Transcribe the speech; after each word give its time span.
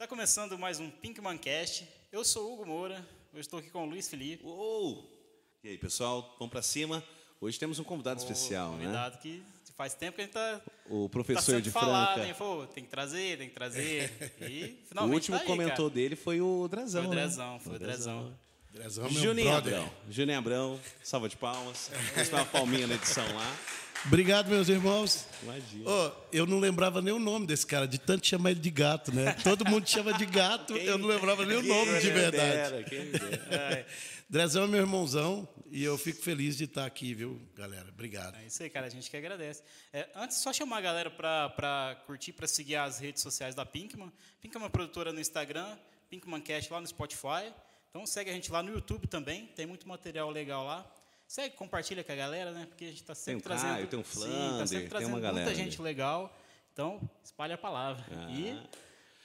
Tá 0.00 0.06
começando 0.06 0.58
mais 0.58 0.80
um 0.80 0.88
Pinkman 0.88 1.36
Cast. 1.36 1.86
Eu 2.10 2.24
sou 2.24 2.48
o 2.48 2.54
Hugo 2.54 2.64
Moura, 2.64 3.06
eu 3.34 3.38
estou 3.38 3.58
aqui 3.58 3.68
com 3.68 3.82
o 3.82 3.86
Luiz 3.86 4.08
Felipe. 4.08 4.42
Uou! 4.46 5.06
E 5.62 5.68
aí, 5.68 5.76
pessoal, 5.76 6.34
vamos 6.38 6.50
para 6.50 6.62
cima. 6.62 7.04
Hoje 7.38 7.58
temos 7.58 7.78
um 7.78 7.84
convidado 7.84 8.18
especial, 8.18 8.70
convidado 8.72 9.16
né? 9.16 9.20
que 9.20 9.42
faz 9.76 9.92
tempo 9.92 10.16
que 10.16 10.22
a 10.22 10.24
gente 10.24 10.32
tá 10.32 10.62
O 10.88 11.02
tá 11.02 11.12
professor 11.12 11.42
sendo 11.42 11.60
de 11.60 11.70
falado, 11.70 12.14
Franca. 12.14 12.28
hein? 12.28 12.34
Pô, 12.34 12.66
tem 12.66 12.82
que 12.82 12.88
trazer, 12.88 13.36
tem 13.36 13.50
que 13.50 13.54
trazer. 13.54 14.10
E 14.40 14.80
O 14.84 14.88
finalmente 14.88 15.14
último 15.16 15.36
tá 15.36 15.42
aí, 15.42 15.46
comentou 15.46 15.90
cara. 15.90 15.90
dele 15.90 16.16
foi 16.16 16.40
o 16.40 16.66
Drezão. 16.66 17.02
Foi 17.02 17.06
o 17.06 17.14
né? 17.14 17.20
Drezão, 17.20 17.60
foi 17.60 17.76
o 17.76 17.78
Drezão. 17.78 18.38
Drezão 18.72 19.06
é 19.06 19.10
meu 19.10 19.22
Juninho 19.22 19.50
brother. 19.50 19.74
Abrão. 19.74 19.92
Juninho 20.08 20.38
Abrão, 20.38 20.80
salva 21.02 21.28
de 21.28 21.36
palmas. 21.36 21.90
Vamos 22.14 22.30
dar 22.30 22.38
uma 22.38 22.46
palminha 22.46 22.86
na 22.86 22.94
edição 22.94 23.26
lá. 23.34 23.56
Obrigado, 24.06 24.48
meus 24.48 24.68
irmãos. 24.68 25.26
Imagina. 25.42 25.90
Ô, 25.90 26.12
eu 26.32 26.46
não 26.46 26.58
lembrava 26.58 27.02
nem 27.02 27.12
o 27.12 27.18
nome 27.18 27.46
desse 27.46 27.66
cara, 27.66 27.86
de 27.86 27.98
tanto 27.98 28.26
chamar 28.26 28.52
ele 28.52 28.60
de 28.60 28.70
gato, 28.70 29.12
né? 29.12 29.32
Todo 29.44 29.64
mundo 29.64 29.88
chama 29.88 30.12
de 30.14 30.24
gato, 30.26 30.76
eu 30.76 30.96
não 30.96 31.08
lembrava 31.08 31.44
nem 31.44 31.58
o 31.58 31.62
nome 31.62 31.94
de 31.94 32.06
Quem 32.06 32.12
verdade. 32.12 32.52
dera, 32.52 32.82
quem 32.84 33.10
dera. 33.10 33.86
Drezão 34.28 34.64
é 34.64 34.66
meu 34.68 34.80
irmãozão 34.80 35.48
e 35.70 35.82
eu 35.82 35.98
fico 35.98 36.22
feliz 36.22 36.56
de 36.56 36.64
estar 36.64 36.86
aqui, 36.86 37.12
viu, 37.12 37.40
galera? 37.54 37.88
Obrigado. 37.88 38.36
É 38.36 38.46
isso 38.46 38.62
aí, 38.62 38.70
cara, 38.70 38.86
a 38.86 38.88
gente 38.88 39.10
que 39.10 39.16
agradece. 39.16 39.62
É, 39.92 40.08
antes, 40.14 40.38
só 40.38 40.52
chamar 40.52 40.78
a 40.78 40.80
galera 40.80 41.10
para 41.10 42.00
curtir, 42.06 42.32
para 42.32 42.46
seguir 42.46 42.76
as 42.76 42.98
redes 43.00 43.22
sociais 43.22 43.54
da 43.54 43.66
Pinkman. 43.66 44.12
Pinkman 44.40 44.66
é 44.66 44.68
produtora 44.68 45.12
no 45.12 45.20
Instagram, 45.20 45.76
Pinkman 46.08 46.40
Cast 46.40 46.72
lá 46.72 46.80
no 46.80 46.86
Spotify. 46.86 47.52
Então 47.90 48.06
segue 48.06 48.30
a 48.30 48.32
gente 48.32 48.50
lá 48.52 48.62
no 48.62 48.72
YouTube 48.72 49.08
também, 49.08 49.46
tem 49.48 49.66
muito 49.66 49.86
material 49.88 50.30
legal 50.30 50.64
lá. 50.64 50.88
Segue, 51.30 51.54
compartilha 51.54 52.02
com 52.02 52.10
a 52.10 52.16
galera, 52.16 52.50
né? 52.50 52.66
Porque 52.66 52.86
a 52.86 52.88
gente 52.88 53.02
está 53.02 53.14
sempre 53.14 53.40
Tem 53.40 53.52
o 53.52 53.56
trazendo. 53.56 53.74
Caio, 53.74 53.86
tem 53.86 54.02
Sim, 54.02 54.10
Flander, 54.10 54.58
tá 54.58 54.66
sempre 54.66 54.88
trazendo 54.88 55.20
galera 55.20 55.32
muita 55.32 55.50
ali. 55.50 55.56
gente 55.56 55.80
legal. 55.80 56.36
Então, 56.72 57.00
espalha 57.22 57.54
a 57.54 57.58
palavra. 57.58 58.04
Ah. 58.10 58.32
E 58.32 58.60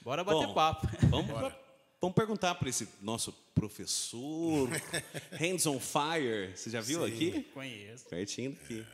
bora 0.02 0.22
bater 0.22 0.46
Bom, 0.46 0.54
papo. 0.54 0.86
Vamos, 1.08 1.26
vamos 2.00 2.14
perguntar 2.14 2.54
para 2.54 2.68
esse 2.68 2.88
nosso 3.02 3.32
professor, 3.52 4.70
Hands 5.34 5.66
on 5.66 5.80
Fire. 5.80 6.56
Você 6.56 6.70
já 6.70 6.80
viu 6.80 7.04
aqui? 7.04 7.42
Conheço. 7.52 8.08
Pertinho 8.08 8.52
daqui. 8.52 8.86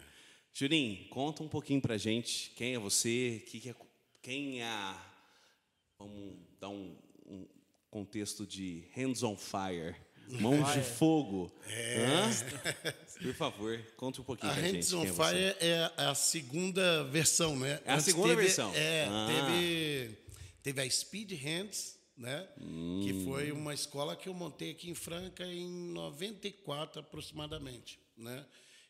Juninho, 0.54 1.06
conta 1.10 1.42
um 1.42 1.48
pouquinho 1.48 1.82
pra 1.82 1.98
gente 1.98 2.50
quem 2.56 2.76
é 2.76 2.78
você, 2.78 3.42
que 3.46 3.60
que 3.60 3.68
é, 3.68 3.74
quem 4.22 4.62
é. 4.62 4.96
Vamos 5.98 6.38
dar 6.58 6.70
um, 6.70 6.96
um 7.26 7.46
contexto 7.90 8.46
de 8.46 8.88
hands 8.94 9.22
on 9.22 9.36
fire. 9.36 9.94
Mãos 10.28 10.72
de 10.72 10.80
fogo. 10.82 11.52
Hã? 11.66 12.30
Por 13.22 13.34
favor, 13.34 13.78
conta 13.96 14.20
um 14.20 14.24
pouquinho 14.24 14.50
A 14.50 14.54
pra 14.54 14.62
gente. 14.64 14.74
Hands 14.74 14.92
on 14.94 15.04
é. 15.04 15.12
Fire 15.12 15.56
é 15.60 15.90
a 15.96 16.14
segunda 16.14 17.04
versão, 17.04 17.56
né? 17.56 17.80
É 17.84 17.90
a 17.90 17.94
Antes 17.94 18.06
segunda 18.06 18.28
teve- 18.30 18.42
versão. 18.42 18.72
É, 18.74 19.06
Ah. 19.08 19.26
teve, 19.28 20.18
teve 20.62 20.80
a 20.80 20.90
Speed 20.90 21.32
Hands, 21.32 21.98
né? 22.16 22.48
Hum. 22.60 23.00
Que 23.04 23.24
foi 23.24 23.52
uma 23.52 23.72
escola 23.74 24.16
que 24.16 24.28
eu 24.28 24.34
montei 24.34 24.70
aqui 24.72 24.90
em 24.90 24.94
Franca 24.94 25.44
em 25.46 25.68
94 25.92 27.00
aproximadamente, 27.00 27.98
né? 28.16 28.44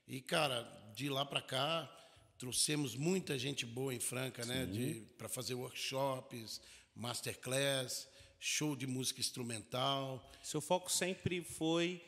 E 0.09 0.21
cara, 0.21 0.63
de 0.95 1.09
lá 1.09 1.25
para 1.25 1.41
cá 1.43 1.91
trouxemos 2.39 2.95
muita 2.97 3.39
gente 3.39 3.65
boa 3.67 3.95
em 3.95 4.01
Franca, 4.01 4.45
né? 4.47 4.67
De 4.67 5.03
para 5.19 5.29
fazer 5.29 5.55
workshops, 5.55 6.61
masterclass, 6.95 8.09
show 8.45 8.75
de 8.75 8.89
música 8.89 9.21
instrumental. 9.21 10.29
Seu 10.43 10.61
foco 10.61 10.91
sempre 10.91 11.45
foi. 11.45 12.03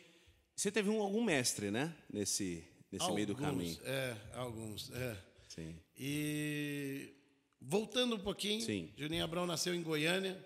Você 0.57 0.71
teve 0.71 0.91
um, 0.91 1.01
algum 1.01 1.23
mestre, 1.23 1.71
né? 1.71 1.95
Nesse, 2.13 2.65
nesse 2.91 3.11
meio 3.13 3.29
do 3.29 3.33
Alguns, 3.35 3.47
caminho. 3.47 3.79
É, 3.85 4.17
alguns, 4.35 4.91
é. 4.91 5.17
Sim. 5.49 5.79
E 5.97 7.15
voltando 7.61 8.17
um 8.17 8.19
pouquinho, 8.19 8.61
Sim. 8.61 8.93
Juninho 8.97 9.23
Abrão 9.23 9.47
nasceu 9.47 9.77
em 9.77 9.83
Goiânia. 9.83 10.45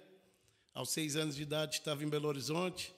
Aos 0.75 0.91
seis 0.91 1.17
anos 1.17 1.35
de 1.35 1.43
idade 1.43 1.77
estava 1.77 2.05
em 2.05 2.09
Belo 2.09 2.29
Horizonte. 2.29 2.93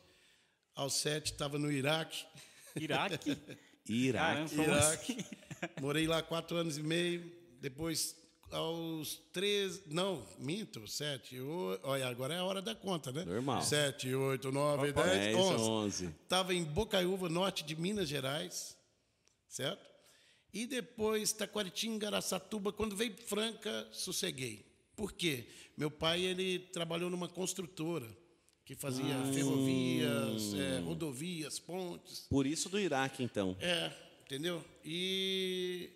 Aos 0.74 0.94
sete 0.94 1.30
estava 1.30 1.60
no 1.60 1.70
Iraque. 1.70 2.26
Iraque. 2.74 3.38
Iraque. 3.88 4.12
Caramba, 4.12 4.50
como 4.50 4.62
Iraque. 4.62 5.12
assim? 5.12 5.80
Morei 5.80 6.08
lá 6.08 6.22
quatro 6.22 6.56
anos 6.56 6.76
e 6.76 6.82
meio. 6.82 7.32
Depois, 7.60 8.16
aos 8.50 9.16
três, 9.32 9.82
não, 9.86 10.26
minto, 10.38 10.86
sete, 10.88 11.38
oito, 11.40 11.80
olha, 11.86 12.06
agora 12.08 12.34
é 12.34 12.38
a 12.38 12.44
hora 12.44 12.60
da 12.62 12.74
conta, 12.74 13.10
né? 13.12 13.24
Normal. 13.24 13.62
Sete, 13.62 14.14
oito, 14.14 14.50
nove, 14.50 14.90
Opa, 14.90 15.02
dez, 15.04 15.18
dez, 15.18 15.36
onze. 15.36 15.64
onze. 15.70 16.06
Estava 16.22 16.54
em 16.54 16.64
Bocaiúva, 16.64 17.28
norte 17.28 17.64
de 17.64 17.76
Minas 17.76 18.08
Gerais, 18.08 18.76
certo? 19.48 19.88
E 20.52 20.66
depois 20.66 21.32
Taquaritinga, 21.32 22.08
Araçatuba, 22.08 22.72
quando 22.72 22.96
veio 22.96 23.14
Franca, 23.26 23.86
sosseguei. 23.92 24.64
Por 24.96 25.12
quê? 25.12 25.46
Meu 25.76 25.90
pai 25.90 26.20
ele 26.22 26.58
trabalhou 26.58 27.08
numa 27.08 27.28
construtora 27.28 28.06
que 28.64 28.74
fazia 28.74 29.16
Ah. 29.16 29.32
ferrovias, 29.32 30.54
é, 30.54 30.78
rodovias, 30.80 31.58
pontes. 31.58 32.26
Por 32.28 32.46
isso 32.46 32.68
do 32.68 32.78
Iraque, 32.78 33.22
então. 33.22 33.56
É, 33.60 33.92
entendeu? 34.24 34.62
E 34.84 35.90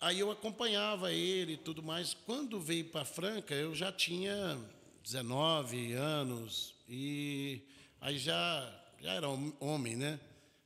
aí 0.00 0.20
eu 0.20 0.30
acompanhava 0.30 1.12
ele 1.12 1.54
e 1.54 1.56
tudo 1.56 1.82
mais. 1.82 2.14
Quando 2.14 2.60
veio 2.60 2.84
para 2.86 3.04
Franca, 3.04 3.54
eu 3.54 3.74
já 3.74 3.90
tinha 3.92 4.58
19 5.02 5.92
anos 5.92 6.74
e 6.88 7.62
aí 8.00 8.18
já, 8.18 8.72
já 9.00 9.12
era 9.14 9.28
hom- 9.28 9.52
homem, 9.60 9.96
né? 9.96 10.18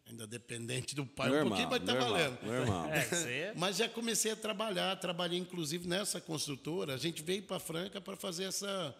Ainda 0.06 0.26
dependente 0.26 0.94
do 0.96 1.06
pai, 1.06 1.28
um 1.28 1.34
normal, 1.34 1.48
pouquinho, 1.50 1.70
mas 1.70 1.84
tá 1.84 1.92
normal, 1.94 2.10
valendo. 2.10 2.42
Normal. 2.42 2.91
É, 2.92 3.32
é- 3.32 3.54
Mas 3.56 3.76
já 3.76 3.88
comecei 3.88 4.32
a 4.32 4.36
trabalhar, 4.36 4.96
trabalhei 4.96 5.38
inclusive 5.38 5.86
nessa 5.86 6.20
construtora. 6.20 6.94
A 6.94 6.97
gente 6.98 7.22
veio 7.22 7.44
para 7.44 7.60
Franca 7.60 8.00
para 8.00 8.16
fazer 8.16 8.44
essa 8.44 8.92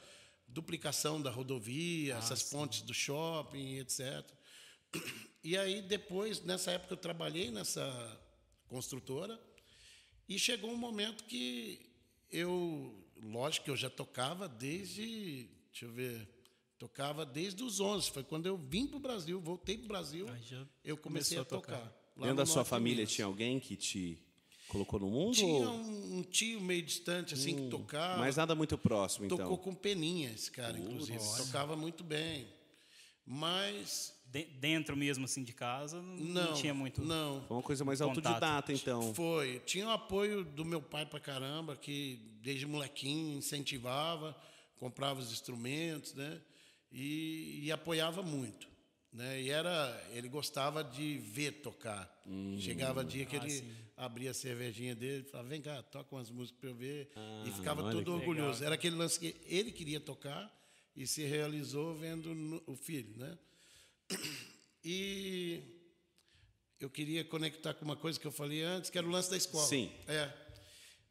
duplicação 0.47 1.21
da 1.21 1.29
rodovia, 1.31 2.15
essas 2.15 2.45
pontes 2.45 2.83
do 2.83 2.95
shopping, 2.95 3.79
etc. 3.79 4.25
E 5.43 5.57
aí 5.57 5.81
depois, 5.81 6.43
nessa 6.43 6.71
época 6.73 6.93
eu 6.93 6.99
trabalhei 6.99 7.51
nessa 7.51 7.83
construtora 8.69 9.41
e 10.31 10.39
chegou 10.39 10.71
um 10.71 10.77
momento 10.77 11.25
que 11.25 11.81
eu, 12.31 12.95
lógico 13.21 13.65
que 13.65 13.71
eu 13.71 13.77
já 13.77 13.91
tocava 13.91 14.49
desde, 14.49 15.49
deixa 15.73 15.85
eu 15.87 15.91
ver, 15.93 16.29
tocava 16.79 17.27
desde 17.27 17.63
os 17.65 17.81
11, 17.81 18.11
foi 18.13 18.23
quando 18.23 18.47
eu 18.47 18.57
vim 18.57 18.87
para 18.87 18.97
o 18.97 19.01
Brasil, 19.01 19.41
voltei 19.41 19.77
para 19.77 19.85
o 19.87 19.89
Brasil, 19.89 20.27
eu 20.85 20.97
comecei 20.97 21.37
a 21.37 21.45
tocar. 21.45 21.79
tocar. 21.79 22.01
Dentro 22.17 22.37
da 22.37 22.47
sua 22.47 22.65
família 22.65 22.99
Minas. 22.99 23.13
tinha 23.13 23.25
alguém 23.25 23.59
que 23.59 23.75
te 23.77 24.23
colocou 24.69 25.01
no 25.01 25.11
mundo? 25.11 25.35
Tinha 25.35 25.69
ou- 25.69 25.75
um, 25.75 26.19
um 26.19 26.23
tio 26.23 26.61
meio 26.61 26.83
distante, 26.83 27.35
assim, 27.35 27.57
que 27.57 27.69
tocava. 27.71 28.19
Mas 28.21 28.37
nada 28.37 28.55
muito 28.55 28.79
próximo, 28.79 29.25
então. 29.27 29.39
Tocou 29.39 29.59
com 29.59 29.75
peninha 29.75 30.31
esse 30.31 30.51
cara, 30.51 30.79
inclusive. 30.79 31.19
Tocava 31.39 31.75
muito 31.75 32.05
bem. 32.05 32.47
Mas 33.27 34.15
dentro 34.61 34.97
mesmo 34.97 35.25
assim 35.25 35.43
de 35.43 35.53
casa, 35.53 36.01
não, 36.01 36.15
não, 36.17 36.47
não 36.51 36.55
tinha 36.55 36.73
muito. 36.73 37.03
Não, 37.03 37.43
Foi 37.49 37.57
uma 37.57 37.63
coisa 37.63 37.85
mais 37.85 38.01
Contato. 38.01 38.27
autodidata, 38.27 38.73
então. 38.73 39.13
foi. 39.15 39.59
Tinha 39.67 39.87
o 39.87 39.91
apoio 39.91 40.45
do 40.45 40.65
meu 40.65 40.81
pai 40.81 41.05
pra 41.05 41.19
caramba, 41.19 41.77
que 41.77 42.19
desde 42.43 42.65
molequinho 42.67 43.39
incentivava, 43.39 44.37
comprava 44.79 45.21
os 45.21 45.33
instrumentos, 45.33 46.15
né? 46.15 46.41
E, 46.93 47.61
e 47.65 47.73
apoiava 47.73 48.23
muito. 48.23 48.69
Né? 49.13 49.43
E 49.43 49.51
era, 49.51 50.01
ele 50.13 50.29
gostava 50.29 50.85
de 50.85 51.19
ver 51.19 51.61
tocar. 51.63 52.09
Chegava 52.59 53.05
dia 53.05 53.25
que 53.27 53.35
Ah, 53.37 53.41
ele 53.43 53.51
sim. 53.51 53.73
abria 53.97 54.31
a 54.31 54.35
cervejinha 54.35 54.95
dele 54.95 55.25
e 55.27 55.31
falava, 55.31 55.49
vem 55.49 55.61
cá, 55.61 55.83
toca 55.83 56.15
umas 56.15 56.31
músicas 56.31 56.61
para 56.61 56.71
eu 56.71 56.75
ver. 56.75 57.11
e 57.45 57.49
Ah, 57.49 57.53
ficava 57.57 57.83
olha 57.83 57.93
todo 57.93 58.05
que 58.05 58.11
orgulhoso. 58.11 58.53
legal. 58.61 58.67
Era 58.67 58.75
aquele 58.77 58.95
lance 58.95 59.19
que 59.19 59.35
ele 59.47 59.73
queria 59.73 59.99
tocar 60.01 60.57
e 60.97 61.07
se 61.07 61.25
realizou 61.25 61.95
vendo 61.97 62.33
no- 62.35 62.63
o 62.67 62.77
filho, 62.77 63.17
né? 63.19 63.37
E 64.85 65.63
eu 66.81 66.89
queria 66.89 67.23
conectar 67.23 67.75
com 67.75 67.85
uma 67.85 67.97
coisa 67.97 68.19
que 68.19 68.27
eu 68.27 68.33
falei 68.33 68.63
antes, 68.63 68.89
que 68.89 68.97
era 68.97 69.07
o 69.07 69.11
lance 69.11 69.31
da 69.31 69.37
escola. 69.37 69.67
Sim. 69.67 69.93
É. 70.09 70.33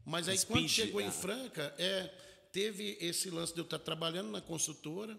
Mas 0.04 0.28
aí 0.28 0.38
Speed, 0.38 0.58
quando 0.58 0.70
chegou 0.70 1.00
ah. 1.00 1.04
em 1.04 1.12
Franca, 1.12 1.74
é, 1.78 2.12
teve 2.52 2.98
esse 3.00 3.30
lance 3.30 3.54
de 3.54 3.60
eu 3.60 3.64
estar 3.64 3.80
trabalhando 3.80 4.32
na 4.32 4.42
construtora. 4.42 5.16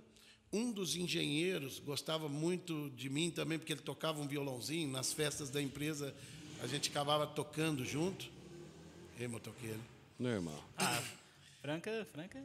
Um 0.53 0.73
dos 0.73 0.97
engenheiros 0.97 1.79
gostava 1.79 2.29
muito 2.29 2.91
de 2.91 3.09
mim 3.09 3.31
também, 3.31 3.57
porque 3.57 3.73
ele 3.73 3.83
tocava 3.83 4.21
um 4.21 4.27
violãozinho 4.27 4.91
nas 4.91 5.13
festas 5.13 5.49
da 5.49 5.63
empresa. 5.63 6.13
A 6.61 6.67
gente 6.67 6.91
acabava 6.91 7.27
tocando 7.27 7.85
junto. 7.85 8.29
Ei, 9.19 9.29
motoqueiro. 9.29 9.81
Normal. 10.19 10.63
Ah, 10.77 11.03
Franca, 11.63 12.07
Franca. 12.13 12.45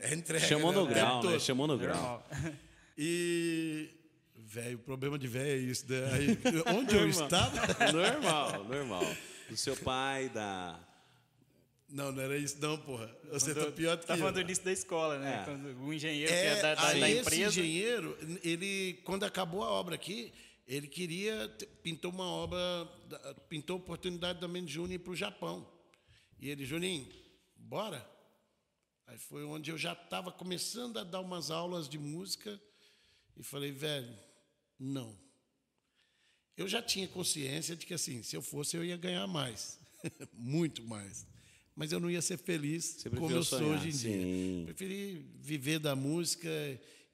É 0.00 0.12
entrega, 0.14 0.44
Chamou 0.44 0.72
no 0.72 0.86
né? 0.86 0.94
grau, 0.94 1.18
O 1.18 1.20
tempo 1.20 1.32
né? 1.34 1.38
Chamou 1.38 1.66
no 1.68 1.78
grau. 1.78 2.26
E. 2.96 3.90
Velho, 4.36 4.76
o 4.76 4.80
problema 4.82 5.18
de 5.18 5.28
velho 5.28 5.48
é 5.50 5.56
isso. 5.56 5.86
Né? 5.88 5.98
Aí, 6.12 6.38
onde 6.76 6.96
eu 6.96 7.06
estava? 7.08 7.56
normal, 7.92 8.64
normal. 8.64 9.16
Do 9.48 9.56
seu 9.56 9.76
pai, 9.76 10.28
da. 10.28 10.78
Não, 11.88 12.12
não 12.12 12.22
era 12.22 12.36
isso, 12.38 12.56
não, 12.60 12.78
porra. 12.78 13.14
Você 13.32 13.52
Quando- 13.52 13.66
tá 13.66 13.72
pior 13.72 13.96
do 13.96 14.00
que 14.00 14.06
Tá 14.06 14.14
eu. 14.14 14.18
falando 14.18 14.34
do 14.34 14.40
início 14.40 14.64
da 14.64 14.72
escola, 14.72 15.18
né? 15.18 15.40
É. 15.40 15.44
Quando 15.44 15.66
o 15.84 15.92
engenheiro 15.92 16.30
que 16.32 16.38
É, 16.38 16.46
é 16.46 16.62
da, 16.62 16.74
da, 16.76 16.86
aí 16.88 17.00
da 17.00 17.10
esse 17.10 17.20
empresa. 17.20 17.42
engenheiro, 17.60 18.18
ele, 18.44 19.00
quando 19.04 19.24
acabou 19.24 19.64
a 19.64 19.70
obra 19.70 19.96
aqui, 19.96 20.32
ele 20.68 20.86
queria, 20.86 21.48
pintou 21.82 22.12
uma 22.12 22.24
obra, 22.26 22.58
pintou 23.48 23.74
a 23.74 23.78
oportunidade 23.80 24.40
da 24.40 24.46
Mendes 24.46 24.72
Júnior 24.72 24.92
ir 24.92 24.98
para 25.00 25.12
o 25.12 25.16
Japão. 25.16 25.68
E 26.38 26.48
ele, 26.48 26.64
Juninho, 26.64 27.08
bora? 27.56 28.08
Aí 29.08 29.18
foi 29.18 29.42
onde 29.44 29.72
eu 29.72 29.76
já 29.78 29.92
estava 29.92 30.30
começando 30.30 30.96
a 30.98 31.02
dar 31.04 31.20
umas 31.20 31.50
aulas 31.50 31.88
de 31.88 31.98
música 31.98 32.60
e 33.36 33.42
falei, 33.42 33.72
velho, 33.72 34.12
não. 34.78 35.16
Eu 36.56 36.68
já 36.68 36.82
tinha 36.82 37.08
consciência 37.08 37.74
de 37.74 37.86
que, 37.86 37.94
assim, 37.94 38.22
se 38.22 38.36
eu 38.36 38.42
fosse, 38.42 38.76
eu 38.76 38.84
ia 38.84 38.96
ganhar 38.96 39.26
mais. 39.26 39.78
Muito 40.32 40.82
mais. 40.84 41.26
Mas 41.74 41.92
eu 41.92 42.00
não 42.00 42.10
ia 42.10 42.20
ser 42.20 42.36
feliz 42.36 43.02
como 43.16 43.30
eu 43.30 43.42
sou 43.42 43.60
sonhar, 43.60 43.78
hoje 43.78 43.88
em 43.88 43.92
sim. 43.92 44.08
dia. 44.08 44.64
Preferi 44.66 45.26
viver 45.40 45.78
da 45.78 45.96
música 45.96 46.50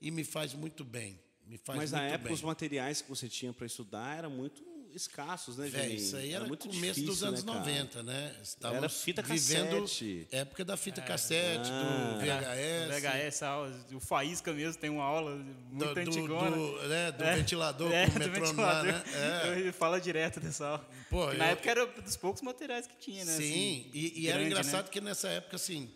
e 0.01 0.11
me 0.11 0.25
faz 0.25 0.55
muito 0.55 0.85
bem. 0.85 1.21
Me 1.47 1.57
faz 1.59 1.79
Mas 1.79 1.93
muito 1.93 2.03
na 2.03 2.09
época 2.09 2.25
bem. 2.25 2.35
os 2.35 2.43
materiais 2.43 3.01
que 3.01 3.09
você 3.09 3.29
tinha 3.29 3.53
para 3.53 3.67
estudar 3.67 4.19
eram 4.19 4.31
muito 4.31 4.65
escassos, 4.97 5.57
né, 5.59 5.69
Véi, 5.69 5.83
Juninho? 5.83 5.99
isso 6.01 6.17
aí 6.17 6.33
era, 6.33 6.45
muito 6.47 6.67
começo 6.69 6.81
difícil, 7.01 7.07
dos 7.07 7.23
anos 7.23 7.45
né, 7.45 7.53
cara? 7.53 7.65
90, 7.65 8.03
né? 8.03 8.35
Estávamos 8.43 8.79
Era 8.85 8.89
fita 8.89 9.23
vivendo 9.23 9.81
cassete. 9.83 10.29
época 10.33 10.65
da 10.65 10.77
fita 10.77 11.03
cassete, 11.03 11.69
Ah. 11.71 12.13
do 12.15 12.21
VHS, 12.21 12.89
VHS, 12.89 13.43
aula- 13.45 13.87
o 13.93 14.01
Faísca 14.01 14.53
mesmo 14.53 14.81
tem 14.81 14.91
uma 14.91 15.05
aula 15.05 15.37
muito 15.37 15.85
do, 15.87 15.95
do, 15.95 16.01
antigona. 16.01 16.51
do, 16.57 16.89
né, 16.89 17.13
do 17.13 17.25
É, 17.25 17.37
ventilador 17.37 17.93
é, 17.95 18.07
com 18.11 18.17
o 18.17 18.21
do 18.21 18.29
metrônomo 18.31 18.63
lá, 18.63 18.83
né? 18.83 19.05
É. 19.15 19.49
Ele 19.61 19.73
fala 19.73 20.01
direto 20.01 20.41
dessa 20.41 20.67
aula. 20.67 20.89
Pô, 21.11 21.29
Que 21.29 21.37
na 21.37 21.47
eu- 21.47 21.51
época 21.53 21.71
era 21.71 21.87
dos 21.87 22.17
poucos 22.17 22.43
materiais 22.43 22.87
que 22.87 22.97
tinha, 22.97 23.25
né? 23.25 23.33
Sim, 23.33 23.43
assim, 23.43 23.91
e, 23.93 24.21
e 24.23 24.29
era 24.29 24.39
grande, 24.39 24.51
engraçado 24.53 24.85
né? 24.87 24.91
que 24.91 25.01
nessa 25.01 25.29
época, 25.29 25.57
assim, 25.57 25.91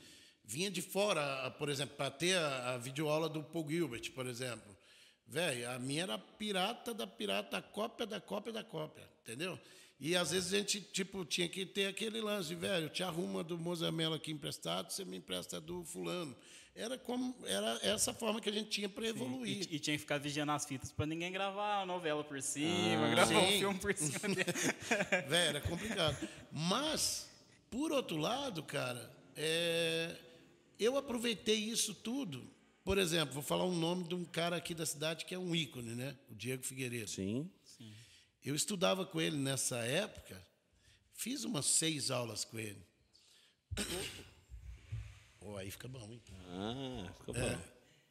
vinha 0.44 0.70
de 0.70 0.82
fora, 0.82 1.50
por 1.58 1.68
exemplo, 1.68 1.96
para 1.96 2.10
ter 2.10 2.36
a, 2.36 2.74
a 2.74 2.78
videoaula 2.78 3.28
do 3.28 3.42
Paul 3.42 3.66
Gilbert, 3.68 4.10
por 4.12 4.26
exemplo. 4.26 4.76
Velho, 5.30 5.70
a 5.70 5.78
minha 5.78 6.02
era 6.02 6.18
pirata 6.18 6.92
da 6.92 7.06
pirata, 7.06 7.62
cópia 7.62 8.04
da 8.04 8.20
cópia 8.20 8.52
da 8.52 8.64
cópia, 8.64 9.08
entendeu? 9.22 9.56
E 10.00 10.16
às 10.16 10.32
vezes 10.32 10.52
a 10.52 10.58
gente, 10.58 10.80
tipo, 10.80 11.24
tinha 11.24 11.48
que 11.48 11.64
ter 11.64 11.86
aquele 11.86 12.20
lance, 12.20 12.52
velho, 12.52 12.86
eu 12.86 12.90
te 12.90 13.04
arrumo 13.04 13.38
a 13.38 13.42
do 13.44 13.56
Mozamelo 13.56 14.14
aqui 14.14 14.32
emprestado, 14.32 14.90
você 14.90 15.04
me 15.04 15.18
empresta 15.18 15.58
a 15.58 15.60
do 15.60 15.84
fulano. 15.84 16.34
Era 16.74 16.98
como 16.98 17.36
era 17.46 17.78
essa 17.82 18.12
forma 18.12 18.40
que 18.40 18.48
a 18.48 18.52
gente 18.52 18.70
tinha 18.70 18.88
para 18.88 19.06
evoluir. 19.06 19.68
E, 19.70 19.76
e 19.76 19.78
tinha 19.78 19.94
que 19.94 20.00
ficar 20.00 20.18
vigiando 20.18 20.50
as 20.50 20.64
fitas 20.64 20.90
pra 20.90 21.06
ninguém 21.06 21.30
gravar 21.30 21.82
a 21.82 21.86
novela 21.86 22.24
por 22.24 22.42
cima, 22.42 23.08
gravar 23.10 23.38
um 23.38 23.50
Sim. 23.50 23.58
filme 23.58 23.78
por 23.78 23.94
cima 23.94 24.34
dele. 24.34 24.52
Velho, 25.28 25.48
era 25.48 25.60
complicado. 25.60 26.28
Mas, 26.50 27.30
por 27.70 27.92
outro 27.92 28.16
lado, 28.16 28.64
cara, 28.64 29.08
é, 29.36 30.16
eu 30.78 30.96
aproveitei 30.96 31.56
isso 31.56 31.94
tudo. 31.94 32.50
Por 32.84 32.98
exemplo, 32.98 33.34
vou 33.34 33.42
falar 33.42 33.64
um 33.64 33.76
nome 33.76 34.04
de 34.04 34.14
um 34.14 34.24
cara 34.24 34.56
aqui 34.56 34.74
da 34.74 34.86
cidade 34.86 35.24
que 35.24 35.34
é 35.34 35.38
um 35.38 35.54
ícone, 35.54 35.94
né? 35.94 36.16
O 36.30 36.34
Diego 36.34 36.62
Figueiredo. 36.62 37.08
Sim. 37.10 37.50
Eu 38.44 38.54
estudava 38.54 39.04
com 39.04 39.20
ele 39.20 39.36
nessa 39.36 39.76
época, 39.78 40.40
fiz 41.12 41.44
umas 41.44 41.66
seis 41.66 42.10
aulas 42.10 42.44
com 42.44 42.58
ele. 42.58 42.82
Oh, 45.42 45.56
aí 45.56 45.70
fica 45.70 45.88
bom, 45.88 46.06
hein? 46.12 46.20
Ah, 46.50 47.10
ficou 47.18 47.34
É. 47.34 47.56
bom. 47.56 47.62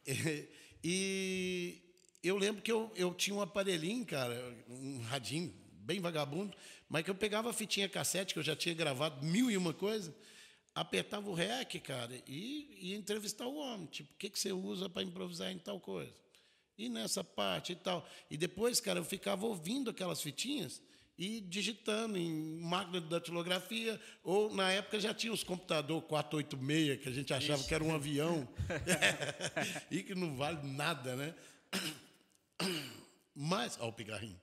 E 0.83 1.81
eu 2.23 2.37
lembro 2.37 2.61
que 2.61 2.71
eu, 2.71 2.91
eu 2.95 3.13
tinha 3.13 3.35
um 3.35 3.41
aparelhinho, 3.41 4.03
cara, 4.05 4.33
um 4.67 4.99
radinho 5.01 5.53
bem 5.73 5.99
vagabundo, 5.99 6.55
mas 6.87 7.03
que 7.03 7.11
eu 7.11 7.15
pegava 7.15 7.49
a 7.49 7.53
fitinha 7.53 7.87
cassete, 7.87 8.33
que 8.33 8.39
eu 8.39 8.43
já 8.43 8.55
tinha 8.55 8.73
gravado 8.73 9.23
mil 9.25 9.51
e 9.51 9.57
uma 9.57 9.73
coisa, 9.73 10.15
apertava 10.79 11.29
o 11.29 11.33
rec, 11.33 11.75
cara, 11.81 12.15
e 12.25 12.89
ia 12.89 12.95
entrevistar 12.95 13.45
o 13.45 13.57
homem. 13.57 13.85
Tipo, 13.87 14.13
o 14.13 14.17
que, 14.17 14.29
que 14.29 14.39
você 14.39 14.51
usa 14.51 14.89
para 14.89 15.03
improvisar 15.03 15.51
em 15.51 15.57
tal 15.57 15.79
coisa? 15.79 16.13
E 16.77 16.87
nessa 16.87 17.23
parte 17.23 17.73
e 17.73 17.75
tal. 17.75 18.07
E 18.31 18.37
depois, 18.37 18.79
cara, 18.79 18.99
eu 18.99 19.03
ficava 19.03 19.45
ouvindo 19.45 19.89
aquelas 19.89 20.21
fitinhas 20.21 20.81
e 21.17 21.41
digitando 21.41 22.17
em 22.17 22.61
máquina 22.61 23.01
de 23.01 23.09
datilografia, 23.09 23.99
ou 24.23 24.55
na 24.55 24.71
época 24.71 25.01
já 25.01 25.13
tinha 25.13 25.33
os 25.33 25.43
computador 25.43 26.01
486, 26.03 27.01
que 27.01 27.09
a 27.09 27.11
gente 27.11 27.33
achava 27.33 27.61
que 27.61 27.75
era 27.75 27.83
um 27.83 27.93
avião, 27.93 28.47
e 29.91 30.01
que 30.01 30.15
não 30.15 30.37
vale 30.37 30.65
nada, 30.65 31.17
né? 31.17 31.35
Mas, 33.35 33.77
ó, 33.81 33.89
o 33.89 33.93
pigarrinho. 33.93 34.39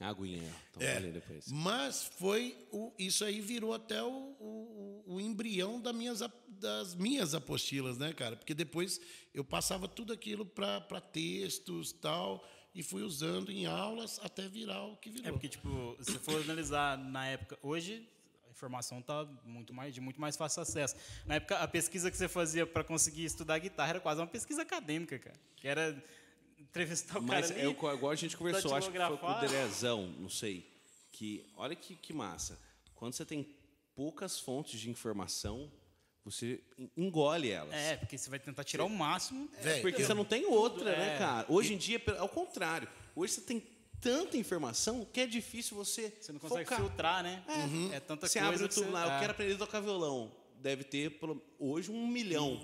Aguinha, 0.00 0.54
então 0.70 0.80
É, 0.82 0.94
falei 0.94 1.10
depois. 1.12 1.50
mas 1.50 2.04
foi 2.04 2.56
o, 2.70 2.92
isso 2.98 3.24
aí 3.24 3.40
virou 3.40 3.74
até 3.74 4.02
o, 4.02 4.08
o, 4.38 5.04
o 5.06 5.20
embrião 5.20 5.80
das 5.80 5.94
minhas, 5.94 6.20
das 6.48 6.94
minhas 6.94 7.34
apostilas, 7.34 7.98
né, 7.98 8.12
cara? 8.12 8.36
Porque 8.36 8.54
depois 8.54 9.00
eu 9.34 9.44
passava 9.44 9.88
tudo 9.88 10.12
aquilo 10.12 10.46
para 10.46 11.00
textos 11.00 11.92
tal 11.92 12.46
e 12.74 12.82
fui 12.82 13.02
usando 13.02 13.50
em 13.50 13.66
aulas 13.66 14.20
até 14.22 14.48
virar 14.48 14.84
o 14.84 14.96
que 14.96 15.10
virou. 15.10 15.28
É 15.28 15.32
porque, 15.32 15.48
tipo, 15.48 15.96
se 16.00 16.16
for 16.18 16.40
analisar 16.42 16.96
na 16.96 17.26
época, 17.26 17.58
hoje 17.60 18.08
a 18.46 18.50
informação 18.50 19.02
tá 19.02 19.24
muito 19.44 19.74
mais, 19.74 19.92
de 19.92 20.00
muito 20.00 20.20
mais 20.20 20.36
fácil 20.36 20.62
acesso. 20.62 20.94
Na 21.26 21.34
época, 21.36 21.58
a 21.58 21.66
pesquisa 21.66 22.08
que 22.10 22.16
você 22.16 22.28
fazia 22.28 22.64
para 22.66 22.84
conseguir 22.84 23.24
estudar 23.24 23.58
guitarra 23.58 23.90
era 23.90 24.00
quase 24.00 24.20
uma 24.20 24.26
pesquisa 24.28 24.62
acadêmica, 24.62 25.18
cara. 25.18 25.36
Que 25.56 25.66
era 25.66 26.04
entrevistar 26.58 27.18
o 27.18 27.22
Mas 27.22 27.48
cara 27.48 27.60
é 27.60 27.64
ali. 27.66 27.76
o- 27.76 27.92
igual 27.94 28.12
a 28.12 28.16
gente 28.16 28.36
conversou, 28.36 28.74
acho 28.74 28.90
que 28.90 28.98
foi 28.98 29.16
com 29.18 29.26
o. 29.26 29.40
Derezão, 29.40 30.06
não 30.18 30.28
sei. 30.28 30.66
Que, 31.12 31.44
olha 31.56 31.74
que, 31.74 31.94
que 31.96 32.12
massa. 32.12 32.58
Quando 32.94 33.12
você 33.14 33.24
tem 33.24 33.46
poucas 33.94 34.38
fontes 34.38 34.78
de 34.80 34.90
informação, 34.90 35.70
você 36.24 36.60
en- 36.78 36.90
engole 36.96 37.50
elas. 37.50 37.74
É, 37.74 37.96
porque 37.96 38.16
você 38.18 38.28
vai 38.30 38.38
tentar 38.38 38.62
tirar 38.64 38.84
o 38.84 38.90
máximo. 38.90 39.48
Véi, 39.62 39.80
Porque 39.80 40.02
eu- 40.02 40.06
você 40.06 40.14
não 40.14 40.24
tem 40.24 40.44
outra, 40.46 40.96
né, 40.96 41.14
É. 41.14 41.18
cara? 41.18 41.46
Hoje 41.48 41.74
em 41.74 41.78
dia, 41.78 42.00
é 42.06 42.22
o 42.22 42.28
contrário. 42.28 42.88
Hoje 43.16 43.32
você 43.34 43.40
tem 43.40 43.62
tanta 44.00 44.36
informação 44.36 45.04
que 45.12 45.20
é 45.20 45.26
difícil 45.26 45.76
você. 45.76 46.16
Você 46.20 46.30
não 46.32 46.38
consegue 46.38 46.64
focar. 46.64 46.78
filtrar, 46.80 47.22
né? 47.22 47.42
É 47.92 47.98
tanta 48.00 48.28
Você 48.28 48.38
coisa. 48.38 48.54
abre 48.54 48.64
o 48.64 48.68
tubo 48.68 48.90
lá, 48.92 49.06
eu 49.06 49.10
é. 49.12 49.18
quero 49.20 49.32
aprender 49.32 49.54
a 49.54 49.58
tocar 49.58 49.80
violão. 49.80 50.30
Deve 50.60 50.84
ter 50.84 51.18
hoje 51.58 51.90
um 51.90 52.06
milhão 52.06 52.60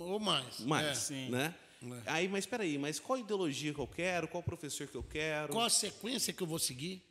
Ou 0.00 0.18
mais. 0.18 0.60
mais, 0.60 0.86
É. 0.86 0.94
Sim. 0.94 1.30
Né? 1.80 2.02
Aí, 2.06 2.28
mas 2.28 2.44
espera 2.44 2.62
aí, 2.62 2.76
mas 2.78 2.98
qual 2.98 3.18
ideologia 3.18 3.72
que 3.72 3.80
eu 3.80 3.86
quero? 3.86 4.28
Qual 4.28 4.42
professor 4.42 4.86
que 4.86 4.94
eu 4.96 5.02
quero? 5.02 5.52
Qual 5.52 5.64
a 5.64 5.70
sequência 5.70 6.32
que 6.32 6.42
eu 6.42 6.46
vou 6.46 6.58
seguir? 6.58 7.02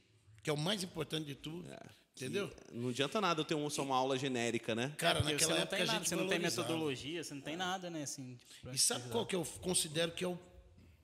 Que 0.44 0.50
é 0.50 0.54
o 0.54 0.58
mais 0.58 0.84
importante 0.84 1.26
de 1.26 1.36
tudo. 1.36 1.68
Entendeu? 2.16 2.52
Não 2.74 2.90
adianta 2.90 3.22
nada 3.22 3.42
eu 3.42 3.46
ter 3.46 3.54
um- 3.54 3.70
só 3.70 3.84
uma 3.84 3.96
aula 3.96 4.18
genérica, 4.18 4.74
né? 4.74 4.92
Cara, 4.98 5.20
Porque 5.20 5.34
naquela 5.34 5.60
época 5.60 5.84
a 5.84 5.86
gente 5.86 6.10
você 6.10 6.16
não 6.16 6.28
tem 6.28 6.40
metodologia, 6.40 7.24
você 7.24 7.34
não 7.34 7.42
tem 7.42 7.56
nada, 7.56 7.90
né? 7.92 8.02
Assim, 8.04 8.36
tipo, 8.36 8.70
E 8.74 8.78
sabe 8.78 9.08
qual 9.10 9.24
que 9.26 9.36
eu 9.36 9.46
considero 9.62 10.12
que 10.14 10.24
é 10.24 10.28
o 10.28 10.40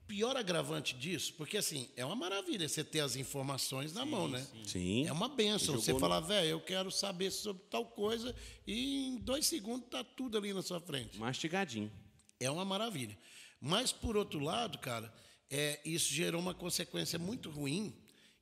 pior 0.08 0.36
agravante 0.36 0.92
disso? 0.96 1.32
Porque, 1.34 1.56
assim, 1.56 1.88
é 1.96 2.04
uma 2.04 2.16
maravilha 2.16 2.68
você 2.68 2.82
ter 2.82 2.98
as 2.98 3.14
informações 3.14 3.92
na 3.92 4.04
mão, 4.04 4.26
né? 4.26 4.44
Sim. 4.66 5.06
É 5.06 5.12
uma 5.12 5.28
benção. 5.28 5.76
Você 5.76 5.92
no- 5.92 6.00
falar, 6.00 6.18
velho, 6.18 6.48
eu 6.48 6.60
quero 6.60 6.90
saber 6.90 7.30
sobre 7.30 7.62
tal 7.70 7.86
coisa 7.86 8.34
e 8.66 9.06
em 9.06 9.16
dois 9.18 9.46
segundos 9.46 9.88
tá 9.88 10.02
tudo 10.02 10.36
ali 10.36 10.52
na 10.52 10.62
sua 10.62 10.80
frente. 10.80 11.16
Mastigadinho. 11.18 11.92
É 12.40 12.50
uma 12.50 12.64
maravilha. 12.64 13.16
Mas, 13.66 13.92
por 13.92 14.14
outro 14.14 14.40
lado, 14.40 14.76
cara, 14.76 15.10
é, 15.50 15.80
isso 15.86 16.12
gerou 16.12 16.38
uma 16.38 16.52
consequência 16.52 17.18
muito 17.18 17.48
ruim 17.48 17.96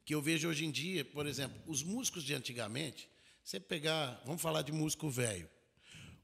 que 0.04 0.12
eu 0.12 0.20
vejo 0.20 0.48
hoje 0.48 0.64
em 0.64 0.70
dia. 0.72 1.04
Por 1.04 1.28
exemplo, 1.28 1.56
os 1.64 1.80
músicos 1.80 2.24
de 2.24 2.34
antigamente, 2.34 3.08
você 3.44 3.60
pegar, 3.60 4.20
vamos 4.26 4.42
falar 4.42 4.62
de 4.62 4.72
músico 4.72 5.08
velho. 5.08 5.48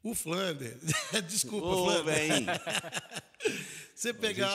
O 0.03 0.17
Flander, 0.17 0.77
desculpa, 1.29 1.69
Ô, 1.69 1.85
Flander. 1.85 2.05
velho. 2.05 2.47
Você 3.95 4.15
pegar 4.15 4.55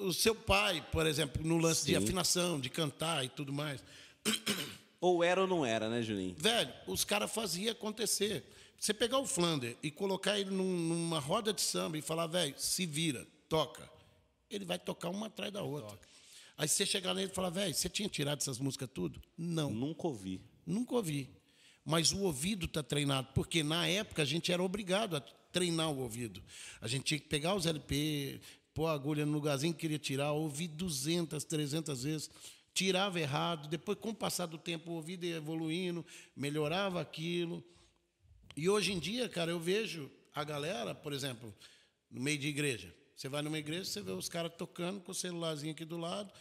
o 0.00 0.12
seu 0.12 0.32
pai, 0.32 0.84
por 0.92 1.06
exemplo, 1.06 1.42
no 1.44 1.58
lance 1.58 1.84
de 1.84 1.90
Sim. 1.90 1.96
afinação, 1.96 2.60
de 2.60 2.70
cantar 2.70 3.24
e 3.24 3.28
tudo 3.28 3.52
mais. 3.52 3.82
Ou 5.00 5.24
era 5.24 5.40
ou 5.40 5.46
não 5.48 5.66
era, 5.66 5.88
né, 5.88 6.02
Juninho? 6.02 6.36
Velho, 6.38 6.72
os 6.86 7.04
caras 7.04 7.32
faziam 7.32 7.72
acontecer. 7.72 8.44
Você 8.82 8.92
pegar 8.92 9.20
o 9.20 9.26
Flander 9.26 9.76
e 9.80 9.92
colocar 9.92 10.40
ele 10.40 10.50
num- 10.50 10.76
numa 10.88 11.20
roda 11.20 11.52
de 11.52 11.60
samba 11.62 11.96
e 11.96 12.02
falar, 12.02 12.26
velho, 12.26 12.52
se 12.58 12.84
vira, 12.84 13.24
toca. 13.48 13.88
Ele 14.50 14.64
vai 14.64 14.76
tocar 14.76 15.08
uma 15.08 15.28
atrás 15.28 15.52
da 15.52 15.62
outra. 15.62 15.96
Aí 16.58 16.66
você 16.66 16.84
chegar 16.84 17.14
nele 17.14 17.30
e 17.30 17.32
falar, 17.34 17.50
velho, 17.50 17.72
você 17.72 17.88
tinha 17.88 18.08
tirado 18.08 18.40
essas 18.40 18.58
músicas 18.58 18.88
tudo? 18.92 19.22
Não, 19.38 19.70
Nunca 19.70 20.08
ouvi. 20.08 20.40
nunca 20.66 20.96
ouvi. 20.96 21.30
Mas 21.84 22.10
o 22.10 22.22
ouvido 22.22 22.66
está 22.66 22.82
treinado, 22.82 23.28
porque 23.36 23.62
na 23.62 23.86
época 23.86 24.22
a 24.22 24.24
gente 24.24 24.50
era 24.50 24.60
obrigado 24.60 25.14
a 25.14 25.20
treinar 25.20 25.88
o 25.92 26.00
ouvido. 26.00 26.42
A 26.80 26.88
gente 26.88 27.04
tinha 27.04 27.20
que 27.20 27.28
pegar 27.28 27.54
os 27.54 27.66
LP, 27.66 28.40
pôr 28.74 28.86
a 28.88 28.92
agulha 28.94 29.24
no 29.24 29.30
lugarzinho 29.30 29.72
que 29.74 29.78
queria 29.82 29.98
tirar, 30.00 30.32
ouvir 30.32 30.66
200, 30.66 31.44
300 31.44 32.02
vezes, 32.02 32.28
tirava 32.74 33.20
errado, 33.20 33.68
depois, 33.68 33.96
com 33.96 34.08
o 34.08 34.14
passar 34.14 34.46
do 34.46 34.58
tempo, 34.58 34.90
o 34.90 34.94
ouvido 34.94 35.24
ia 35.24 35.36
evoluindo, 35.36 36.04
melhorava 36.34 37.00
aquilo. 37.00 37.62
E 38.56 38.68
hoje 38.68 38.92
em 38.92 38.98
dia, 38.98 39.28
cara, 39.28 39.50
eu 39.50 39.60
vejo 39.60 40.10
a 40.34 40.44
galera, 40.44 40.94
por 40.94 41.12
exemplo, 41.12 41.54
no 42.10 42.20
meio 42.20 42.38
de 42.38 42.48
igreja. 42.48 42.94
Você 43.16 43.28
vai 43.28 43.42
numa 43.42 43.58
igreja, 43.58 43.84
você 43.84 44.00
vê 44.00 44.10
os 44.12 44.28
caras 44.28 44.52
tocando 44.56 45.00
com 45.00 45.12
o 45.12 45.14
celularzinho 45.14 45.72
aqui 45.72 45.84
do 45.84 45.96
lado, 45.96 46.32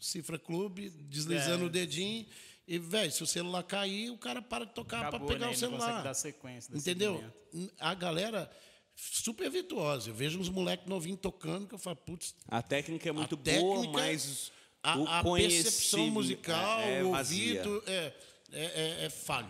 cifra 0.00 0.38
clube, 0.38 0.90
deslizando 0.90 1.64
É. 1.64 1.66
o 1.66 1.70
dedinho. 1.70 2.26
E, 2.68 2.78
velho, 2.78 3.12
se 3.12 3.22
o 3.22 3.26
celular 3.26 3.62
cair, 3.62 4.10
o 4.10 4.18
cara 4.18 4.42
para 4.42 4.64
de 4.64 4.74
tocar 4.74 5.08
para 5.10 5.20
pegar 5.20 5.38
né? 5.38 5.46
o 5.46 5.50
não 5.50 5.54
celular. 5.54 6.02
dar 6.02 6.14
sequência, 6.14 6.76
Entendeu? 6.76 7.22
seguimento. 7.52 7.74
A 7.78 7.94
galera 7.94 8.50
super 8.96 9.48
virtuosa. 9.50 10.10
Eu 10.10 10.14
vejo 10.14 10.38
uns 10.40 10.48
moleques 10.48 10.86
novinhos 10.88 11.20
tocando 11.20 11.68
que 11.68 11.74
eu 11.74 11.78
falo, 11.78 11.96
putz, 11.96 12.34
A 12.48 12.60
técnica 12.62 13.08
é 13.08 13.12
muito 13.12 13.36
boa, 13.36 13.54
técnica, 13.82 13.92
mas 13.92 14.50
a, 14.82 14.98
o 14.98 15.06
a 15.06 15.22
percepção 15.22 16.10
musical, 16.10 16.80
é, 16.80 16.98
é 16.98 17.04
o 17.04 17.16
ouvido 17.16 17.82
é, 17.86 18.12
é, 18.52 18.64
é- 18.64 19.04
é 19.04 19.10
falho. 19.10 19.48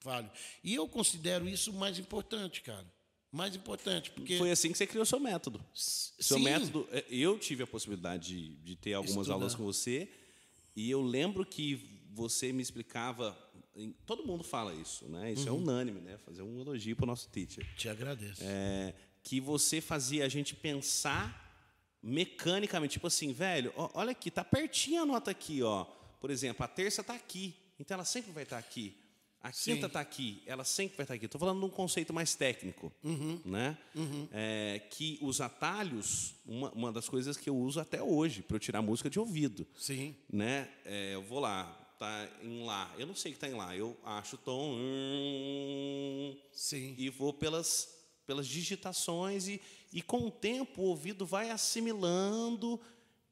Falho. 0.00 0.30
E 0.64 0.74
eu 0.74 0.88
considero 0.88 1.48
isso 1.48 1.70
o 1.70 1.74
mais 1.74 1.98
importante, 1.98 2.60
cara. 2.62 2.84
Mais 3.32 3.54
importante, 3.54 4.10
porque 4.10 4.36
Foi 4.38 4.50
assim 4.50 4.72
que 4.72 4.78
você 4.78 4.86
criou 4.88 5.06
seu 5.06 5.20
método. 5.20 5.64
Seu 5.72 6.36
Sim. 6.38 6.42
método, 6.44 6.88
é, 6.90 7.04
eu 7.08 7.38
tive 7.38 7.62
a 7.62 7.66
possibilidade 7.66 8.28
de, 8.28 8.48
de 8.56 8.74
ter 8.76 8.94
algumas 8.94 9.18
Estudar. 9.18 9.34
aulas 9.34 9.54
com 9.54 9.62
você 9.64 10.08
e 10.74 10.90
eu 10.90 11.00
lembro 11.00 11.44
que 11.46 12.00
você 12.12 12.52
me 12.52 12.60
explicava. 12.60 13.38
Todo 14.04 14.24
mundo 14.26 14.42
fala 14.42 14.74
isso, 14.74 15.08
né? 15.08 15.32
Isso 15.32 15.48
Uhum. 15.48 15.58
é 15.58 15.58
unânime, 15.60 16.00
né? 16.00 16.18
Fazer 16.18 16.42
um 16.42 16.60
elogio 16.60 16.96
para 16.96 17.04
o 17.04 17.06
nosso 17.06 17.28
teacher. 17.28 17.64
te 17.76 17.88
agradeço. 17.88 18.40
É, 18.42 18.92
que 19.22 19.40
você 19.40 19.80
fazia 19.80 20.24
a 20.24 20.28
gente 20.28 20.56
pensar 20.56 21.46
mecanicamente, 22.02 22.94
tipo 22.94 23.06
assim, 23.06 23.32
velho, 23.32 23.72
ó, 23.76 23.90
olha 23.94 24.10
aqui, 24.10 24.30
tá 24.30 24.42
pertinho 24.42 25.02
a 25.02 25.06
nota 25.06 25.30
aqui, 25.30 25.62
ó. 25.62 25.84
Por 26.20 26.30
exemplo, 26.30 26.64
a 26.64 26.68
terça 26.68 27.04
tá 27.04 27.14
aqui, 27.14 27.54
então 27.78 27.94
ela 27.94 28.04
sempre 28.04 28.32
vai 28.32 28.42
estar 28.42 28.58
aqui. 28.58 28.96
A 29.42 29.50
quinta 29.50 29.88
tá 29.88 30.00
aqui, 30.00 30.42
ela 30.44 30.64
sempre 30.64 30.98
vai 30.98 31.04
estar 31.04 31.14
aqui. 31.14 31.24
Estou 31.24 31.38
falando 31.38 31.60
de 31.60 31.64
um 31.64 31.70
conceito 31.70 32.12
mais 32.12 32.34
técnico, 32.34 32.92
né? 33.44 33.78
É, 34.32 34.82
que 34.90 35.18
os 35.22 35.40
atalhos, 35.40 36.34
uma, 36.44 36.70
uma 36.72 36.92
das 36.92 37.08
coisas 37.08 37.38
que 37.38 37.48
eu 37.48 37.56
uso 37.56 37.80
até 37.80 38.02
hoje 38.02 38.42
para 38.42 38.56
eu 38.56 38.60
tirar 38.60 38.82
música 38.82 39.08
de 39.08 39.18
ouvido, 39.18 39.66
Sim. 39.78 40.14
né? 40.30 40.68
É, 40.84 41.14
eu 41.14 41.22
vou 41.22 41.40
lá, 41.40 41.64
tá 41.98 42.28
em 42.42 42.64
lá, 42.64 42.94
eu 42.98 43.06
não 43.06 43.14
sei 43.14 43.32
que 43.32 43.38
tá 43.38 43.48
em 43.48 43.54
lá, 43.54 43.74
eu 43.74 43.98
acho 44.04 44.36
o 44.36 44.38
tom, 44.38 44.74
hum, 44.74 46.36
Sim. 46.52 46.94
e 46.98 47.08
vou 47.08 47.32
pelas, 47.32 47.88
pelas 48.26 48.46
digitações 48.46 49.48
e, 49.48 49.58
e 49.90 50.02
com 50.02 50.26
o 50.26 50.30
tempo 50.30 50.82
o 50.82 50.86
ouvido 50.86 51.24
vai 51.24 51.50
assimilando 51.50 52.78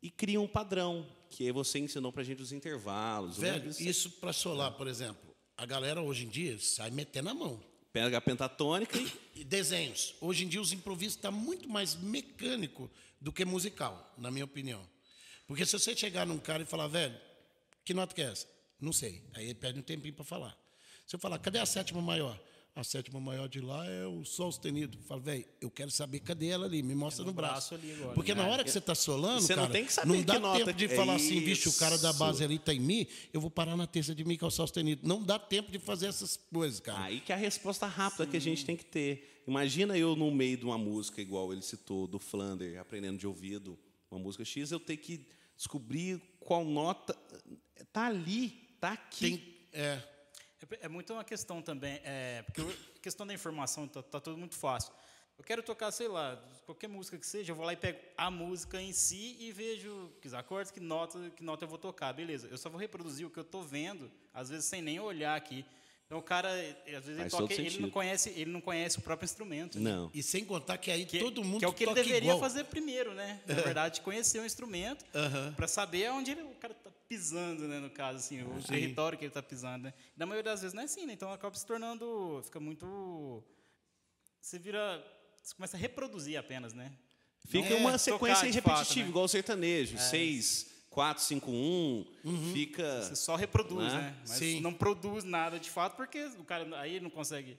e 0.02 0.10
cria 0.10 0.40
um 0.40 0.48
padrão, 0.48 1.06
que 1.28 1.44
aí 1.44 1.52
você 1.52 1.78
ensinou 1.78 2.10
pra 2.12 2.22
gente 2.22 2.40
os 2.40 2.50
intervalos. 2.50 3.36
eu 3.36 3.42
Velho, 3.42 3.70
isso 3.70 4.10
para 4.12 4.32
solar, 4.32 4.72
por 4.72 4.86
exemplo. 4.86 5.27
A 5.58 5.66
galera 5.66 6.00
hoje 6.00 6.24
em 6.24 6.28
dia 6.28 6.56
sai 6.60 6.88
metendo 6.88 7.30
a 7.30 7.34
mão. 7.34 7.60
Pega 7.92 8.16
a 8.16 8.20
pentatônica 8.20 8.96
e 9.34 9.42
desenhos. 9.42 10.14
Hoje 10.20 10.44
em 10.44 10.48
dia 10.48 10.60
os 10.60 10.72
improvisos 10.72 11.16
estão 11.16 11.32
muito 11.32 11.68
mais 11.68 11.96
mecânico 11.96 12.88
do 13.20 13.32
que 13.32 13.44
musical, 13.44 14.14
na 14.16 14.30
minha 14.30 14.44
opinião. 14.44 14.88
Porque 15.48 15.66
se 15.66 15.76
você 15.76 15.96
chegar 15.96 16.24
num 16.24 16.38
cara 16.38 16.62
e 16.62 16.66
falar, 16.66 16.86
velho, 16.86 17.20
que 17.84 17.92
nota 17.92 18.14
que 18.14 18.22
é 18.22 18.26
essa? 18.30 18.46
Não 18.80 18.92
sei. 18.92 19.24
Aí 19.34 19.46
ele 19.46 19.54
perde 19.56 19.80
um 19.80 19.82
tempinho 19.82 20.14
para 20.14 20.24
falar. 20.24 20.56
Se 21.04 21.16
eu 21.16 21.18
falar, 21.18 21.40
cadê 21.40 21.58
a 21.58 21.66
sétima 21.66 22.00
maior? 22.00 22.38
A 22.78 22.84
sétima 22.84 23.18
maior 23.18 23.48
de 23.48 23.60
lá 23.60 23.84
é 23.90 24.06
o 24.06 24.24
sol 24.24 24.52
sustenido. 24.52 24.96
Fala, 24.98 25.20
velho, 25.20 25.44
eu 25.60 25.68
quero 25.68 25.90
saber 25.90 26.20
cadê 26.20 26.46
ela 26.46 26.64
ali, 26.64 26.80
me 26.80 26.94
mostra 26.94 27.24
no 27.24 27.32
braço. 27.32 27.70
braço 27.70 27.74
ali 27.74 27.92
agora, 27.92 28.14
Porque 28.14 28.32
né? 28.32 28.40
na 28.40 28.48
hora 28.48 28.62
que 28.62 28.70
você 28.70 28.78
está 28.78 28.94
solando, 28.94 29.40
Você 29.40 29.56
não 29.56 29.64
cara, 29.64 29.72
tem 29.72 29.84
que 29.84 29.92
saber 29.92 30.08
não 30.08 30.22
dá 30.22 30.38
nota 30.38 30.66
tempo 30.66 30.78
de 30.78 30.84
é 30.84 30.88
falar 30.88 31.16
assim, 31.16 31.40
bicho, 31.40 31.70
o 31.70 31.72
cara 31.72 31.98
da 31.98 32.12
base 32.12 32.44
ali 32.44 32.56
tá 32.56 32.72
em 32.72 32.78
mi, 32.78 33.08
eu 33.32 33.40
vou 33.40 33.50
parar 33.50 33.76
na 33.76 33.84
terça 33.84 34.14
de 34.14 34.24
mi 34.24 34.38
que 34.38 34.44
é 34.44 34.46
o 34.46 34.50
sol 34.50 34.64
sustenido. 34.64 35.00
Não 35.04 35.20
dá 35.20 35.40
tempo 35.40 35.72
de 35.72 35.80
fazer 35.80 36.06
essas 36.06 36.36
coisas, 36.36 36.78
cara. 36.78 37.00
aí 37.02 37.18
que 37.18 37.32
é 37.32 37.34
a 37.34 37.38
resposta 37.38 37.84
rápida 37.84 38.28
que 38.28 38.36
a 38.36 38.40
gente 38.40 38.64
tem 38.64 38.76
que 38.76 38.84
ter. 38.84 39.42
Imagina 39.44 39.98
eu 39.98 40.14
no 40.14 40.30
meio 40.30 40.56
de 40.56 40.64
uma 40.64 40.78
música 40.78 41.20
igual 41.20 41.52
ele 41.52 41.62
citou, 41.62 42.06
do 42.06 42.20
Flander, 42.20 42.78
aprendendo 42.78 43.18
de 43.18 43.26
ouvido, 43.26 43.76
uma 44.08 44.20
música 44.20 44.44
X, 44.44 44.70
eu 44.70 44.78
ter 44.78 44.98
que 44.98 45.26
descobrir 45.56 46.22
qual 46.38 46.64
nota 46.64 47.18
tá 47.92 48.06
ali, 48.06 48.50
tá 48.80 48.92
aqui. 48.92 49.30
Tem, 49.30 49.54
é, 49.72 50.00
É, 50.60 50.86
é 50.86 50.88
muito 50.88 51.12
uma 51.12 51.24
questão 51.24 51.62
também, 51.62 52.00
é, 52.04 52.42
porque 52.42 52.60
a 52.60 53.00
questão 53.00 53.26
da 53.26 53.32
informação 53.32 53.86
tá, 53.86 54.02
tá 54.02 54.20
tudo 54.20 54.36
muito 54.36 54.56
fácil. 54.56 54.92
Eu 55.38 55.44
quero 55.44 55.62
tocar, 55.62 55.92
sei 55.92 56.08
lá, 56.08 56.36
qualquer 56.66 56.88
música 56.88 57.16
que 57.16 57.24
seja, 57.24 57.52
eu 57.52 57.56
vou 57.56 57.64
lá 57.64 57.72
e 57.72 57.76
pego 57.76 58.00
a 58.16 58.28
música 58.28 58.82
em 58.82 58.92
si 58.92 59.36
e 59.38 59.52
vejo 59.52 60.12
que 60.20 60.34
acordes, 60.34 60.72
que 60.72 60.80
nota, 60.80 61.30
que 61.30 61.44
nota 61.44 61.64
eu 61.64 61.68
vou 61.68 61.78
tocar, 61.78 62.12
beleza. 62.12 62.48
Eu 62.48 62.58
só 62.58 62.68
vou 62.68 62.80
reproduzir 62.80 63.24
o 63.24 63.30
que 63.30 63.38
eu 63.38 63.44
estou 63.44 63.62
vendo, 63.62 64.10
às 64.34 64.48
vezes 64.48 64.64
sem 64.64 64.82
nem 64.82 64.98
olhar 64.98 65.36
aqui. 65.36 65.64
Então 66.08 66.16
o 66.18 66.22
cara, 66.22 66.50
ele- 66.58 66.96
às 66.96 67.04
vezes 67.04 67.20
ele 67.20 67.28
toca, 67.28 67.52
ele 67.52 67.78
não 67.80 67.90
conhece, 67.90 68.30
ele 68.30 68.50
não 68.50 68.62
conhece 68.62 68.98
o 68.98 69.02
próprio 69.02 69.26
instrumento. 69.26 69.78
né? 69.78 69.90
Não. 69.90 70.10
E 70.14 70.22
sem 70.22 70.42
contar 70.42 70.78
que 70.78 70.90
aí 70.90 71.04
Que, 71.04 71.18
todo 71.18 71.44
mundo 71.44 71.58
que 71.58 71.66
é 71.66 71.68
o 71.68 71.72
que 71.74 71.84
ele 71.84 71.92
deveria 71.92 72.20
igual. 72.30 72.40
fazer 72.40 72.64
primeiro, 72.64 73.12
né? 73.12 73.42
Na 73.46 73.54
verdade, 73.56 74.00
conhecer 74.00 74.40
o 74.40 74.46
instrumento 74.46 75.04
para 75.54 75.68
saber 75.68 76.10
onde 76.10 76.30
ele- 76.30 76.40
o 76.44 76.54
cara 76.54 76.72
está 76.72 76.90
pisando, 77.06 77.68
né? 77.68 77.78
No 77.78 77.90
caso, 77.90 78.18
assim, 78.20 78.42
o 78.42 78.62
território 78.62 79.18
que 79.18 79.24
ele 79.26 79.30
está 79.30 79.42
pisando. 79.42 79.84
Né? 79.84 79.94
Na 80.16 80.24
maioria 80.24 80.50
das 80.50 80.62
vezes 80.62 80.72
não 80.72 80.80
é 80.80 80.86
assim, 80.86 81.04
né? 81.04 81.12
Então 81.12 81.30
acaba 81.30 81.54
se 81.54 81.66
tornando, 81.66 82.40
fica 82.42 82.58
muito, 82.58 83.44
você 84.40 84.58
vira, 84.58 85.04
você 85.42 85.54
começa 85.54 85.76
a 85.76 85.80
reproduzir 85.80 86.38
apenas, 86.38 86.72
né? 86.72 86.90
Fica 87.46 87.68
Não 87.68 87.76
uma 87.80 87.90
tocar 87.92 87.98
sequência 87.98 88.44
repetitiva, 88.50 88.76
fato, 88.78 88.96
né? 88.98 89.08
igual 89.08 89.24
o 89.26 89.28
sertanejo. 89.28 89.98
6, 89.98 90.62
4, 90.64 90.77
5, 91.18 91.50
1. 91.50 92.06
Fica. 92.52 93.02
Você 93.02 93.16
só 93.16 93.36
reproduz, 93.36 93.92
Né? 93.92 94.00
né? 94.00 94.16
Mas 94.20 94.30
Sim. 94.38 94.60
não 94.60 94.72
produz 94.72 95.24
nada 95.24 95.58
de 95.58 95.70
fato, 95.70 95.96
porque 95.96 96.24
o 96.38 96.44
cara 96.44 96.66
aí 96.80 96.94
ele 96.96 97.04
não 97.04 97.10
consegue 97.10 97.58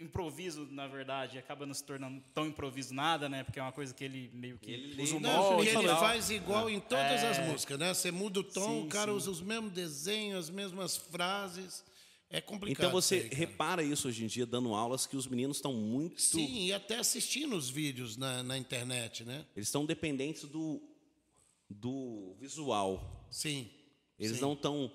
improviso, 0.00 0.66
na 0.70 0.88
verdade, 0.88 1.38
acaba 1.38 1.64
não 1.64 1.74
se 1.74 1.84
tornando 1.84 2.20
tão 2.34 2.46
improviso 2.46 2.92
nada, 2.92 3.28
né? 3.28 3.44
Porque 3.44 3.60
é 3.60 3.62
uma 3.62 3.70
coisa 3.72 3.94
que 3.94 4.02
ele 4.02 4.30
meio 4.34 4.58
que 4.58 4.70
Ele 4.72 5.00
usa 5.02 5.16
o 5.16 5.20
molde 5.20 5.68
e 5.68 5.76
ele 5.76 5.86
tal. 5.86 6.00
faz 6.00 6.30
igual 6.30 6.68
em 6.68 6.80
todas 6.80 7.22
as 7.22 7.38
É. 7.38 7.46
músicas, 7.48 7.78
né? 7.78 7.94
Você 7.94 8.10
muda 8.10 8.40
o 8.40 8.44
tom, 8.44 8.80
Sim, 8.80 8.86
o 8.86 8.88
cara 8.88 9.10
sim. 9.12 9.16
usa 9.16 9.30
os 9.30 9.40
mesmos 9.40 9.70
desenhos, 9.72 10.46
as 10.46 10.50
mesmas 10.50 10.96
frases. 10.96 11.84
É 12.28 12.40
complicado. 12.40 12.86
Então 12.86 12.90
você 12.90 13.16
aí, 13.16 13.28
repara 13.28 13.82
isso 13.82 14.08
hoje 14.08 14.24
em 14.24 14.26
dia, 14.26 14.46
dando 14.46 14.74
aulas, 14.74 15.06
que 15.06 15.16
os 15.16 15.26
meninos 15.28 15.58
estão 15.58 15.74
muito. 15.74 16.20
Sim, 16.20 16.64
e 16.64 16.72
até 16.72 16.96
assistindo 16.98 17.54
os 17.54 17.68
vídeos 17.68 18.16
na, 18.16 18.42
na 18.42 18.56
internet, 18.56 19.22
né? 19.22 19.44
Eles 19.54 19.68
estão 19.68 19.84
dependentes 19.84 20.44
do, 20.44 20.82
do 21.72 22.34
visual. 22.38 23.26
Sim. 23.30 23.70
Eles 24.18 24.36
Sim. 24.36 24.42
não 24.42 24.52
estão. 24.54 24.92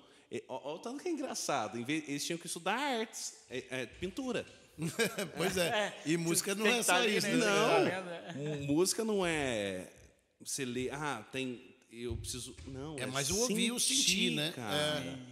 Olha 0.48 0.74
o 0.76 0.78
tanto 0.78 1.02
que 1.02 1.08
é 1.08 1.12
engraçado. 1.12 1.78
Em 1.78 1.84
vez- 1.84 2.08
Eles 2.08 2.24
tinham 2.24 2.38
que 2.38 2.46
estudar 2.46 2.74
artes, 2.76 3.34
é- 3.50 3.64
é, 3.82 3.86
pintura. 3.86 4.46
pois 5.36 5.56
é. 5.56 5.68
É, 5.68 6.02
E 6.06 6.16
música 6.16 6.54
não 6.54 6.66
é 6.66 6.82
só 6.82 6.92
tá 6.94 7.06
isso, 7.06 7.26
né? 7.26 7.36
né? 7.36 7.40
Tá 7.44 8.02
Não. 8.34 8.42
É. 8.52 8.56
M- 8.58 8.66
Música 8.66 9.04
não 9.04 9.26
é. 9.26 9.90
Você 10.40 10.64
lê, 10.64 10.88
ah, 10.90 11.26
tem. 11.32 11.60
Eu 11.90 12.16
preciso. 12.16 12.54
Não. 12.66 12.96
É 12.98 13.06
mais 13.06 13.30
o 13.30 13.38
ouvir 13.40 13.66
e 13.66 13.72
o 13.72 13.80
sentir, 13.80 14.30
né? 14.32 14.52
Cara. 14.54 15.28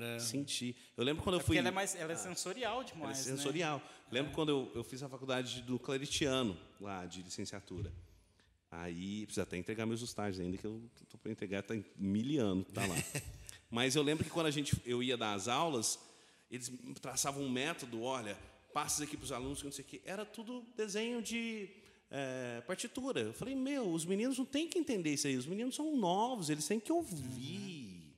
É. 0.00 0.18
Sentir. 0.20 0.76
Eu 0.96 1.02
lembro 1.04 1.22
quando 1.22 1.34
eu 1.36 1.40
É 1.40 1.42
fui. 1.42 1.56
porque 1.56 1.58
ela 1.58 1.68
é, 1.68 1.72
mais, 1.72 1.94
ela 1.96 2.12
é 2.12 2.16
sensorial 2.16 2.80
Era 2.80 2.84
demais, 2.92 3.18
né? 3.26 3.36
sensorial. 3.36 3.82
Lembro 4.12 4.32
quando 4.32 4.50
eu, 4.50 4.72
eu 4.74 4.84
fiz 4.84 5.02
a 5.02 5.08
faculdade 5.08 5.60
do 5.62 5.78
Claritiano, 5.78 6.56
lá, 6.80 7.04
de 7.04 7.22
licenciatura. 7.22 7.92
Aí, 8.70 9.24
precisa 9.24 9.44
até 9.44 9.56
entregar 9.56 9.86
meus 9.86 10.02
estágios 10.02 10.40
ainda, 10.40 10.58
que 10.58 10.66
eu 10.66 10.82
estou 11.02 11.18
para 11.18 11.32
entregar, 11.32 11.60
está 11.60 11.74
em 11.74 11.84
mil 11.96 12.44
anos, 12.44 12.66
tá 12.72 12.86
lá. 12.86 12.94
Mas 13.70 13.96
eu 13.96 14.02
lembro 14.02 14.24
que 14.24 14.30
quando 14.30 14.46
a 14.46 14.50
gente, 14.50 14.76
eu 14.84 15.02
ia 15.02 15.16
dar 15.16 15.34
as 15.34 15.48
aulas, 15.48 15.98
eles 16.50 16.70
traçavam 17.00 17.42
um 17.42 17.50
método, 17.50 18.02
olha, 18.02 18.36
passes 18.72 19.00
aqui 19.00 19.16
para 19.16 19.24
os 19.24 19.32
alunos, 19.32 19.58
que 19.58 19.64
não 19.64 19.72
sei 19.72 19.84
o 19.84 19.88
quê. 19.88 20.02
Era 20.04 20.24
tudo 20.24 20.64
desenho 20.76 21.22
de 21.22 21.70
eh, 22.10 22.62
partitura. 22.66 23.20
Eu 23.20 23.32
falei, 23.32 23.54
meu, 23.54 23.90
os 23.90 24.04
meninos 24.04 24.38
não 24.38 24.44
têm 24.44 24.68
que 24.68 24.78
entender 24.78 25.14
isso 25.14 25.26
aí, 25.26 25.36
os 25.36 25.46
meninos 25.46 25.74
são 25.74 25.96
novos, 25.96 26.50
eles 26.50 26.66
têm 26.66 26.80
que 26.80 26.92
ouvir. 26.92 28.14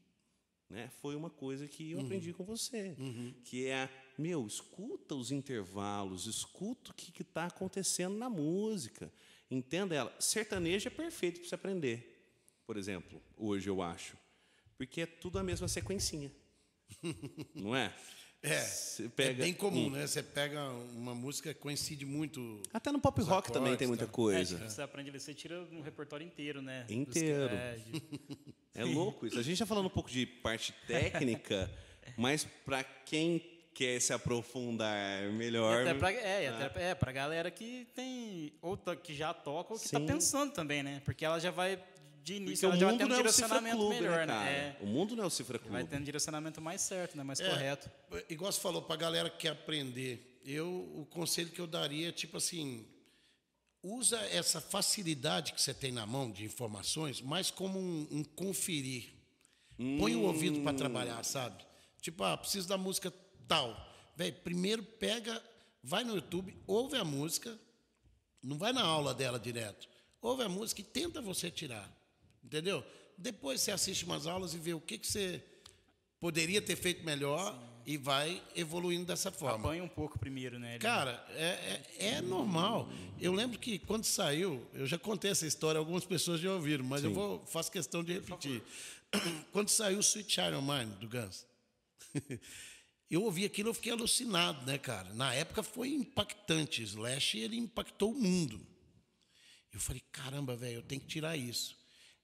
Né? 0.68 0.88
Foi 1.00 1.16
uma 1.16 1.30
coisa 1.30 1.66
que 1.66 1.90
eu 1.90 2.00
aprendi 2.00 2.32
com 2.32 2.44
você, 2.44 2.96
que 3.44 3.66
é, 3.66 3.90
meu, 4.16 4.46
escuta 4.46 5.16
os 5.16 5.32
intervalos, 5.32 6.26
escuta 6.26 6.92
o 6.92 6.94
que 6.94 7.22
está 7.22 7.46
acontecendo 7.46 8.16
na 8.16 8.30
música, 8.30 9.12
entenda 9.50 9.94
ela. 9.94 10.14
Sertanejo 10.20 10.86
é 10.88 10.90
perfeito 10.90 11.40
para 11.40 11.48
você 11.48 11.54
aprender, 11.54 12.34
por 12.66 12.76
exemplo, 12.76 13.20
hoje 13.36 13.68
eu 13.68 13.82
acho, 13.82 14.16
porque 14.78 15.02
é 15.02 15.06
tudo 15.06 15.38
a 15.38 15.42
mesma 15.42 15.68
sequencinha, 15.68 16.30
não 17.54 17.74
é? 17.74 17.94
É, 18.42 18.66
é 19.18 19.32
bem 19.34 19.52
comum, 19.52 19.88
um- 19.88 19.90
né? 19.90 20.06
Você 20.06 20.22
pega 20.22 20.66
uma 20.70 21.14
música 21.14 21.52
que 21.52 21.60
coincide 21.60 22.06
muito. 22.06 22.62
Até 22.72 22.90
no 22.90 22.98
pop 22.98 23.20
rock 23.20 23.52
também 23.52 23.76
tem 23.76 23.84
acordes, 23.84 23.88
muita 23.88 24.06
tá? 24.06 24.12
coisa. 24.12 24.64
É, 24.64 24.68
você 24.70 24.80
aprende, 24.80 25.10
você 25.10 25.34
tira 25.34 25.60
um 25.70 25.82
repertório 25.82 26.26
inteiro, 26.26 26.62
né? 26.62 26.86
Inteiro. 26.88 27.52
é, 27.54 27.78
É 28.74 28.82
louco 28.84 29.26
isso. 29.26 29.38
A 29.38 29.42
gente 29.42 29.52
está 29.54 29.66
falando 29.66 29.86
um 29.86 29.90
pouco 29.90 30.08
de 30.10 30.24
parte 30.24 30.72
técnica, 30.86 31.70
mas 32.16 32.44
para 32.64 32.82
quem 32.82 33.49
quer 33.74 34.00
se 34.00 34.12
aprofundar 34.12 35.22
melhor. 35.32 35.82
até 35.82 35.94
pra, 35.94 36.12
é, 36.12 36.44
e 36.44 36.46
até 36.48 36.90
é, 36.90 36.94
pra 36.94 37.12
galera 37.12 37.50
que 37.50 37.86
tem, 37.94 38.52
ou 38.60 38.76
tá- 38.76 38.96
que 38.96 39.14
já 39.14 39.32
toca, 39.32 39.72
ou 39.72 39.78
que 39.78 39.86
está 39.86 40.00
pensando 40.00 40.52
também, 40.52 40.82
né? 40.82 41.00
Porque 41.04 41.24
ela 41.24 41.38
já 41.38 41.50
vai, 41.50 41.82
de 42.22 42.34
início, 42.34 42.54
Porque 42.54 42.66
o 42.66 42.68
ela 42.68 42.76
já 42.78 42.86
vai 42.86 42.92
mundo 42.92 42.98
tendo 43.00 43.08
não 43.08 43.16
um 43.16 43.18
é 43.18 43.22
direcionamento 43.22 43.76
Clube, 43.76 43.94
melhor, 43.94 44.18
né, 44.18 44.26
né? 44.26 44.32
cara? 44.34 44.50
É, 44.50 44.76
O 44.80 44.86
mundo 44.86 45.16
não 45.16 45.24
é 45.24 45.26
o 45.26 45.30
Cifra 45.30 45.58
vai 45.58 45.68
Clube. 45.68 45.84
tendo 45.88 46.00
um 46.02 46.04
direcionamento 46.04 46.60
mais 46.60 46.80
certo, 46.82 47.16
né? 47.16 47.22
Mais 47.22 47.40
É, 47.40 47.48
correto. 47.48 47.90
Igual 48.28 48.52
você 48.52 48.60
falou, 48.60 48.82
para 48.82 48.94
a 48.94 48.98
galera 48.98 49.30
que 49.30 49.38
quer 49.38 49.50
aprender, 49.50 50.40
eu, 50.44 50.66
o 50.96 51.06
conselho 51.10 51.50
que 51.50 51.60
eu 51.60 51.66
daria 51.66 52.08
é 52.08 52.12
tipo 52.12 52.36
assim: 52.36 52.84
usa 53.82 54.18
essa 54.26 54.60
facilidade 54.60 55.52
que 55.52 55.62
você 55.62 55.72
tem 55.72 55.90
na 55.92 56.04
mão 56.06 56.30
de 56.30 56.44
informações, 56.44 57.20
mais 57.20 57.50
como 57.50 57.78
um, 57.78 58.06
um 58.10 58.24
conferir. 58.24 59.10
Põe 59.98 60.14
o 60.14 60.22
ouvido 60.24 60.60
para 60.60 60.76
trabalhar, 60.76 61.24
sabe? 61.24 61.64
Tipo, 62.02 62.22
ah, 62.24 62.36
preciso 62.36 62.68
da 62.68 62.76
música 62.76 63.10
tal. 63.50 63.76
Véi, 64.16 64.30
primeiro 64.30 64.82
pega, 64.82 65.42
vai 65.82 66.04
no 66.04 66.14
YouTube, 66.14 66.56
ouve 66.66 66.96
a 66.96 67.04
música, 67.04 67.58
não 68.42 68.56
vai 68.56 68.72
na 68.72 68.82
aula 68.82 69.12
dela 69.12 69.38
direto. 69.40 69.88
Ouve 70.22 70.42
a 70.44 70.48
música 70.48 70.80
e 70.80 70.84
tenta 70.84 71.20
você 71.20 71.50
tirar. 71.50 71.90
Entendeu? 72.44 72.84
Depois 73.18 73.60
você 73.60 73.72
assiste 73.72 74.04
umas 74.04 74.26
aulas 74.26 74.54
e 74.54 74.58
vê 74.58 74.72
o 74.72 74.80
que, 74.80 74.96
que 74.98 75.06
você 75.06 75.42
poderia 76.20 76.62
ter 76.62 76.76
feito 76.76 77.04
melhor 77.04 77.58
e 77.86 77.96
vai 77.96 78.42
evoluindo 78.54 79.06
dessa 79.06 79.32
forma. 79.32 79.56
Apanha 79.68 79.82
um 79.82 79.88
pouco 79.88 80.18
primeiro, 80.18 80.58
né? 80.58 80.72
Ele- 80.72 80.78
Cara, 80.78 81.24
é, 81.30 81.82
é, 81.98 82.06
é 82.16 82.20
normal. 82.20 82.88
Eu 83.20 83.32
lembro 83.32 83.58
que 83.58 83.78
quando 83.78 84.04
saiu, 84.04 84.64
eu 84.74 84.86
já 84.86 84.98
contei 84.98 85.30
essa 85.30 85.46
história, 85.46 85.78
algumas 85.78 86.04
pessoas 86.04 86.40
já 86.40 86.52
ouviram, 86.52 86.84
mas 86.84 87.02
eu 87.02 87.12
vou 87.12 87.44
faço 87.46 87.72
questão 87.72 88.04
de 88.04 88.12
repetir. 88.12 88.62
Quando 89.50 89.68
saiu 89.70 89.96
o 89.98 90.00
Sweet 90.02 90.30
Child 90.32 90.62
Mine, 90.62 90.94
do 91.00 91.08
Guns, 91.08 91.44
eu 93.10 93.22
ouvi 93.24 93.44
aquilo, 93.44 93.70
eu 93.70 93.74
fiquei 93.74 93.92
alucinado, 93.92 94.64
né, 94.66 94.78
cara? 94.78 95.12
Na 95.14 95.34
época 95.34 95.62
foi 95.62 95.88
impactante. 95.90 96.82
Slash, 96.82 97.38
ele 97.38 97.56
impactou 97.56 98.12
o 98.12 98.14
mundo. 98.20 98.64
Eu 99.72 99.80
falei, 99.80 100.02
caramba, 100.12 100.56
velho, 100.56 100.76
eu 100.76 100.82
tenho 100.82 101.00
que 101.00 101.06
tirar 101.08 101.36
isso. 101.36 101.76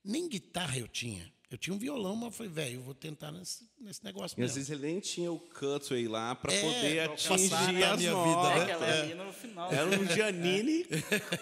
Nem 0.04 0.28
guitarra 0.28 0.78
eu 0.78 0.88
tinha. 0.88 1.32
Eu 1.48 1.56
tinha 1.56 1.72
um 1.74 1.78
violão, 1.78 2.16
mas 2.16 2.24
eu 2.26 2.30
falei, 2.32 2.52
velho, 2.52 2.74
eu 2.76 2.82
vou 2.82 2.92
tentar 2.94 3.30
nesse, 3.30 3.68
nesse 3.78 4.04
negócio 4.04 4.34
E 4.36 4.42
às 4.42 4.50
mesmo. 4.50 4.54
vezes 4.56 4.70
ele 4.70 4.86
nem 4.92 4.98
tinha 4.98 5.30
o 5.30 5.38
cutway 5.38 6.08
lá 6.08 6.34
para 6.34 6.52
É, 6.52 6.60
poder 6.60 7.00
atingir 7.02 7.54
a 7.84 7.96
minha 7.96 8.14
vida, 8.14 8.64
né? 8.66 8.70
É 8.70 9.00
ali 9.02 9.14
no 9.14 9.32
final. 9.32 9.72
Era 9.72 9.86
um 9.88 10.06
Giannini 10.08 10.84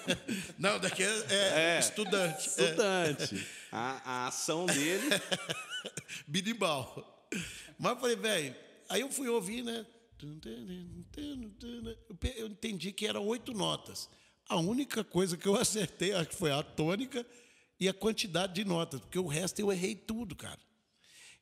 Não, 0.58 0.78
daqui 0.78 1.02
é, 1.02 1.06
é 1.30 1.76
É. 1.76 1.78
estudante. 1.80 2.36
É. 2.48 2.64
estudante. 2.64 3.46
A, 3.72 4.24
a 4.24 4.26
ação 4.28 4.66
dele. 4.66 5.08
Binimbal. 6.28 7.26
Mas 7.78 7.92
eu 7.92 7.98
falei, 8.00 8.16
velho, 8.16 8.54
aí 8.88 9.00
eu 9.00 9.11
fui 9.11 9.29
ouvir, 9.29 9.62
né? 9.62 9.87
Eu 12.37 12.47
entendi 12.47 12.93
que 12.93 13.07
eram 13.07 13.26
oito 13.26 13.53
notas. 13.53 14.09
A 14.49 14.57
única 14.57 15.03
coisa 15.03 15.37
que 15.37 15.47
eu 15.47 15.57
acertei, 15.61 16.12
acho 16.12 16.31
que 16.31 16.37
foi 16.37 16.50
a 16.50 16.62
tônica 16.62 17.26
e 17.79 17.88
a 17.88 17.95
quantidade 17.95 18.55
de 18.55 18.64
notas, 18.64 19.00
porque 19.00 19.19
o 19.19 19.26
resto 19.26 19.59
eu 19.59 19.73
errei 19.73 19.95
tudo, 19.95 20.37
cara. 20.37 20.61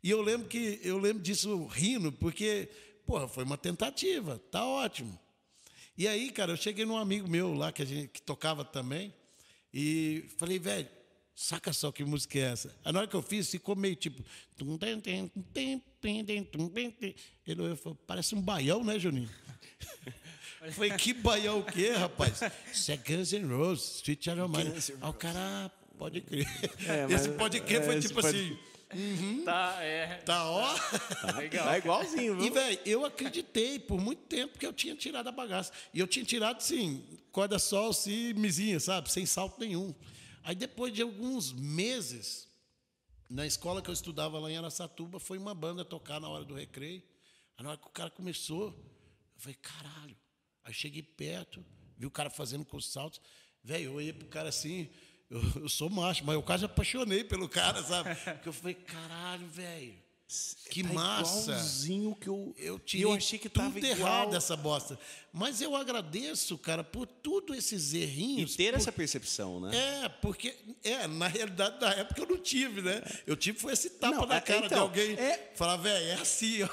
E 0.03 0.11
eu 0.11 0.21
lembro 0.21 0.49
que 0.49 0.81
eu 0.83 0.99
lembro 0.99 1.23
disso 1.23 1.67
rindo, 1.67 2.11
porque, 2.11 2.69
porra, 3.07 3.29
foi 3.29 3.45
uma 3.45 3.57
tentativa, 3.57 4.39
tá 4.51 4.67
ótimo. 4.67 5.19
E 5.97 6.09
aí, 6.09 6.31
cara, 6.31 6.53
eu 6.53 6.57
cheguei 6.57 6.85
num 6.85 6.97
amigo 6.97 7.29
meu 7.29 7.55
lá 7.55 7.71
que 7.71 7.83
a 7.83 7.85
gente 7.85 8.09
que 8.09 8.23
tocava 8.23 8.65
também 8.65 9.15
e 9.73 10.25
falei, 10.39 10.59
velho, 10.59 10.89
saca 11.35 11.73
só 11.73 11.91
que 11.93 12.05
música 12.05 12.39
é 12.39 12.43
essa? 12.43 12.75
A 12.85 12.89
hora 12.91 13.07
que 13.07 13.15
eu 13.17 13.23
fiz, 13.23 13.51
ficou 13.51 13.75
meio 13.77 13.97
tipo. 13.97 14.23
Ele 17.47 17.73
e 17.73 17.77
falou, 17.77 17.99
parece 18.07 18.35
um 18.35 18.41
baião, 18.41 18.85
né, 18.85 18.99
Juninho? 18.99 19.29
Falei, 20.73 20.93
que 20.93 21.13
baião 21.13 21.59
o 21.59 21.65
quê, 21.65 21.91
rapaz? 21.91 22.41
Isso 22.73 22.93
é 22.93 22.97
Guns 22.97 23.33
N' 23.33 23.47
Roses, 23.49 23.97
Street 23.97 24.23
Child 24.23 24.43
Mine. 24.49 24.73
Aí 25.01 25.09
o 25.11 25.13
cara, 25.13 25.39
"Ah, 25.41 25.71
pode 25.99 26.21
crer. 26.21 26.47
É, 26.87 27.07
mas- 27.09 27.27
Esse 27.27 27.31
pode 27.37 27.61
crer 27.61 27.83
é, 27.83 27.85
foi 27.85 28.01
tipo 28.01 28.15
pode- 28.15 28.29
assim, 28.29 28.59
Tá, 29.45 29.79
é. 29.81 30.19
tá 30.19 30.45
ó. 30.49 30.75
Legal. 31.39 31.65
Tá 31.65 31.79
igualzinho, 31.79 32.35
E, 32.41 32.45
viu? 32.45 32.53
velho, 32.55 32.79
eu 32.85 33.05
acreditei 33.07 33.79
por 33.79 33.99
muito 34.01 34.21
tempo 34.25 34.57
que 34.59 34.67
eu 34.67 34.73
tinha 34.73 34.95
tirado 34.95 35.27
a 35.29 35.33
bagaça. 35.33 35.73
E 35.95 35.99
eu 35.99 36.07
tinha 36.07 36.25
tirado, 36.25 36.61
sim, 36.61 37.03
corda 37.33 37.59
sol, 37.59 37.93
si, 37.95 38.33
mizinha, 38.37 38.79
sabe? 38.79 39.11
Sem 39.11 39.25
salto 39.27 39.59
nenhum. 39.59 39.95
Aí, 40.43 40.55
depois 40.55 40.93
de 40.93 41.03
alguns 41.03 41.53
meses, 41.53 42.49
na 43.31 43.47
escola 43.47 43.81
que 43.81 43.89
eu 43.89 43.95
estudava 43.95 44.39
lá 44.39 44.51
em 44.51 44.57
Aracatuba, 44.57 45.21
foi 45.21 45.39
uma 45.39 45.55
banda 45.55 45.85
tocar 45.85 46.21
na 46.21 46.29
hora 46.29 46.45
do 46.45 46.55
recreio. 46.55 47.03
Aí, 47.57 47.65
na 47.65 47.71
hora 47.71 47.79
que 47.79 47.87
o 47.87 47.91
cara 47.91 48.11
começou, 48.11 48.69
eu 49.35 49.41
falei, 49.41 49.57
caralho. 49.63 50.17
Aí, 50.65 50.75
cheguei 50.75 51.03
perto, 51.03 51.65
vi 51.97 52.07
o 52.07 52.11
cara 52.11 52.31
fazendo 52.31 52.65
com 52.65 52.77
os 52.77 52.91
saltos. 52.91 53.21
Velho, 53.63 53.85
eu 53.85 53.95
olhei 53.95 54.13
pro 54.13 54.27
cara 54.27 54.49
assim, 54.49 54.91
eu, 55.31 55.41
eu 55.63 55.69
sou 55.69 55.89
macho, 55.89 56.25
mas 56.25 56.35
eu 56.35 56.43
quase 56.43 56.65
apaixonei 56.65 57.23
pelo 57.23 57.49
cara, 57.49 57.83
sabe? 57.83 58.15
Porque 58.25 58.49
eu 58.49 58.53
falei, 58.53 58.75
caralho, 58.75 59.47
velho. 59.47 60.02
Que 60.71 60.83
Tá 60.83 60.93
massa. 60.93 61.51
Igualzinho 61.53 62.15
que 62.17 62.29
eu. 62.29 62.55
Eu 62.59 62.77
e 62.77 62.81
tirei 62.81 63.05
eu 63.05 63.13
achei 63.13 63.39
que 63.39 63.49
tava 63.49 63.71
tudo 63.73 63.85
igual. 63.87 63.99
errado 63.99 64.37
essa 64.37 64.57
bosta. 64.57 64.99
Mas 65.33 65.61
eu 65.61 65.77
agradeço, 65.77 66.57
cara, 66.59 66.83
por 66.83 67.07
tudo 67.07 67.55
esses 67.55 67.93
E 67.93 67.99
errinhos. 67.99 68.57
ter 68.57 68.73
por- 68.73 68.79
essa 68.81 68.91
percepção, 68.93 69.61
né? 69.61 70.05
É, 70.05 70.09
porque 70.09 70.55
é, 70.83 71.07
na 71.07 71.27
realidade, 71.29 71.81
na 71.81 71.91
época 71.95 72.21
eu 72.23 72.27
não 72.27 72.39
tive, 72.39 72.81
né? 72.83 73.03
Eu 73.27 73.37
tive 73.37 73.59
foi 73.59 73.73
esse 73.75 73.91
tapa 73.91 74.17
Não, 74.17 74.27
na 74.27 74.37
é, 74.37 74.41
cara 74.41 74.61
de 74.61 74.67
então, 74.67 74.81
alguém. 74.83 75.13
é- 75.19 75.53
Falar, 75.55 75.77
velho, 75.77 76.07
é 76.07 76.15
assim, 76.15 76.63
ó, 76.65 76.69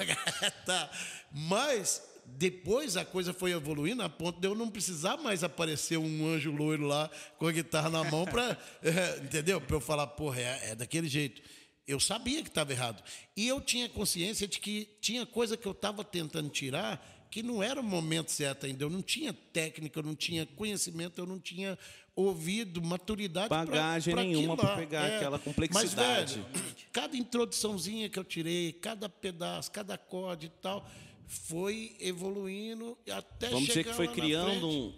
tá. 0.66 0.90
Mas 1.32 2.02
depois 2.26 2.96
a 2.96 3.04
coisa 3.04 3.34
foi 3.34 3.52
evoluindo 3.52 4.04
a 4.04 4.10
ponto 4.10 4.40
de 4.40 4.48
eu 4.48 4.54
não 4.56 4.70
precisar 4.70 5.18
mais 5.18 5.44
aparecer 5.44 5.98
um 5.98 6.28
anjo 6.28 6.52
loiro 6.52 6.86
lá 6.86 7.10
com 7.38 7.48
a 7.48 7.52
guitarra 7.52 7.90
na 7.90 8.04
mão 8.04 8.26
para, 8.26 8.58
entendeu? 9.24 9.60
Para 9.60 9.76
eu 9.76 9.82
falar, 9.82 10.08
porra, 10.08 10.40
é, 10.40 10.70
é 10.72 10.76
daquele 10.76 11.08
jeito. 11.08 11.42
Eu 11.90 12.00
sabia 12.00 12.44
que 12.44 12.50
estava 12.50 12.72
errado. 12.72 13.04
E 13.36 13.48
eu 13.48 13.60
tinha 13.60 13.90
consciência 13.90 14.48
de 14.48 14.60
que 14.60 14.88
tinha 15.02 15.26
coisa 15.26 15.58
que 15.58 15.68
eu 15.68 15.72
estava 15.72 16.04
tentando 16.04 16.48
tirar 16.50 17.04
que 17.32 17.44
não 17.44 17.62
era 17.62 17.80
o 17.80 17.84
momento 17.84 18.32
certo 18.32 18.66
ainda. 18.66 18.84
Eu 18.84 18.90
não 18.90 19.02
tinha 19.02 19.34
técnica, 19.34 20.00
eu 20.00 20.04
não 20.04 20.16
tinha 20.16 20.46
conhecimento, 20.46 21.20
eu 21.20 21.26
não 21.26 21.40
tinha 21.40 21.78
ouvido, 22.16 22.82
maturidade 22.82 23.50
Bagagem 23.50 24.14
pra 24.14 24.24
nenhuma 24.24 24.56
pra 24.58 24.70
lá. 24.70 24.76
pegar 24.76 25.06
aquela 25.16 25.38
Mas, 25.38 25.44
complexidade. 25.44 26.36
velho, 26.36 26.46
cada 26.92 27.16
introduçãozinha 27.18 28.10
que 28.10 28.20
eu 28.20 28.24
tirei, 28.24 28.74
cada 28.74 29.08
pedaço, 29.08 29.72
cada 29.72 29.94
acorde 29.94 30.48
e 30.48 30.50
tal, 30.50 30.88
foi 31.28 31.96
evoluindo 32.00 32.98
até 33.12 33.50
Vamos 33.50 33.68
dizer 33.68 33.74
chegar 33.84 33.92
que 33.92 33.96
foi 33.96 34.08
criando 34.10 34.60
frente 34.70 34.96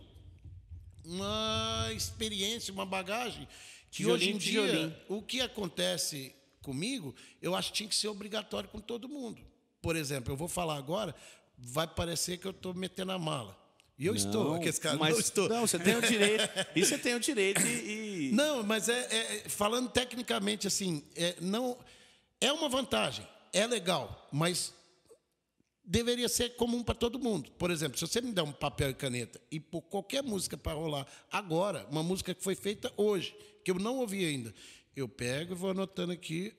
um. 1.05 1.15
uma 1.15 1.89
experiência, 1.95 2.73
uma 2.73 2.85
bagagem 2.85 3.47
que 3.91 4.05
hoje 4.05 4.29
em 4.29 4.37
dia 4.37 5.03
o 5.09 5.21
que 5.21 5.41
acontece 5.41 6.33
comigo, 6.61 7.13
eu 7.41 7.55
acho 7.55 7.71
que 7.71 7.77
tinha 7.77 7.89
que 7.89 7.95
ser 7.95 8.07
obrigatório 8.07 8.69
com 8.69 8.79
todo 8.79 9.09
mundo. 9.09 9.41
Por 9.81 9.95
exemplo, 9.95 10.31
eu 10.31 10.37
vou 10.37 10.47
falar 10.47 10.75
agora, 10.77 11.15
vai 11.57 11.87
parecer 11.87 12.37
que 12.37 12.45
eu 12.45 12.51
estou 12.51 12.73
metendo 12.73 13.11
a 13.11 13.19
mala. 13.19 13.57
E 13.97 14.05
eu 14.07 14.15
estou, 14.15 14.55
aqueles 14.55 14.79
caras, 14.79 14.99
mas, 14.99 15.13
não 15.13 15.19
estou. 15.19 15.47
Não, 15.47 15.67
você 15.67 15.77
tem 15.77 15.95
o 15.95 16.01
direito. 16.01 16.43
e 16.75 16.83
você 16.83 16.97
tem 16.97 17.13
o 17.13 17.19
direito 17.19 17.61
e. 17.61 18.29
e- 18.29 18.31
Não, 18.33 18.63
mas 18.63 18.89
é, 18.89 18.99
é- 18.99 19.49
falando 19.49 19.89
tecnicamente 19.89 20.65
assim, 20.65 21.03
é, 21.15 21.35
não 21.39 21.77
é 22.39 22.51
uma 22.51 22.67
vantagem, 22.67 23.27
é 23.53 23.67
legal, 23.67 24.27
mas 24.31 24.73
deveria 25.83 26.29
ser 26.29 26.55
comum 26.55 26.81
para 26.83 26.95
todo 26.95 27.19
mundo. 27.19 27.51
Por 27.51 27.69
exemplo, 27.69 27.97
se 27.97 28.07
você 28.07 28.21
me 28.21 28.31
der 28.31 28.41
um 28.43 28.51
papel 28.51 28.89
e 28.89 28.93
caneta 28.93 29.39
e 29.51 29.59
pôr 29.59 29.81
qualquer 29.83 30.23
música 30.23 30.57
para 30.57 30.73
rolar 30.73 31.05
agora, 31.31 31.85
uma 31.91 32.01
música 32.01 32.33
que 32.33 32.43
foi 32.43 32.55
feita 32.55 32.91
hoje, 32.97 33.35
que 33.63 33.69
eu 33.69 33.75
não 33.75 33.97
ouvi 33.97 34.25
ainda, 34.25 34.53
eu 34.95 35.07
pego 35.07 35.53
e 35.53 35.55
vou 35.55 35.71
anotando 35.71 36.11
aqui. 36.11 36.53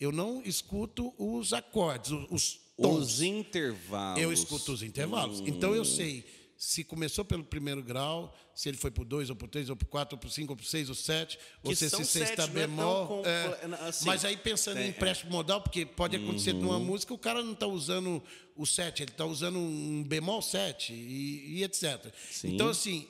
Eu 0.00 0.10
não 0.10 0.42
escuto 0.44 1.14
os 1.18 1.52
acordes, 1.52 2.10
os, 2.10 2.26
os 2.30 2.60
tons. 2.80 2.98
Os 3.14 3.22
intervalos. 3.22 4.22
Eu 4.22 4.32
escuto 4.32 4.72
os 4.72 4.82
intervalos. 4.82 5.40
Então 5.40 5.74
eu 5.74 5.84
sei 5.84 6.24
se 6.56 6.82
começou 6.84 7.24
pelo 7.24 7.44
primeiro 7.44 7.82
grau, 7.82 8.34
se 8.54 8.68
ele 8.68 8.76
foi 8.78 8.90
para 8.90 9.02
o 9.02 9.04
2, 9.04 9.28
ou 9.28 9.36
para 9.36 9.44
o 9.46 9.48
3, 9.48 9.68
ou 9.70 9.76
para 9.76 9.84
o 9.84 9.88
4, 9.88 10.14
ou 10.14 10.18
para 10.20 10.28
o 10.28 10.30
5, 10.30 10.52
ou 10.52 10.56
para 10.56 10.62
o 10.64 10.66
6, 10.66 10.88
ou 10.88 10.94
7, 10.94 11.38
ou 11.62 11.74
se 11.74 11.84
esse 11.86 12.04
6 12.04 12.30
está 12.30 12.44
é 12.44 12.46
bemol. 12.46 13.06
compl- 13.06 13.28
é. 13.28 13.88
assim, 13.88 14.06
Mas 14.06 14.24
aí 14.24 14.36
pensando 14.36 14.76
tem- 14.76 14.86
em 14.86 14.90
empréstimo 14.90 15.30
modal, 15.32 15.60
porque 15.60 15.84
pode 15.84 16.16
acontecer 16.16 16.54
Uhum. 16.54 16.60
numa 16.62 16.78
música, 16.78 17.12
o 17.12 17.18
cara 17.18 17.42
não 17.42 17.52
está 17.52 17.66
usando 17.66 18.22
o 18.56 18.64
7, 18.66 19.02
ele 19.02 19.10
está 19.10 19.26
usando 19.26 19.58
um 19.58 20.02
bemol 20.04 20.40
7 20.40 20.92
e, 20.94 21.58
e 21.58 21.64
etc. 21.64 22.12
Sim. 22.30 22.54
Então, 22.54 22.68
assim, 22.68 23.06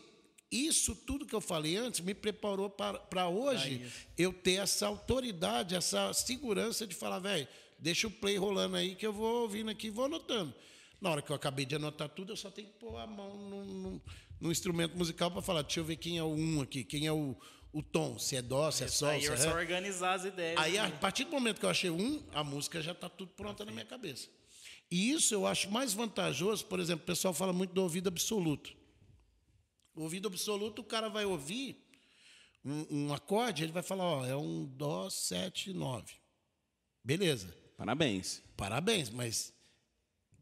isso 0.57 0.95
tudo 0.95 1.27
que 1.27 1.35
eu 1.35 1.41
falei 1.41 1.77
antes 1.77 2.01
me 2.01 2.15
preparou 2.15 2.71
para 2.71 3.29
hoje 3.29 3.85
eu 4.17 4.33
ter 4.33 4.55
essa 4.55 4.87
autoridade, 4.87 5.75
essa 5.75 6.13
segurança 6.13 6.87
de 6.87 6.95
falar, 6.95 7.19
velho, 7.19 7.47
deixa 7.79 8.07
o 8.07 8.11
play 8.11 8.37
rolando 8.37 8.77
aí 8.77 8.95
que 8.95 9.07
eu 9.07 9.13
vou 9.13 9.43
ouvindo 9.43 9.71
aqui 9.71 9.89
e 9.89 9.91
vou 9.91 10.05
anotando. 10.05 10.55
Na 11.01 11.11
hora 11.11 11.21
que 11.23 11.31
eu 11.31 11.37
acabei 11.37 11.65
de 11.67 11.75
anotar 11.75 12.09
tudo, 12.09 12.33
eu 12.33 12.37
só 12.37 12.51
tenho 12.51 12.69
que 12.69 12.75
pôr 12.79 12.97
a 12.99 13.07
mão 13.07 13.37
num, 13.37 13.65
num- 13.65 14.01
num 14.41 14.51
instrumento 14.51 14.97
musical 14.97 15.31
para 15.31 15.43
falar, 15.43 15.63
deixa 15.63 15.81
eu 15.81 15.85
ver 15.85 15.97
quem 15.97 16.19
é 16.19 16.23
o 16.23 16.29
um 16.35 16.61
aqui, 16.63 16.83
quem 16.85 17.07
é 17.07 17.13
o, 17.13 17.37
o 17.73 17.83
tom, 17.83 18.19
se 18.19 18.37
é 18.37 18.43
dó, 18.43 18.71
se 18.71 18.85
é 18.85 18.89
sol, 18.89 19.09
Aí 19.11 19.23
se 19.23 19.29
é 19.33 19.37
só 19.37 19.49
ré. 19.51 19.55
organizar 19.61 20.15
as 20.15 20.25
ideias. 20.25 20.59
Aí, 20.61 20.79
a 20.79 20.89
né? 20.89 20.99
partir 21.01 21.25
do 21.25 21.31
momento 21.31 21.59
que 21.59 21.67
eu 21.67 21.71
achei 21.71 21.91
um, 21.91 22.23
a 22.33 22.43
música 22.45 22.81
já 22.81 22.93
está 22.93 23.09
tudo 23.09 23.33
pronta 23.33 23.65
na 23.65 23.73
minha 23.73 23.85
cabeça. 23.85 24.29
E 24.91 25.11
isso 25.13 25.35
eu 25.35 25.47
acho 25.47 25.71
mais 25.71 25.93
vantajoso, 25.93 26.65
por 26.67 26.79
exemplo, 26.81 27.03
o 27.03 27.07
pessoal 27.07 27.35
fala 27.35 27.53
muito 27.53 27.73
do 27.75 27.83
ouvido 27.83 28.09
absoluto. 28.09 28.73
O 29.95 30.03
ouvido 30.03 30.29
absoluto, 30.29 30.81
o 30.83 30.85
cara 30.85 31.09
vai 31.09 31.25
ouvir 31.25 31.81
um, 32.65 32.87
um 32.91 33.13
acorde, 33.15 33.63
ele 33.63 33.73
vai 33.73 33.83
falar, 33.83 34.05
ó, 34.05 34.27
é 34.27 34.37
um 34.37 34.65
Dó, 34.65 35.09
7, 35.09 35.73
9. 35.73 36.13
Beleza, 37.03 37.55
Parabéns. 37.77 38.43
parabéns, 38.57 39.11
mas 39.11 39.53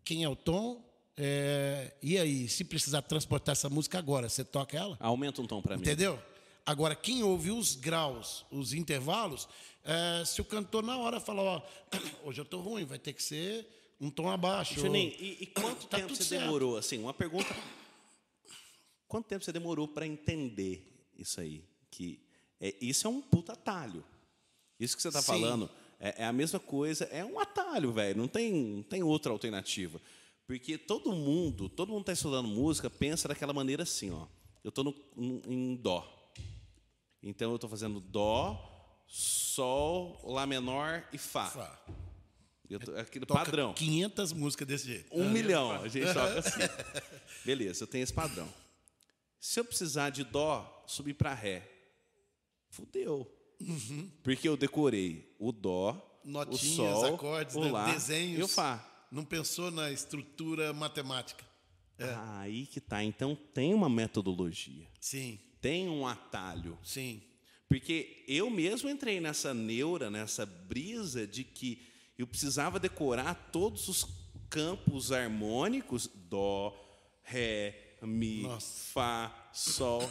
quem 0.04 0.22
é 0.24 0.28
o 0.28 0.36
tom? 0.36 0.88
É, 1.16 1.92
e 2.02 2.16
aí, 2.18 2.48
se 2.48 2.64
precisar 2.64 3.02
transportar 3.02 3.52
essa 3.52 3.68
música 3.68 3.98
agora, 3.98 4.28
você 4.28 4.44
toca 4.44 4.76
ela? 4.76 4.96
Aumenta 5.00 5.42
um 5.42 5.46
tom 5.46 5.60
para 5.60 5.76
mim. 5.76 5.82
Entendeu? 5.82 6.18
Agora, 6.64 6.94
quem 6.94 7.22
ouve 7.22 7.50
os 7.50 7.74
graus, 7.74 8.46
os 8.50 8.72
intervalos, 8.72 9.48
é, 9.84 10.24
se 10.24 10.40
o 10.40 10.44
cantor 10.44 10.82
na 10.82 10.96
hora 10.96 11.18
falar, 11.20 11.42
ó, 11.42 11.62
hoje 12.24 12.40
eu 12.40 12.44
tô 12.44 12.60
ruim, 12.60 12.84
vai 12.84 12.98
ter 12.98 13.12
que 13.12 13.22
ser 13.22 13.66
um 14.00 14.08
tom 14.10 14.30
abaixo. 14.30 14.74
Juninho, 14.74 15.12
ou- 15.12 15.20
e, 15.20 15.38
e 15.42 15.46
quanto 15.46 15.86
Tá 15.86 15.98
tempo 15.98 16.14
você 16.14 16.22
certo. 16.24 16.42
demorou? 16.44 16.76
Assim, 16.78 16.98
uma 16.98 17.12
pergunta. 17.12 17.54
Quanto 19.12 19.26
tempo 19.26 19.44
você 19.44 19.52
demorou 19.52 19.86
para 19.86 20.06
entender 20.06 21.06
isso 21.18 21.38
aí? 21.38 21.62
Que 21.90 22.18
é, 22.58 22.74
isso 22.80 23.06
é 23.06 23.10
um 23.10 23.20
puta 23.20 23.52
atalho. 23.52 24.02
Isso 24.80 24.96
que 24.96 25.02
você 25.02 25.08
está 25.08 25.20
falando 25.20 25.68
é, 26.00 26.22
é 26.22 26.24
a 26.24 26.32
mesma 26.32 26.58
coisa, 26.58 27.04
é 27.04 27.22
um 27.22 27.38
atalho, 27.38 27.92
velho. 27.92 28.16
Não 28.16 28.26
tem, 28.26 28.50
não 28.50 28.82
tem 28.82 29.02
outra 29.02 29.30
alternativa. 29.30 30.00
Porque 30.46 30.78
todo 30.78 31.12
mundo, 31.12 31.68
todo 31.68 31.90
mundo 31.90 32.00
está 32.00 32.14
estudando 32.14 32.48
música, 32.48 32.88
pensa 32.88 33.28
daquela 33.28 33.52
maneira 33.52 33.82
assim, 33.82 34.10
ó. 34.10 34.26
Eu 34.64 34.70
estou 34.70 34.94
em 35.46 35.76
dó. 35.76 36.32
Então 37.22 37.50
eu 37.50 37.56
estou 37.56 37.68
fazendo 37.68 38.00
dó, 38.00 39.04
sol, 39.06 40.22
lá 40.24 40.46
menor 40.46 41.06
e 41.12 41.18
fá. 41.18 41.50
Fá. 41.50 41.84
Tô, 42.82 42.96
aquele 42.96 43.26
Toca 43.26 43.44
padrão. 43.44 43.74
500 43.74 44.32
músicas 44.32 44.66
desse 44.66 44.86
jeito. 44.86 45.14
Um 45.14 45.28
milhão, 45.28 45.70
a 45.70 45.86
gente 45.86 46.06
toca 46.06 46.38
assim. 46.38 46.60
Beleza, 47.44 47.84
eu 47.84 47.86
tenho 47.86 48.04
esse 48.04 48.14
padrão. 48.14 48.48
Se 49.44 49.58
eu 49.58 49.64
precisar 49.64 50.10
de 50.10 50.22
dó, 50.22 50.84
subir 50.86 51.14
para 51.14 51.34
ré, 51.34 51.68
fudeu. 52.70 53.28
Porque 54.22 54.48
eu 54.48 54.56
decorei 54.56 55.34
o 55.36 55.50
dó, 55.50 56.20
Notinhas, 56.24 56.62
o 56.62 56.76
sol, 56.76 57.14
acordes, 57.16 57.56
o 57.56 57.60
né, 57.64 57.70
lá 57.72 57.92
desenhos. 57.92 58.38
e 58.38 58.42
o 58.44 58.46
fá. 58.46 58.88
Não 59.10 59.24
pensou 59.24 59.72
na 59.72 59.90
estrutura 59.90 60.72
matemática. 60.72 61.44
Ah, 61.98 62.38
Aí 62.42 62.66
que 62.66 62.80
tá. 62.80 63.02
Então 63.02 63.34
tem 63.52 63.74
uma 63.74 63.88
metodologia, 63.88 64.86
Sim, 65.00 65.40
tem 65.60 65.88
um 65.88 66.06
atalho. 66.06 66.78
sim. 66.84 67.20
Porque 67.68 68.22
eu 68.28 68.48
mesmo 68.50 68.88
entrei 68.90 69.18
nessa 69.20 69.52
neura, 69.52 70.08
nessa 70.10 70.46
brisa 70.46 71.26
de 71.26 71.42
que 71.42 71.84
eu 72.18 72.26
precisava 72.28 72.78
decorar 72.78 73.34
todos 73.50 73.88
os 73.88 74.06
campos 74.50 75.10
harmônicos: 75.10 76.06
dó, 76.14 76.76
ré, 77.22 77.91
mi, 78.06 78.42
Nossa. 78.42 78.92
fá, 78.92 79.50
sol. 79.52 80.08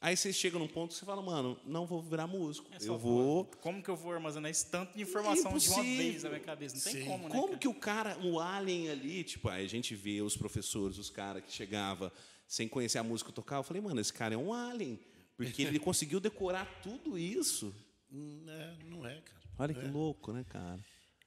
Aí 0.00 0.16
você 0.16 0.32
chega 0.32 0.58
num 0.58 0.68
ponto 0.68 0.92
que 0.92 0.98
você 0.98 1.06
fala, 1.06 1.22
mano, 1.22 1.58
não 1.64 1.86
vou 1.86 2.02
virar 2.02 2.26
músico. 2.26 2.68
É 2.72 2.76
eu 2.86 2.98
vou. 2.98 3.46
Como 3.60 3.82
que 3.82 3.88
eu 3.88 3.96
vou 3.96 4.12
armazenar 4.12 4.50
esse 4.50 4.70
tanto 4.70 4.94
de 4.94 5.02
informação 5.02 5.56
de 5.56 5.68
uma 5.68 5.80
Impossível. 5.80 5.96
vez 5.96 6.22
na 6.22 6.28
minha 6.28 6.40
cabeça? 6.40 6.76
Não 6.76 6.82
tem 6.82 6.92
Sim. 6.92 7.04
como, 7.08 7.24
né? 7.28 7.34
Como 7.34 7.46
cara? 7.48 7.58
que 7.58 7.68
o 7.68 7.74
cara, 7.74 8.18
o 8.18 8.38
alien 8.38 8.90
ali, 8.90 9.24
tipo, 9.24 9.48
aí 9.48 9.64
a 9.64 9.68
gente 9.68 9.94
vê 9.94 10.20
os 10.20 10.36
professores, 10.36 10.98
os 10.98 11.10
caras 11.10 11.42
que 11.42 11.50
chegava 11.50 12.12
sem 12.46 12.68
conhecer 12.68 12.98
a 12.98 13.02
música 13.02 13.32
tocar, 13.32 13.56
eu 13.56 13.62
falei, 13.62 13.82
mano, 13.82 14.00
esse 14.00 14.12
cara 14.12 14.34
é 14.34 14.38
um 14.38 14.52
alien. 14.52 15.00
Porque 15.36 15.62
ele 15.62 15.78
conseguiu 15.80 16.20
decorar 16.20 16.66
tudo 16.82 17.18
isso. 17.18 17.74
Hum, 18.12 18.44
é, 18.46 18.76
não 18.84 19.06
é, 19.06 19.20
cara. 19.20 19.42
Olha 19.58 19.74
que 19.74 19.86
louco, 19.86 20.32
né, 20.32 20.44
cara? 20.48 20.78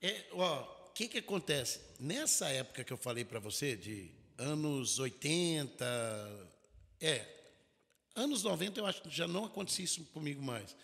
É, 0.01 0.25
ó, 0.31 0.87
o 0.87 0.93
que 0.93 1.07
que 1.07 1.17
acontece? 1.17 1.81
Nessa 1.99 2.47
época 2.49 2.83
que 2.83 2.93
eu 2.93 2.97
falei 2.97 3.25
para 3.25 3.39
você, 3.39 3.75
de 3.75 4.11
anos 4.39 4.99
80, 4.99 5.85
é, 7.01 7.25
anos 8.15 8.43
90 8.43 8.79
eu 8.79 8.85
acho 8.85 9.01
que 9.01 9.09
já 9.09 9.27
não 9.27 9.43
acontecia 9.45 9.83
isso 9.85 10.03
comigo 10.05 10.41
mais. 10.41 10.75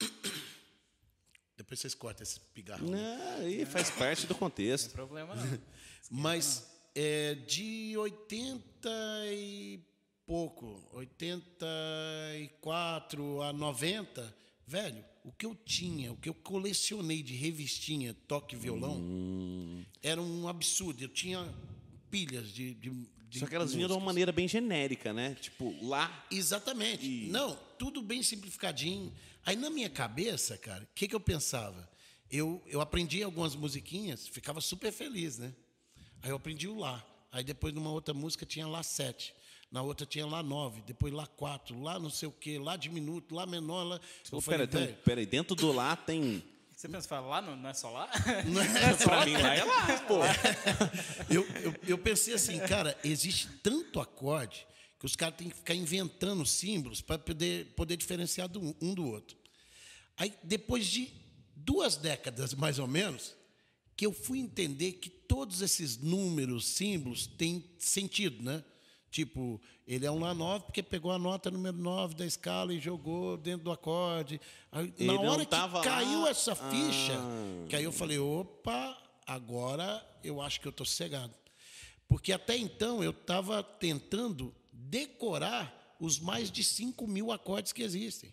Depois 1.56 1.80
vocês 1.80 1.94
cortam 1.94 2.22
esse 2.22 2.38
pigarro. 2.40 2.88
Não, 2.88 3.38
aí 3.38 3.66
faz 3.66 3.90
parte 3.90 4.26
do 4.26 4.34
contexto. 4.34 4.92
Problema 4.92 5.34
não. 5.34 5.60
Mas 6.10 6.66
é, 6.94 7.34
de 7.34 7.94
80 7.98 8.90
e 9.26 9.80
pouco, 10.24 10.82
84 10.92 13.42
a 13.42 13.52
90, 13.52 14.34
velho, 14.66 15.04
o 15.24 15.32
que 15.32 15.44
eu 15.44 15.54
tinha, 15.54 16.12
o 16.12 16.16
que 16.16 16.28
eu 16.28 16.34
colecionei 16.34 17.22
de 17.22 17.34
revistinha, 17.34 18.14
toque 18.26 18.54
e 18.54 18.58
violão, 18.58 19.84
era 20.02 20.22
um 20.22 20.48
absurdo. 20.48 21.02
Eu 21.02 21.08
tinha 21.08 21.46
pilhas 22.10 22.48
de. 22.52 22.74
de, 22.74 22.90
de 23.28 23.38
Só 23.38 23.46
que 23.46 23.54
elas 23.54 23.72
vinham 23.72 23.88
de 23.88 23.94
uma 23.94 24.04
maneira 24.04 24.32
bem 24.32 24.48
genérica, 24.48 25.12
né? 25.12 25.36
Tipo, 25.40 25.74
lá. 25.86 26.26
Exatamente. 26.30 27.26
Não, 27.28 27.56
tudo 27.78 28.02
bem 28.02 28.22
simplificadinho. 28.22 29.12
Aí 29.44 29.56
na 29.56 29.70
minha 29.70 29.88
cabeça, 29.88 30.58
cara, 30.58 30.82
o 30.84 30.88
que, 30.94 31.08
que 31.08 31.14
eu 31.14 31.20
pensava? 31.20 31.88
Eu, 32.30 32.62
eu 32.66 32.80
aprendi 32.80 33.22
algumas 33.22 33.56
musiquinhas, 33.56 34.28
ficava 34.28 34.60
super 34.60 34.92
feliz, 34.92 35.38
né? 35.38 35.52
Aí 36.22 36.30
eu 36.30 36.36
aprendi 36.36 36.68
o 36.68 36.76
Lá. 36.78 37.04
Aí 37.32 37.42
depois 37.44 37.72
numa 37.72 37.90
outra 37.90 38.12
música 38.12 38.44
tinha 38.44 38.66
Lá 38.66 38.82
7. 38.82 39.34
Na 39.70 39.82
outra 39.82 40.04
tinha 40.04 40.26
Lá 40.26 40.42
9, 40.42 40.82
depois 40.82 41.12
Lá 41.12 41.26
4, 41.26 41.80
Lá 41.80 41.98
não 41.98 42.10
sei 42.10 42.28
o 42.28 42.32
quê, 42.32 42.58
Lá 42.58 42.76
diminuto, 42.76 43.34
Lá 43.34 43.46
menor, 43.46 43.84
Lá. 43.84 44.00
Eu 44.30 44.40
falei, 44.40 44.58
pera, 44.58 44.68
tem, 44.68 44.80
um- 44.82 44.84
velho, 44.86 44.98
pera 45.04 45.20
aí, 45.20 45.26
dentro 45.26 45.54
do 45.56 45.72
lá 45.72 45.94
tem. 45.96 46.42
Você 46.80 46.88
pensa, 46.88 47.06
fala, 47.06 47.26
lá 47.26 47.42
não, 47.42 47.54
não 47.58 47.68
é 47.68 47.74
só 47.74 47.90
lá? 47.90 48.08
pra 49.04 49.26
mim 49.26 49.34
lá 49.34 49.54
é 49.54 49.64
lá, 49.64 50.00
pô. 50.08 50.20
eu, 51.28 51.46
eu, 51.62 51.74
eu 51.86 51.98
pensei 51.98 52.32
assim, 52.32 52.58
cara, 52.60 52.98
existe 53.04 53.50
tanto 53.62 54.00
acorde 54.00 54.66
que 54.98 55.04
os 55.04 55.14
caras 55.14 55.36
têm 55.36 55.50
que 55.50 55.56
ficar 55.56 55.74
inventando 55.74 56.46
símbolos 56.46 57.02
para 57.02 57.18
poder, 57.18 57.66
poder 57.76 57.98
diferenciar 57.98 58.48
do, 58.48 58.74
um 58.80 58.94
do 58.94 59.04
outro. 59.04 59.36
Aí, 60.16 60.32
depois 60.42 60.86
de 60.86 61.12
duas 61.54 61.96
décadas, 61.96 62.54
mais 62.54 62.78
ou 62.78 62.86
menos, 62.86 63.34
que 63.94 64.06
eu 64.06 64.12
fui 64.14 64.38
entender 64.38 64.92
que 64.92 65.10
todos 65.10 65.60
esses 65.60 65.98
números, 65.98 66.66
símbolos, 66.66 67.26
têm 67.26 67.62
sentido, 67.78 68.42
né? 68.42 68.64
Tipo, 69.10 69.60
ele 69.86 70.06
é 70.06 70.10
um 70.10 70.20
Lá 70.20 70.32
9 70.32 70.66
porque 70.66 70.82
pegou 70.82 71.10
a 71.10 71.18
nota 71.18 71.50
número 71.50 71.76
9 71.76 72.14
da 72.14 72.24
escala 72.24 72.72
e 72.72 72.78
jogou 72.78 73.36
dentro 73.36 73.64
do 73.64 73.72
acorde. 73.72 74.40
Aí, 74.70 74.92
na 75.00 75.20
hora 75.20 75.44
que 75.44 75.50
tava 75.50 75.82
caiu 75.82 76.22
lá. 76.22 76.30
essa 76.30 76.54
ficha, 76.54 77.14
Ah. 77.18 77.66
que 77.68 77.74
aí 77.74 77.82
eu 77.84 77.90
falei, 77.92 78.18
opa, 78.18 78.96
agora 79.26 80.06
eu 80.22 80.40
acho 80.40 80.60
que 80.60 80.66
eu 80.68 80.70
estou 80.70 80.86
sossegado. 80.86 81.34
Porque 82.08 82.32
até 82.32 82.56
então 82.56 83.02
eu 83.02 83.10
estava 83.10 83.62
tentando 83.64 84.54
decorar 84.72 85.96
os 86.00 86.18
mais 86.20 86.50
de 86.50 86.62
5 86.62 87.06
mil 87.06 87.30
acordes 87.32 87.72
que 87.72 87.82
existem. 87.82 88.32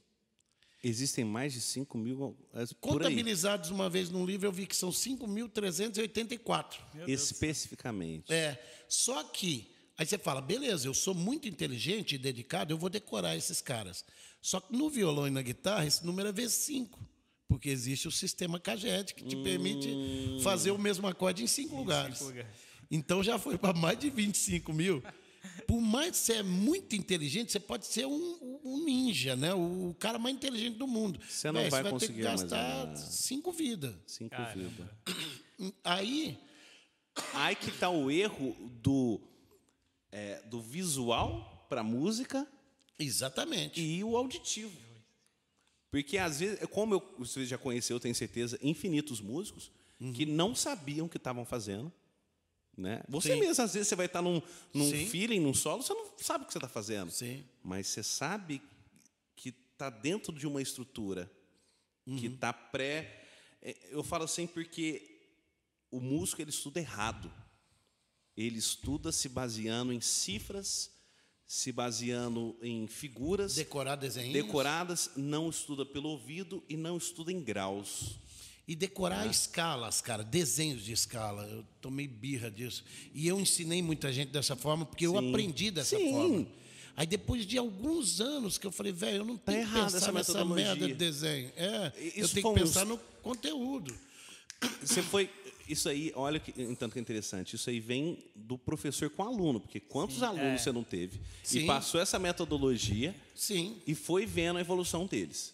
Existem 0.84 1.26
mais 1.26 1.54
de 1.54 1.62
5 1.62 1.98
mil. 1.98 2.38
é, 2.54 2.64
Contabilizados 2.80 3.72
uma 3.72 3.90
vez 3.90 4.12
num 4.12 4.24
livro, 4.26 4.48
eu 4.48 4.52
vi 4.52 4.68
que 4.68 4.76
são 4.76 4.92
5.384. 4.92 6.78
especificamente. 7.08 8.32
É, 8.32 8.58
só 8.88 9.24
que, 9.24 9.70
aí 9.98 10.06
você 10.06 10.18
fala, 10.18 10.42
beleza, 10.42 10.88
eu 10.88 10.94
sou 10.94 11.14
muito 11.14 11.48
inteligente 11.48 12.16
e 12.16 12.18
dedicado, 12.18 12.74
eu 12.74 12.78
vou 12.78 12.90
decorar 12.90 13.36
esses 13.36 13.62
caras. 13.62 14.06
Só 14.42 14.60
que 14.60 14.76
no 14.76 14.90
violão 14.90 15.28
e 15.28 15.32
na 15.32 15.42
guitarra, 15.42 15.86
esse 15.86 16.06
número 16.06 16.30
é 16.30 16.34
V5. 16.34 16.90
Porque 17.48 17.70
existe 17.70 18.08
o 18.08 18.12
sistema 18.12 18.60
Caged, 18.60 19.14
que 19.14 19.24
te 19.24 19.36
permite 19.38 19.90
fazer 20.44 20.72
o 20.72 20.78
mesmo 20.78 21.08
acorde 21.08 21.44
em 21.44 21.48
cinco 21.48 21.78
lugares. 21.78 22.20
lugares. 22.20 22.52
Então 22.92 23.24
já 23.24 23.40
foi 23.40 23.58
para 23.58 23.74
mais 23.74 23.98
de 23.98 24.10
25 24.10 24.74
mil. 24.74 25.02
Por 25.66 25.80
mais 25.80 26.12
que 26.12 26.18
você 26.18 26.34
é 26.34 26.44
muito 26.44 26.94
inteligente, 26.96 27.52
você 27.52 27.60
pode 27.60 27.86
ser 27.86 28.06
um, 28.06 28.60
um 28.64 28.84
ninja, 28.84 29.36
né? 29.36 29.54
O, 29.54 29.96
cara 29.98 30.20
mais 30.20 30.36
inteligente 30.36 30.78
do 30.78 30.88
mundo. 30.88 31.20
Você 31.28 31.50
não 31.52 31.62
Véi, 31.62 31.70
vai 31.70 31.84
ter 31.84 31.88
que 31.88 31.94
conseguir 31.94 32.22
gastar 32.22 32.58
armazenar. 32.58 33.12
cinco 33.12 33.52
vidas. 33.52 33.96
Cinco 34.06 34.36
vidas. 34.54 34.88
Aí, 35.86 36.38
Aí 37.34 37.56
que 37.56 37.72
tá 37.72 37.90
o 37.90 38.12
erro 38.12 38.56
do, 38.82 39.20
é, 40.12 40.42
do 40.44 40.62
visual 40.62 41.66
para 41.70 41.84
música 41.84 42.48
exatamente. 42.98 43.82
e 43.82 44.04
o 44.04 44.16
auditivo. 44.18 44.78
Porque 45.92 46.18
às 46.18 46.40
vezes, 46.40 46.60
como 46.70 46.96
eu, 46.96 47.16
você 47.18 47.46
já 47.46 47.58
conheceu, 47.58 48.00
tenho 48.00 48.14
certeza, 48.16 48.60
infinitos 48.62 49.22
músicos 49.22 49.72
que 50.14 50.26
não 50.26 50.54
sabiam 50.54 51.08
o 51.08 51.10
que 51.10 51.18
estavam 51.18 51.44
fazendo. 51.46 51.92
Né? 52.78 53.02
Você 53.10 53.34
Sim. 53.34 53.40
mesmo, 53.40 53.64
às 53.64 53.74
vezes, 53.74 53.88
você 53.88 53.96
vai 53.96 54.06
estar 54.06 54.22
num, 54.22 54.40
num 54.74 54.90
Sim. 54.90 55.08
feeling, 55.08 55.40
num 55.40 55.54
solo, 55.54 55.82
você 55.82 55.94
não 55.94 56.12
sabe 56.18 56.44
o 56.44 56.48
que 56.48 56.54
você 56.54 56.60
está 56.60 56.68
fazendo. 56.68 57.10
Sim. 57.12 57.44
Mas 57.64 57.88
você 57.88 58.04
sabe 58.04 58.62
que 59.36 59.50
está 59.50 59.90
dentro 59.90 60.32
de 60.32 60.46
uma 60.46 60.62
estrutura 60.62 61.32
que 62.06 62.28
está 62.28 62.54
pré. 62.54 63.24
é, 63.62 63.76
Eu 63.90 64.04
falo 64.04 64.24
assim 64.24 64.46
porque 64.46 65.20
o 65.90 66.00
músico 66.00 66.42
ele 66.42 66.52
estuda 66.52 66.80
errado. 66.80 67.34
Ele 68.38 68.60
estuda 68.60 69.12
se 69.12 69.28
baseando 69.28 69.92
em 69.92 70.00
cifras, 70.00 70.92
se 71.46 71.72
baseando 71.72 72.56
em 72.62 72.86
figuras 72.88 73.56
Decorar 73.56 73.96
desenhos. 73.96 74.34
decoradas, 74.34 75.10
não 75.16 75.50
estuda 75.50 75.86
pelo 75.86 76.10
ouvido 76.10 76.64
e 76.70 76.78
não 76.78 76.98
estuda 76.98 77.32
em 77.32 77.42
graus. 77.42 78.18
E 78.68 78.76
decorar 78.76 79.26
É. 79.26 79.30
escalas, 79.32 80.02
cara, 80.02 80.24
desenhos 80.24 80.84
de 80.84 80.92
escala. 80.92 81.46
Eu 81.46 81.66
tomei 81.82 82.06
birra 82.06 82.52
disso. 82.52 82.84
E 83.14 83.26
eu 83.26 83.40
ensinei 83.40 83.82
muita 83.82 84.12
gente 84.12 84.30
dessa 84.30 84.56
forma, 84.58 84.86
porque 84.86 85.08
eu 85.08 85.14
Sim. 85.18 85.30
aprendi 85.30 85.72
dessa 85.72 85.98
Sim. 85.98 86.12
forma. 86.12 86.48
Aí 86.98 87.08
depois 87.08 87.46
de 87.46 87.58
alguns 87.58 88.20
anos 88.20 88.58
que 88.58 88.68
eu 88.68 88.72
falei, 88.72 88.92
velho, 88.92 89.18
eu 89.20 89.26
não 89.26 89.38
tenho 89.38 89.60
que 89.60 89.64
errada 89.64 89.86
pensar 89.86 89.98
essa 89.98 90.12
nessa 90.12 90.44
merda 90.46 90.86
de 90.88 90.94
desenho. 90.96 91.52
É, 91.56 91.94
eu 91.96 92.26
Isso 92.26 92.34
tenho 92.34 92.42
foi 92.48 92.54
que 92.56 92.64
uns- 92.64 92.70
pensar 92.70 92.86
no 92.86 92.98
conteúdo. 93.24 93.98
Você 94.82 95.02
foi. 95.02 95.30
Isso 95.68 95.90
aí, 95.90 96.12
olha 96.16 96.40
que 96.40 96.54
entanto 96.62 96.94
que 96.94 97.00
é 97.00 97.02
interessante. 97.02 97.56
Isso 97.56 97.70
aí 97.70 97.80
vem 97.80 98.24
do 98.36 98.58
professor 98.58 99.10
com 99.10 99.24
aluno, 99.24 99.60
porque 99.60 99.80
quantos 99.80 100.24
alunos 100.24 100.62
você 100.62 100.72
não 100.72 100.84
teve 100.84 101.20
Sim. 101.44 101.60
e 101.60 101.66
passou 101.68 102.00
essa 102.00 102.18
metodologia 102.18 103.16
Sim. 103.36 103.82
e 103.86 103.94
foi 103.94 104.26
vendo 104.26 104.58
a 104.58 104.62
evolução 104.62 105.06
deles. 105.06 105.54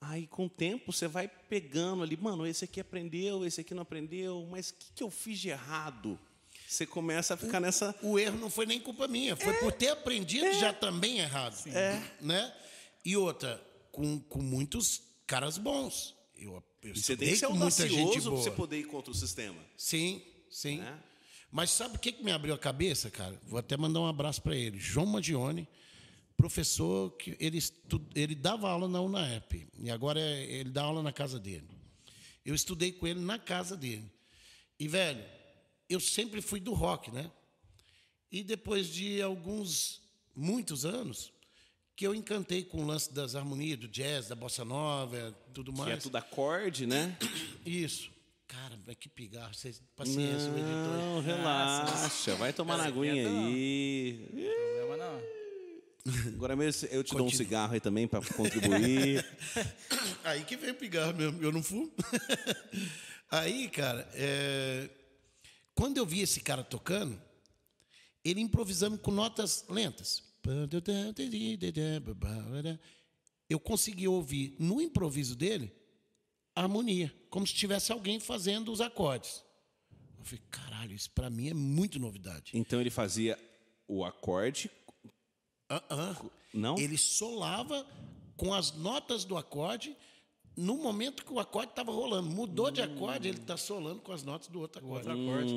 Aí, 0.00 0.26
com 0.26 0.46
o 0.46 0.50
tempo, 0.50 0.92
você 0.92 1.06
vai 1.06 1.28
pegando 1.28 2.02
ali, 2.02 2.16
mano, 2.16 2.44
esse 2.46 2.64
aqui 2.64 2.80
aprendeu, 2.80 3.46
esse 3.46 3.60
aqui 3.60 3.72
não 3.72 3.82
aprendeu, 3.82 4.46
mas 4.50 4.70
o 4.70 4.74
que, 4.74 4.86
que 4.96 5.02
eu 5.02 5.10
fiz 5.10 5.38
de 5.38 5.48
errado? 5.50 6.18
Você 6.66 6.86
começa 6.86 7.34
a 7.34 7.36
ficar 7.36 7.60
nessa. 7.60 7.94
O 8.02 8.18
erro 8.18 8.38
não 8.38 8.50
foi 8.50 8.66
nem 8.66 8.80
culpa 8.80 9.06
minha, 9.06 9.34
É. 9.34 9.36
foi 9.36 9.52
por 9.54 9.72
ter 9.72 9.88
aprendido 9.90 10.52
já 10.54 10.72
também 10.72 11.18
errado. 11.18 11.56
É. 11.68 12.02
Né? 12.20 12.52
E 13.04 13.16
outra, 13.16 13.62
com, 13.92 14.18
com 14.20 14.40
muitos 14.42 15.02
caras 15.26 15.56
bons. 15.58 16.16
Eu, 16.36 16.62
eu 16.82 16.94
você 16.94 17.16
tem 17.16 17.28
que 17.28 17.36
ser 17.36 17.44
audacioso 17.46 18.30
para 18.30 18.30
você 18.30 18.50
poder 18.50 18.78
ir 18.78 18.84
contra 18.84 19.10
o 19.10 19.14
sistema. 19.14 19.60
Sim, 19.76 20.22
sim. 20.50 20.78
Né? 20.78 20.98
Mas 21.50 21.70
sabe 21.70 21.96
o 21.96 21.98
que, 21.98 22.12
que 22.12 22.24
me 22.24 22.32
abriu 22.32 22.54
a 22.54 22.58
cabeça, 22.58 23.10
cara? 23.10 23.38
Vou 23.46 23.58
até 23.58 23.76
mandar 23.76 24.00
um 24.00 24.06
abraço 24.06 24.40
para 24.42 24.56
ele. 24.56 24.78
João 24.78 25.06
Magione, 25.06 25.68
professor 26.36 27.10
que 27.12 27.36
ele, 27.38 27.58
estu, 27.58 28.04
ele 28.14 28.34
dava 28.34 28.70
aula 28.70 28.88
na 28.88 29.00
UNAEP. 29.00 29.68
E 29.78 29.90
agora 29.90 30.18
é, 30.18 30.44
ele 30.44 30.70
dá 30.70 30.82
aula 30.82 31.02
na 31.02 31.12
casa 31.12 31.38
dele. 31.38 31.68
Eu 32.44 32.54
estudei 32.54 32.90
com 32.90 33.06
ele 33.06 33.20
na 33.20 33.38
casa 33.38 33.76
dele. 33.76 34.10
E, 34.78 34.88
velho, 34.88 35.22
eu 35.88 36.00
sempre 36.00 36.40
fui 36.40 36.58
do 36.58 36.72
rock, 36.72 37.10
né? 37.10 37.30
E 38.30 38.42
depois 38.42 38.88
de 38.88 39.20
alguns, 39.20 40.00
muitos 40.34 40.84
anos, 40.86 41.32
que 41.94 42.06
eu 42.06 42.14
encantei 42.14 42.64
com 42.64 42.82
o 42.82 42.86
lance 42.86 43.12
das 43.12 43.34
harmonias, 43.34 43.78
do 43.78 43.88
jazz, 43.88 44.28
da 44.28 44.34
bossa 44.34 44.64
nova, 44.64 45.34
tudo 45.52 45.72
mais. 45.72 45.86
Que 45.86 45.92
é 45.92 45.96
tudo 45.96 46.16
acorde, 46.16 46.86
né? 46.86 47.16
Isso. 47.64 48.10
Cara, 48.48 48.78
mas 48.86 48.96
que 48.96 49.08
pigarro. 49.08 49.54
Vocês, 49.54 49.82
paciência, 49.96 50.50
o 50.50 50.58
editor. 50.58 50.96
Não, 50.96 51.20
relaxa. 51.20 52.34
Vai 52.34 52.52
tomar 52.52 52.76
na 52.76 52.84
aguinha 52.84 53.28
aí. 53.28 54.28
Problema 54.28 54.96
não. 54.96 55.42
Agora 56.34 56.56
mesmo 56.56 56.88
eu 56.90 57.04
te 57.04 57.14
dou 57.14 57.26
um 57.26 57.30
cigarro 57.30 57.74
aí 57.74 57.80
também 57.80 58.08
para 58.08 58.20
contribuir. 58.20 59.24
Aí 60.24 60.44
que 60.44 60.56
vem 60.56 60.70
o 60.70 60.74
pigarro 60.74 61.14
mesmo, 61.14 61.40
eu 61.42 61.52
não 61.52 61.62
fumo. 61.62 61.92
Aí, 63.30 63.68
cara, 63.68 64.08
é, 64.14 64.90
quando 65.74 65.98
eu 65.98 66.04
vi 66.04 66.20
esse 66.20 66.40
cara 66.40 66.64
tocando, 66.64 67.20
ele 68.24 68.40
improvisando 68.40 68.98
com 68.98 69.10
notas 69.10 69.64
lentas. 69.68 70.31
Eu 73.48 73.60
consegui 73.60 74.08
ouvir 74.08 74.56
no 74.58 74.80
improviso 74.80 75.36
dele 75.36 75.72
a 76.54 76.62
harmonia, 76.62 77.14
como 77.30 77.46
se 77.46 77.54
tivesse 77.54 77.92
alguém 77.92 78.20
fazendo 78.20 78.72
os 78.72 78.80
acordes. 78.80 79.44
Eu 80.18 80.24
falei, 80.24 80.42
caralho, 80.50 80.94
isso 80.94 81.10
para 81.10 81.28
mim 81.28 81.48
é 81.48 81.54
muito 81.54 81.98
novidade. 81.98 82.52
Então 82.54 82.80
ele 82.80 82.90
fazia 82.90 83.38
o 83.88 84.04
acorde. 84.04 84.70
Ah, 85.68 85.82
ah. 85.90 86.24
Não? 86.52 86.78
Ele 86.78 86.98
solava 86.98 87.86
com 88.36 88.52
as 88.52 88.72
notas 88.72 89.24
do 89.24 89.36
acorde 89.36 89.96
no 90.56 90.76
momento 90.76 91.24
que 91.24 91.32
o 91.32 91.40
acorde 91.40 91.72
estava 91.72 91.90
rolando. 91.90 92.28
Mudou 92.28 92.70
de 92.70 92.82
acorde, 92.82 93.28
ele 93.28 93.38
está 93.38 93.56
solando 93.56 94.00
com 94.00 94.12
as 94.12 94.22
notas 94.22 94.48
do 94.48 94.60
outro 94.60 94.84
acorde. 94.84 95.08
Outro 95.08 95.30
acorde. 95.30 95.54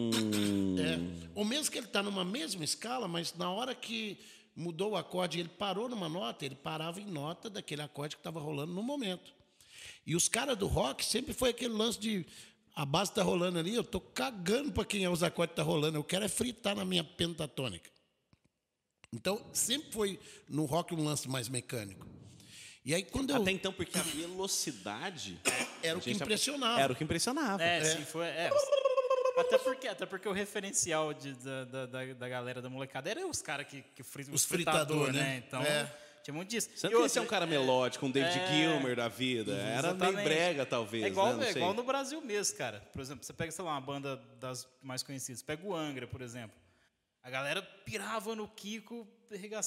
É. 0.81 1.29
Ou 1.35 1.43
mesmo 1.43 1.71
que 1.71 1.77
ele 1.77 1.87
está 1.87 2.01
numa 2.01 2.23
mesma 2.23 2.63
escala, 2.63 3.07
mas 3.07 3.33
na 3.33 3.51
hora 3.51 3.75
que 3.75 4.17
mudou 4.55 4.91
o 4.91 4.95
acorde 4.95 5.37
e 5.37 5.41
ele 5.41 5.49
parou 5.49 5.89
numa 5.89 6.07
nota, 6.07 6.45
ele 6.45 6.55
parava 6.55 7.01
em 7.01 7.05
nota 7.05 7.49
daquele 7.49 7.81
acorde 7.81 8.15
que 8.15 8.19
estava 8.19 8.39
rolando 8.39 8.73
no 8.73 8.81
momento. 8.81 9.33
E 10.05 10.15
os 10.15 10.27
caras 10.27 10.57
do 10.57 10.67
rock 10.67 11.03
sempre 11.03 11.33
foi 11.33 11.49
aquele 11.49 11.73
lance 11.73 11.99
de 11.99 12.25
a 12.75 12.85
base 12.85 13.11
está 13.11 13.23
rolando 13.23 13.57
ali, 13.57 13.73
eu 13.73 13.81
estou 13.81 14.01
cagando 14.01 14.71
para 14.71 14.83
quem 14.83 15.03
é 15.03 15.09
os 15.09 15.23
acordes 15.23 15.55
que 15.55 15.61
está 15.61 15.63
rolando, 15.63 15.97
eu 15.97 16.03
quero 16.03 16.25
é 16.25 16.27
fritar 16.27 16.75
na 16.75 16.83
minha 16.83 17.03
pentatônica. 17.03 17.89
Então, 19.13 19.41
sempre 19.53 19.91
foi 19.91 20.19
no 20.49 20.65
rock 20.65 20.93
um 20.93 21.03
lance 21.03 21.27
mais 21.29 21.47
mecânico. 21.47 22.05
E 22.83 22.93
aí, 22.93 23.01
quando 23.01 23.29
eu. 23.29 23.41
Até 23.41 23.51
então, 23.51 23.71
porque 23.71 23.97
a 23.97 24.03
velocidade. 24.03 25.39
Era 25.81 25.97
o 25.97 26.01
que 26.01 26.11
impressionava. 26.11 26.81
Era 26.81 26.93
o 26.93 26.95
que 26.95 27.03
impressionava. 27.03 27.63
É, 27.63 27.83
sim, 27.83 28.03
foi. 28.03 28.25
É. 28.25 28.51
Até 29.37 29.57
porque, 29.57 29.87
até 29.87 30.05
porque 30.05 30.27
o 30.27 30.31
referencial 30.31 31.13
de- 31.13 31.33
da, 31.35 31.65
da, 31.65 31.85
da, 31.85 32.05
da 32.13 32.29
galera 32.29 32.61
da 32.61 32.69
molecada 32.69 33.09
era 33.09 33.25
os 33.27 33.41
caras 33.41 33.67
que, 33.67 33.81
que 33.81 34.03
fritam 34.03 34.33
Os 34.33 34.41
os 34.41 34.47
fritador, 34.47 35.05
fritador, 35.05 35.13
né? 35.13 35.19
né? 35.21 35.43
Então, 35.45 35.61
É. 35.61 35.91
tinha 36.23 36.33
muito 36.33 36.49
disso. 36.49 36.69
Você 36.75 36.87
E 36.87 36.89
não 36.89 36.97
queria 36.97 37.09
ser 37.09 37.19
um 37.19 37.25
cara 37.25 37.45
melódico, 37.45 38.05
um 38.05 38.11
David 38.11 38.39
é, 38.39 38.47
Gilmer 38.47 38.95
da 38.95 39.07
vida. 39.07 39.53
Era 39.53 39.93
meio 39.93 40.13
brega, 40.13 40.65
talvez. 40.65 41.03
É 41.03 41.07
igual, 41.07 41.27
né? 41.27 41.33
Não 41.33 41.43
é 41.43 41.51
sei. 41.53 41.61
igual 41.61 41.73
no 41.73 41.83
Brasil 41.83 42.21
mesmo, 42.21 42.57
cara. 42.57 42.79
Por 42.93 43.01
exemplo, 43.01 43.25
você 43.25 43.33
pega, 43.33 43.51
sei 43.51 43.63
lá, 43.65 43.71
uma 43.71 43.81
banda 43.81 44.15
das 44.39 44.67
mais 44.81 45.03
conhecidas. 45.03 45.41
Pega 45.41 45.65
o 45.65 45.75
Angra, 45.75 46.07
por 46.07 46.21
exemplo. 46.21 46.55
A 47.21 47.29
galera 47.29 47.61
pirava 47.61 48.35
no 48.35 48.47
Kiko. 48.47 49.07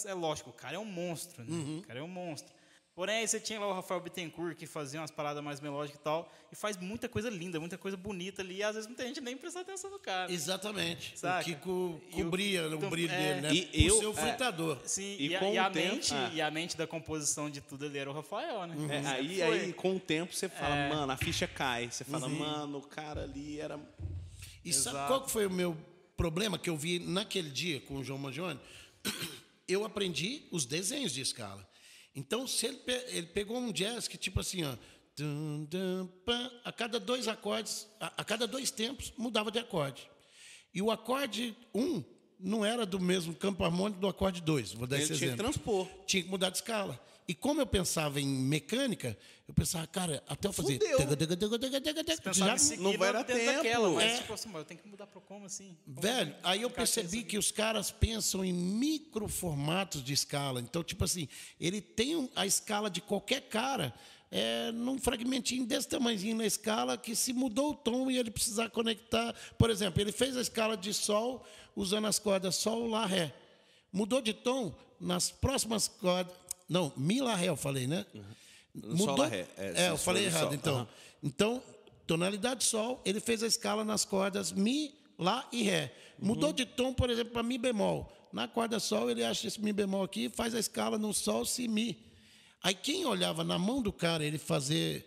É 0.07 0.15
lógico, 0.15 0.51
o 0.51 0.53
cara 0.53 0.77
é 0.77 0.79
um 0.79 0.85
monstro, 0.85 1.43
né? 1.45 1.51
Uhum. 1.51 1.79
O 1.81 1.83
cara 1.83 1.99
é 1.99 2.03
um 2.03 2.09
monstro. 2.09 2.55
Porém, 2.99 3.19
aí 3.19 3.29
você 3.29 3.39
tinha 3.39 3.61
lá 3.61 3.69
o 3.69 3.73
Rafael 3.73 4.01
Bittencourt, 4.01 4.57
que 4.57 4.67
fazia 4.67 4.99
umas 5.01 5.13
paradas 5.13 5.41
mais 5.41 5.61
melódicas 5.61 6.01
e 6.01 6.03
tal. 6.03 6.29
E 6.51 6.57
faz 6.57 6.77
muita 6.77 7.09
coisa 7.09 7.31
linda, 7.31 7.61
muita 7.61 7.79
coisa 7.79 7.97
bonita 7.97 8.43
ali. 8.43 8.57
E 8.57 8.63
às 8.65 8.75
vezes 8.75 8.89
muita 8.89 9.07
gente 9.07 9.21
nem 9.21 9.37
presta 9.37 9.61
atenção 9.61 9.89
no 9.89 10.01
cara. 10.01 10.33
Exatamente. 10.33 11.17
Saca? 11.17 11.43
O 11.43 11.45
Kiko 11.45 12.01
E 12.11 12.21
o- 12.21 12.25
cobria 12.25 12.69
o 12.69 12.75
então, 12.75 12.91
brilho 12.91 13.13
é. 13.13 13.17
dele, 13.35 13.41
né? 13.43 13.69
E 13.73 13.87
eu- 13.87 14.01
o 14.01 14.11
é. 14.11 14.15
fritador. 14.21 14.81
Sim, 14.85 15.15
E 15.17 15.29
e, 15.29 15.37
a, 15.37 15.39
com 15.39 15.53
e 15.55 15.59
a 15.59 15.69
o 15.69 15.71
tempo- 15.71 15.95
mente, 15.95 16.13
ah. 16.13 16.31
e 16.35 16.41
a 16.43 16.51
mente 16.51 16.77
da 16.77 16.89
composição 16.89 17.49
de 17.49 17.61
tudo 17.61 17.87
ali 17.87 17.99
era 17.99 18.11
o 18.11 18.13
Rafael, 18.13 18.67
né? 18.67 18.75
É, 18.75 19.01
Sempre 19.01 19.09
aí, 19.09 19.37
foi. 19.37 19.61
aí, 19.61 19.73
com 19.73 19.95
o 19.95 20.01
tempo, 20.01 20.35
você 20.35 20.49
fala, 20.49 20.75
É. 20.75 20.89
mano, 20.89 21.13
a 21.13 21.17
ficha 21.17 21.47
cai. 21.47 21.89
Você 21.89 22.03
fala, 22.03 22.27
Uhum. 22.27 22.35
mano, 22.41 22.79
o 22.79 22.83
cara 22.83 23.23
ali 23.23 23.61
era. 23.61 23.79
E 24.65 24.73
sabe 24.73 24.97
Exato. 24.97 25.07
qual 25.07 25.23
que 25.25 25.31
foi 25.31 25.47
o 25.47 25.51
meu 25.51 25.77
problema 26.17 26.59
que 26.59 26.69
eu 26.69 26.77
vi 26.77 26.99
naquele 26.99 27.49
dia 27.49 27.81
com 27.83 27.95
o 27.99 28.03
João 28.03 28.19
Magione? 28.19 28.59
Eu 29.69 29.85
aprendi 29.85 30.45
os 30.51 30.65
desenhos 30.65 31.13
de 31.13 31.21
escala. 31.21 31.68
Então, 32.19 32.47
se 32.49 32.67
ele, 32.67 32.79
pe- 32.79 33.05
ele 33.09 33.27
pegou 33.29 33.57
um 33.59 33.71
jazz 33.71 34.09
que, 34.09 34.19
tipo 34.19 34.41
assim, 34.41 34.65
ó, 34.65 34.75
pam, 36.25 36.51
a 36.65 36.73
cada 36.73 36.99
dois 36.99 37.29
acordes, 37.29 37.87
a, 38.01 38.07
a 38.19 38.25
cada 38.25 38.47
dois 38.47 38.71
tempos, 38.73 39.13
mudava 39.17 39.51
de 39.53 39.59
acorde. 39.59 40.09
E 40.75 40.83
o 40.83 40.91
acorde 40.91 41.57
1 41.73 41.81
um 41.81 42.05
não 42.41 42.65
era 42.65 42.85
do 42.85 42.99
mesmo 43.01 43.35
campo 43.35 43.65
harmônico 43.65 44.01
do 44.01 44.09
acorde 44.09 44.41
2. 44.41 44.73
Vou 44.73 44.87
dar 44.87 44.97
Ele 44.97 45.05
esse 45.05 45.17
tinha 45.17 45.31
que 45.31 45.37
transpor. 45.37 45.89
Tinha 46.07 46.23
que 46.25 46.29
mudar 46.29 46.51
de 46.51 46.57
escala. 46.57 47.01
E 47.31 47.35
como 47.35 47.61
eu 47.61 47.67
pensava 47.67 48.19
em 48.19 48.27
mecânica, 48.27 49.15
eu 49.47 49.53
pensava, 49.53 49.87
cara, 49.87 50.23
até 50.27 50.49
eu 50.49 50.53
fazer. 50.53 50.79
Fudeu. 50.79 50.97
Pensava 52.23 52.33
já 52.33 52.55
em 52.55 52.59
seguir 52.59 52.83
não 52.83 52.97
vai 52.97 53.13
dar 53.13 53.23
tempo. 53.23 53.45
daquela, 53.45 53.91
mas 53.91 54.05
É. 54.13 54.17
tipo 54.17 54.33
assim, 54.33 54.49
mas 54.49 54.59
eu 54.61 54.65
tenho 54.65 54.81
que 54.81 54.89
mudar 54.89 55.07
pro 55.07 55.21
como 55.21 55.45
assim? 55.45 55.77
Como 55.85 56.01
Velho, 56.01 56.35
aí 56.43 56.63
eu 56.63 56.71
percebi 56.71 57.23
que 57.23 57.37
os 57.37 57.51
caras 57.51 57.91
pensam 57.91 58.43
em 58.43 58.53
microformatos 58.53 60.03
de 60.03 60.13
escala. 60.13 60.61
Então, 60.61 60.83
tipo 60.83 61.05
assim, 61.05 61.29
ele 61.61 61.81
tem 61.81 62.31
a 62.35 62.47
escala 62.47 62.89
de 62.91 63.01
qualquer 63.03 63.43
cara 63.43 63.95
é, 64.31 64.73
num 64.73 64.99
fragmentinho 64.99 65.67
desse 65.67 65.89
tamanhozinho 65.89 66.37
na 66.37 66.47
escala 66.47 66.97
que 66.97 67.15
se 67.15 67.33
mudou 67.33 67.71
o 67.71 67.75
tom 67.75 68.11
e 68.11 68.19
ele 68.19 68.31
precisar 68.31 68.71
conectar. 68.71 69.35
Por 69.59 69.71
exemplo, 69.71 70.01
ele 70.01 70.13
fez 70.13 70.37
a 70.37 70.41
escala 70.41 70.77
de 70.77 70.93
Sol 70.95 71.45
usando 71.77 72.07
as 72.07 72.19
cordas 72.19 72.57
Sol, 72.57 72.87
Lá, 72.87 73.07
Ré. 73.07 73.35
Mudou 73.93 74.21
de 74.21 74.33
tom 74.35 74.75
nas 75.01 75.31
próximas 75.31 75.89
cordas. 75.89 76.35
Não, 76.69 76.93
Mi, 76.97 77.21
Lá, 77.21 77.35
Ré, 77.35 77.49
eu 77.49 77.57
falei, 77.57 77.87
né? 77.87 78.05
Sol, 78.97 79.17
Lá, 79.17 79.27
Ré. 79.27 79.47
É, 79.57 79.85
É, 79.87 79.91
eu 79.91 79.97
falei 79.99 80.25
errado, 80.27 80.45
Sol. 80.47 80.55
então. 80.55 80.77
Aham. 80.77 80.89
Então, 81.23 81.63
tonalidade 82.07 82.65
Sol, 82.65 83.01
ele 83.05 83.21
fez 83.21 83.43
a 83.43 83.47
escala 83.47 83.85
nas 83.85 84.05
cordas 84.05 84.53
Mi, 84.53 84.95
Lá 85.19 85.49
e 85.53 85.63
Ré. 85.63 85.93
Uhum. 86.19 86.29
Mudou 86.29 86.53
de 86.53 86.65
tom, 86.65 86.93
por 86.93 87.11
exemplo, 87.11 87.33
para 87.33 87.43
Mi 87.43 87.59
bemol. 87.59 88.13
Na 88.33 88.47
corda 88.47 88.79
Sol, 88.79 89.11
ele 89.11 89.25
acha 89.25 89.47
esse 89.49 89.61
Mi 89.61 89.73
bemol 89.73 90.03
aqui 90.05 90.27
e 90.27 90.29
faz 90.29 90.55
a 90.55 90.59
escala 90.61 90.99
no 90.99 91.13
Sol, 91.15 91.45
Si, 91.45 91.67
Mi. 91.67 91.99
Aí 92.63 92.75
quem 92.75 93.05
olhava 93.07 93.43
na 93.45 93.59
mão 93.59 93.81
do 93.81 93.93
cara 93.93 94.25
ele 94.25 94.39
fazer 94.39 95.07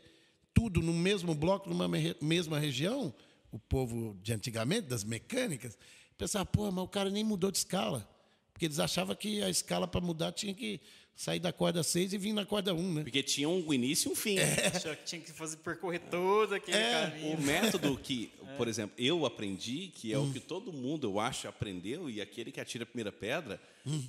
tudo 0.54 0.82
no 0.82 0.94
mesmo 0.94 1.34
bloco, 1.36 1.70
numa 1.70 1.88
me- 1.88 2.16
mesma 2.22 2.58
região, 2.60 3.14
o 3.52 3.60
povo 3.60 4.18
de 4.22 4.34
antigamente, 4.34 4.88
das 4.88 5.04
mecânicas, 5.04 5.78
pensava, 6.18 6.46
pô, 6.46 6.70
mas 6.72 6.84
o 6.84 6.88
cara 6.88 7.10
nem 7.10 7.24
mudou 7.24 7.52
de 7.52 7.58
escala. 7.58 8.08
Porque 8.54 8.66
eles 8.66 8.80
achavam 8.80 9.16
que 9.16 9.42
a 9.44 9.50
escala 9.50 9.88
para 9.88 10.00
mudar 10.02 10.32
tinha 10.34 10.54
que 10.54 10.80
sair 11.16 11.40
da 11.40 11.54
corda 11.54 11.84
6 11.84 12.14
e 12.14 12.18
vir 12.18 12.34
na 12.34 12.46
corda 12.46 12.74
1, 12.74 12.94
né? 12.94 13.04
Porque 13.04 13.22
tinha 13.22 13.48
um 13.48 13.74
início 13.74 14.10
e 14.10 14.12
um 14.12 14.16
fim. 14.16 14.38
Tinha, 14.82 14.96
tinha 14.96 15.22
que 15.22 15.32
fazer 15.32 15.58
percorrer 15.58 16.00
todo 16.10 16.54
aquele 16.56 16.78
É, 16.78 17.10
caminho. 17.10 17.38
O 17.38 17.42
método 17.42 17.98
que, 17.98 18.32
por 18.58 18.68
exemplo, 18.68 18.96
eu 18.98 19.26
aprendi, 19.26 19.92
que 19.94 20.12
é 20.12 20.18
o 20.18 20.32
que 20.32 20.40
todo 20.40 20.74
mundo, 20.74 21.08
eu 21.08 21.20
acho, 21.20 21.48
aprendeu, 21.48 22.10
e 22.10 22.20
aquele 22.22 22.52
que 22.52 22.60
atira 22.60 22.84
a 22.84 22.88
primeira 22.88 23.12
pedra, 23.12 23.62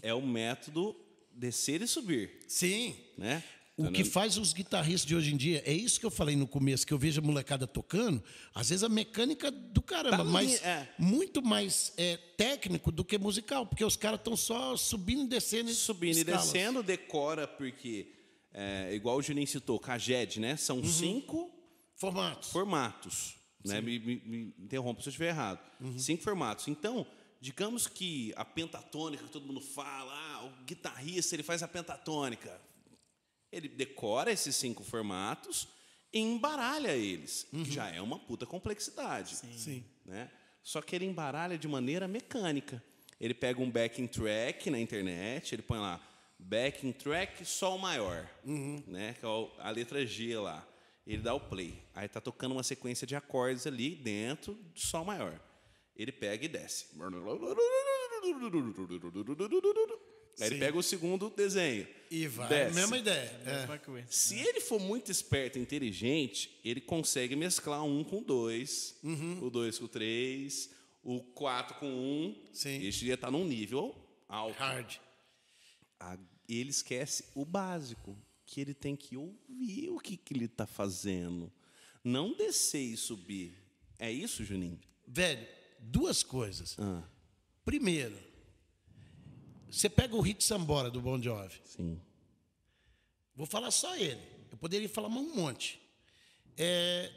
é 0.02 0.14
o 0.14 0.22
método 0.22 0.96
descer 1.34 1.80
e 1.82 1.86
subir, 1.88 2.30
Sim. 2.46 2.94
né? 3.16 3.42
O 3.88 3.92
que 3.92 4.04
faz 4.04 4.36
os 4.38 4.52
guitarristas 4.52 5.06
de 5.06 5.14
hoje 5.16 5.32
em 5.32 5.36
dia, 5.36 5.62
é 5.66 5.72
isso 5.72 5.98
que 6.00 6.06
eu 6.06 6.10
falei 6.10 6.36
no 6.36 6.46
começo, 6.46 6.86
que 6.86 6.92
eu 6.92 6.98
vejo 6.98 7.20
a 7.20 7.24
molecada 7.24 7.66
tocando, 7.66 8.22
às 8.54 8.68
vezes 8.70 8.82
a 8.82 8.88
mecânica 8.88 9.50
do 9.50 9.80
caramba, 9.82 10.18
Tá 10.18 10.24
mas 10.24 10.62
é. 10.62 10.88
muito 10.98 11.42
mais 11.42 11.92
é, 11.96 12.16
técnico 12.36 12.90
do 12.92 13.04
que 13.04 13.18
musical, 13.18 13.66
porque 13.66 13.84
os 13.84 13.96
caras 13.96 14.20
estão 14.20 14.36
só 14.36 14.76
subindo 14.76 15.24
e 15.24 15.28
descendo. 15.28 15.70
Subindo 15.72 16.16
e 16.16 16.20
escalas. 16.20 16.44
descendo, 16.44 16.82
decora, 16.82 17.46
porque, 17.48 18.12
é, 18.52 18.94
igual 18.94 19.16
o 19.16 19.22
Juninho 19.22 19.46
citou, 19.46 19.78
Caged, 19.78 20.38
né? 20.40 20.56
São 20.56 20.78
Uhum. 20.78 20.84
cinco 20.84 21.50
Formatos. 21.96 22.50
formatos. 22.50 23.34
Né? 23.64 23.80
Me, 23.80 23.98
me- 24.00 24.22
me 24.26 24.54
interrompa 24.58 25.00
se 25.02 25.08
eu 25.08 25.10
estiver 25.10 25.28
errado. 25.28 25.60
Uhum. 25.80 25.96
Cinco 25.98 26.22
formatos. 26.24 26.66
Então, 26.66 27.06
digamos 27.40 27.86
que 27.86 28.32
a 28.36 28.44
pentatônica, 28.44 29.22
que 29.24 29.30
todo 29.30 29.46
mundo 29.46 29.60
fala, 29.60 30.12
ah, 30.12 30.44
o 30.46 30.64
guitarrista 30.64 31.36
ele 31.36 31.44
faz 31.44 31.62
a 31.62 31.68
pentatônica. 31.68 32.60
Ele 33.52 33.68
decora 33.68 34.32
esses 34.32 34.56
cinco 34.56 34.82
formatos 34.82 35.68
e 36.12 36.18
embaralha 36.20 36.96
eles, 36.96 37.46
que 37.50 37.70
já 37.70 37.88
é 37.90 38.00
uma 38.00 38.18
puta 38.18 38.46
complexidade. 38.46 39.36
Uhum. 39.44 39.58
Sim. 39.58 39.84
Né? 40.06 40.30
Só 40.62 40.80
que 40.80 40.96
ele 40.96 41.04
embaralha 41.04 41.58
de 41.58 41.68
maneira 41.68 42.08
mecânica. 42.08 42.82
Ele 43.20 43.34
pega 43.34 43.60
um 43.60 43.70
backing 43.70 44.06
track 44.06 44.70
na 44.70 44.78
internet, 44.80 45.54
ele 45.54 45.62
põe 45.62 45.78
lá 45.78 46.00
backing 46.38 46.90
track 46.92 47.44
sol 47.44 47.78
maior, 47.78 48.28
Uhum. 48.44 48.82
né? 48.86 49.14
Que 49.20 49.24
é 49.24 49.28
a 49.58 49.70
letra 49.70 50.04
G 50.04 50.36
lá. 50.38 50.66
Ele 51.06 51.22
dá 51.22 51.34
o 51.34 51.40
play. 51.40 51.82
Aí 51.94 52.08
tá 52.08 52.20
tocando 52.20 52.52
uma 52.52 52.62
sequência 52.62 53.06
de 53.06 53.14
acordes 53.14 53.66
ali 53.66 53.94
dentro 53.94 54.54
do 54.54 54.80
sol 54.80 55.04
maior. 55.04 55.38
Ele 55.94 56.10
pega 56.10 56.44
e 56.44 56.48
desce. 56.48 56.86
Aí 60.40 60.48
ele 60.48 60.58
pega 60.58 60.78
o 60.78 60.82
segundo 60.82 61.30
desenho. 61.30 61.86
E 62.10 62.26
vai. 62.26 62.48
Desce. 62.48 62.74
Mesma 62.74 62.98
ideia. 62.98 63.40
É. 63.44 63.58
Mesma 63.60 63.78
coisa. 63.78 64.06
Se 64.10 64.38
ele 64.38 64.60
for 64.60 64.78
muito 64.78 65.10
esperto 65.10 65.58
e 65.58 65.62
inteligente, 65.62 66.58
ele 66.64 66.80
consegue 66.80 67.34
mesclar 67.34 67.82
um 67.84 68.04
com 68.04 68.22
dois, 68.22 68.98
o 69.40 69.48
dois 69.50 69.78
com 69.78 69.86
três, 69.86 70.70
o 71.02 71.22
quatro 71.22 71.76
com 71.76 71.88
um. 71.90 72.42
Sim. 72.52 72.78
Isso 72.80 73.04
já 73.06 73.14
está 73.14 73.30
num 73.30 73.46
nível 73.46 73.94
alto. 74.28 74.58
Hard. 74.58 74.96
Ele 76.48 76.70
esquece 76.70 77.24
o 77.34 77.44
básico, 77.44 78.18
que 78.44 78.60
ele 78.60 78.74
tem 78.74 78.96
que 78.96 79.16
ouvir 79.16 79.90
o 79.90 79.98
que, 79.98 80.16
que 80.16 80.34
ele 80.34 80.46
está 80.46 80.66
fazendo. 80.66 81.50
Não 82.04 82.36
descer 82.36 82.82
e 82.82 82.96
subir. 82.96 83.56
É 83.98 84.10
isso, 84.10 84.44
Juninho? 84.44 84.80
Velho, 85.06 85.46
duas 85.78 86.22
coisas. 86.22 86.76
Ah, 86.78 87.04
Primeiro, 87.64 88.18
você 89.72 89.88
pega 89.88 90.14
o 90.14 90.20
Hit 90.20 90.44
Sambora 90.44 90.90
do 90.90 91.00
Bon 91.00 91.20
Jovi. 91.20 91.60
sim. 91.64 91.98
Vou 93.34 93.46
falar 93.46 93.70
só 93.70 93.96
ele. 93.96 94.20
Eu 94.50 94.58
poderia 94.58 94.88
falar 94.88 95.08
um 95.08 95.34
monte. 95.34 95.80
É, 96.58 97.10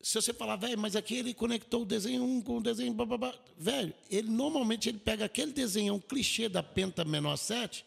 se 0.00 0.14
você 0.14 0.32
falar, 0.32 0.54
velho, 0.54 0.78
mas 0.78 0.94
aqui 0.94 1.16
ele 1.16 1.34
conectou 1.34 1.82
o 1.82 1.84
desenho 1.84 2.22
1 2.22 2.42
com 2.42 2.58
o 2.58 2.62
desenho. 2.62 2.94
Bababá. 2.94 3.34
Velho, 3.58 3.92
ele 4.08 4.30
normalmente 4.30 4.88
ele 4.88 4.98
pega 4.98 5.24
aquele 5.24 5.52
desenho, 5.52 5.94
um 5.94 6.00
clichê 6.00 6.48
da 6.48 6.62
Penta 6.62 7.04
menor 7.04 7.36
7, 7.36 7.84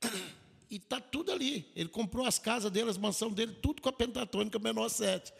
e 0.70 0.78
tá 0.78 0.98
tudo 0.98 1.30
ali. 1.30 1.70
Ele 1.76 1.90
comprou 1.90 2.24
as 2.24 2.38
casas 2.38 2.72
dele, 2.72 2.88
as 2.88 2.96
mansões 2.96 3.34
dele, 3.34 3.52
tudo 3.60 3.82
com 3.82 3.90
a 3.90 3.92
pentatônica 3.92 4.58
menor 4.58 4.88
7. 4.88 5.30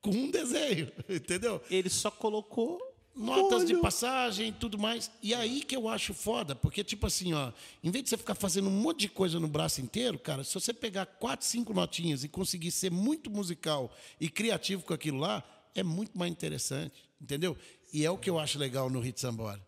Com 0.00 0.10
um 0.10 0.30
desenho, 0.30 0.92
entendeu? 1.10 1.60
Ele 1.68 1.90
só 1.90 2.12
colocou 2.12 2.87
notas 3.18 3.66
de 3.66 3.72
molho. 3.72 3.82
passagem 3.82 4.48
e 4.48 4.52
tudo 4.52 4.78
mais. 4.78 5.10
E 5.22 5.34
aí 5.34 5.62
que 5.62 5.76
eu 5.76 5.88
acho 5.88 6.14
foda, 6.14 6.54
porque, 6.54 6.84
tipo 6.84 7.06
assim, 7.06 7.34
ó, 7.34 7.52
em 7.82 7.90
vez 7.90 8.04
de 8.04 8.10
você 8.10 8.16
ficar 8.16 8.34
fazendo 8.34 8.68
um 8.68 8.72
monte 8.72 9.00
de 9.00 9.08
coisa 9.08 9.40
no 9.40 9.48
braço 9.48 9.80
inteiro, 9.80 10.18
cara, 10.18 10.44
se 10.44 10.54
você 10.54 10.72
pegar 10.72 11.04
quatro, 11.04 11.46
cinco 11.46 11.74
notinhas 11.74 12.22
e 12.22 12.28
conseguir 12.28 12.70
ser 12.70 12.90
muito 12.90 13.30
musical 13.30 13.92
e 14.20 14.28
criativo 14.28 14.84
com 14.84 14.94
aquilo 14.94 15.18
lá, 15.18 15.42
é 15.74 15.82
muito 15.82 16.16
mais 16.16 16.30
interessante, 16.30 16.94
entendeu? 17.20 17.56
E 17.92 18.04
é 18.04 18.10
o 18.10 18.18
que 18.18 18.30
eu 18.30 18.38
acho 18.38 18.58
legal 18.58 18.88
no 18.88 19.00
Hit 19.00 19.20
Sambora, 19.20 19.60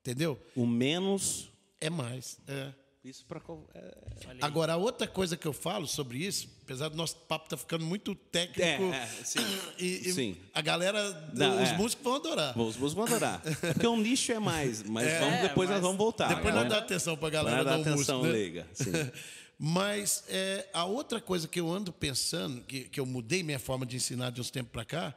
entendeu? 0.00 0.38
o 0.54 0.66
menos. 0.66 1.48
É 1.80 1.90
mais. 1.90 2.38
É. 2.48 2.72
Isso 3.06 3.24
para. 3.24 3.40
É, 3.72 3.96
Agora, 4.40 4.72
a 4.72 4.76
outra 4.76 5.06
coisa 5.06 5.36
que 5.36 5.46
eu 5.46 5.52
falo 5.52 5.86
sobre 5.86 6.18
isso, 6.18 6.48
apesar 6.64 6.88
do 6.88 6.96
nosso 6.96 7.14
papo 7.18 7.48
tá 7.48 7.56
ficando 7.56 7.84
muito 7.84 8.16
técnico, 8.16 8.60
É, 8.92 8.96
é, 8.96 9.06
sim. 9.24 9.38
e, 9.78 10.08
e 10.08 10.12
Sim. 10.12 10.36
a 10.52 10.60
galera, 10.60 11.30
Não, 11.32 11.62
os 11.62 11.68
é. 11.68 11.76
músicos 11.76 12.02
vão 12.02 12.16
adorar. 12.16 12.52
Vamos, 12.54 12.74
vamos 12.74 12.98
adorar. 12.98 13.40
É 13.62 13.72
porque 13.72 13.86
um 13.86 13.96
nicho 13.96 14.32
é 14.32 14.40
mais, 14.40 14.82
mas 14.82 15.06
É, 15.06 15.20
vamos, 15.20 15.40
depois 15.40 15.68
mas 15.68 15.76
nós 15.76 15.82
vamos 15.82 15.98
voltar. 15.98 16.34
Depois 16.34 16.52
né? 16.52 16.60
não 16.62 16.68
dá 16.68 16.78
atenção 16.78 17.16
pra 17.16 17.30
galera 17.30 17.62
Vai 17.62 17.78
dar 17.78 17.80
atenção, 17.92 18.24
né? 18.24 18.32
liga. 18.32 18.66
Sim. 18.74 18.90
Mas 19.58 20.22
é, 20.28 20.68
a 20.74 20.84
outra 20.84 21.18
coisa 21.18 21.48
que 21.48 21.58
eu 21.58 21.72
ando 21.72 21.90
pensando, 21.90 22.60
que, 22.64 22.90
que 22.90 23.00
eu 23.00 23.06
mudei 23.06 23.42
minha 23.42 23.58
forma 23.58 23.86
de 23.86 23.96
ensinar 23.96 24.28
de 24.28 24.38
uns 24.38 24.50
tempos 24.50 24.70
para 24.70 24.84
cá, 24.84 25.14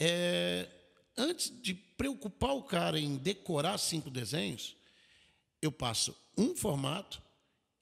é 0.00 0.66
antes 1.16 1.52
de 1.62 1.72
preocupar 1.72 2.50
o 2.56 2.64
cara 2.64 2.98
em 2.98 3.16
decorar 3.16 3.78
cinco 3.78 4.10
desenhos, 4.10 4.74
eu 5.62 5.70
passo 5.70 6.16
um 6.36 6.56
formato 6.56 7.22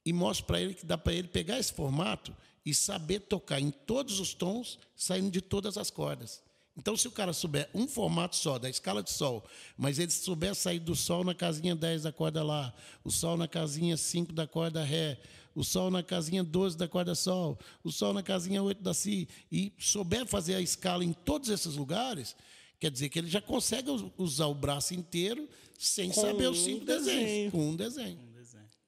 e 0.05 0.13
mostro 0.13 0.45
para 0.45 0.61
ele 0.61 0.73
que 0.73 0.85
dá 0.85 0.97
para 0.97 1.13
ele 1.13 1.27
pegar 1.27 1.59
esse 1.59 1.73
formato 1.73 2.35
e 2.65 2.73
saber 2.73 3.21
tocar 3.21 3.59
em 3.59 3.71
todos 3.71 4.19
os 4.19 4.33
tons, 4.33 4.77
saindo 4.95 5.29
de 5.31 5.41
todas 5.41 5.77
as 5.77 5.89
cordas. 5.89 6.41
Então, 6.77 6.97
se 6.97 7.07
o 7.07 7.11
cara 7.11 7.31
souber 7.31 7.69
um 7.73 7.87
formato 7.87 8.35
só, 8.35 8.59
da 8.59 8.69
escala 8.69 9.01
de 9.01 9.09
sol, 9.09 9.45
mas 9.77 9.97
ele 9.97 10.11
souber 10.11 10.53
sair 10.53 10.79
do 10.79 10.93
sol 10.95 11.23
na 11.23 11.33
casinha 11.33 11.73
10 11.75 12.03
da 12.03 12.11
corda 12.11 12.43
lá, 12.43 12.73
o 13.03 13.09
sol 13.09 13.37
na 13.37 13.47
casinha 13.47 13.95
5 13.95 14.33
da 14.33 14.45
corda 14.45 14.83
ré, 14.83 15.17
o 15.55 15.63
sol 15.63 15.89
na 15.89 16.03
casinha 16.03 16.43
12 16.43 16.75
da 16.75 16.85
corda 16.85 17.15
sol, 17.15 17.57
o 17.81 17.91
sol 17.91 18.11
na 18.11 18.21
casinha 18.21 18.61
8 18.61 18.83
da 18.83 18.93
si, 18.93 19.25
e 19.49 19.71
souber 19.79 20.25
fazer 20.25 20.55
a 20.55 20.61
escala 20.61 21.05
em 21.05 21.13
todos 21.13 21.49
esses 21.49 21.75
lugares, 21.75 22.35
quer 22.77 22.91
dizer 22.91 23.07
que 23.07 23.19
ele 23.19 23.29
já 23.29 23.39
consegue 23.41 23.89
us- 23.89 24.11
usar 24.17 24.47
o 24.47 24.53
braço 24.53 24.93
inteiro 24.93 25.47
sem 25.79 26.09
Com 26.09 26.19
saber 26.21 26.49
os 26.49 26.59
um 26.59 26.63
cinco 26.65 26.83
desenho. 26.85 27.21
desenhos, 27.25 27.51
com 27.53 27.69
um 27.69 27.75
desenho. 27.77 28.19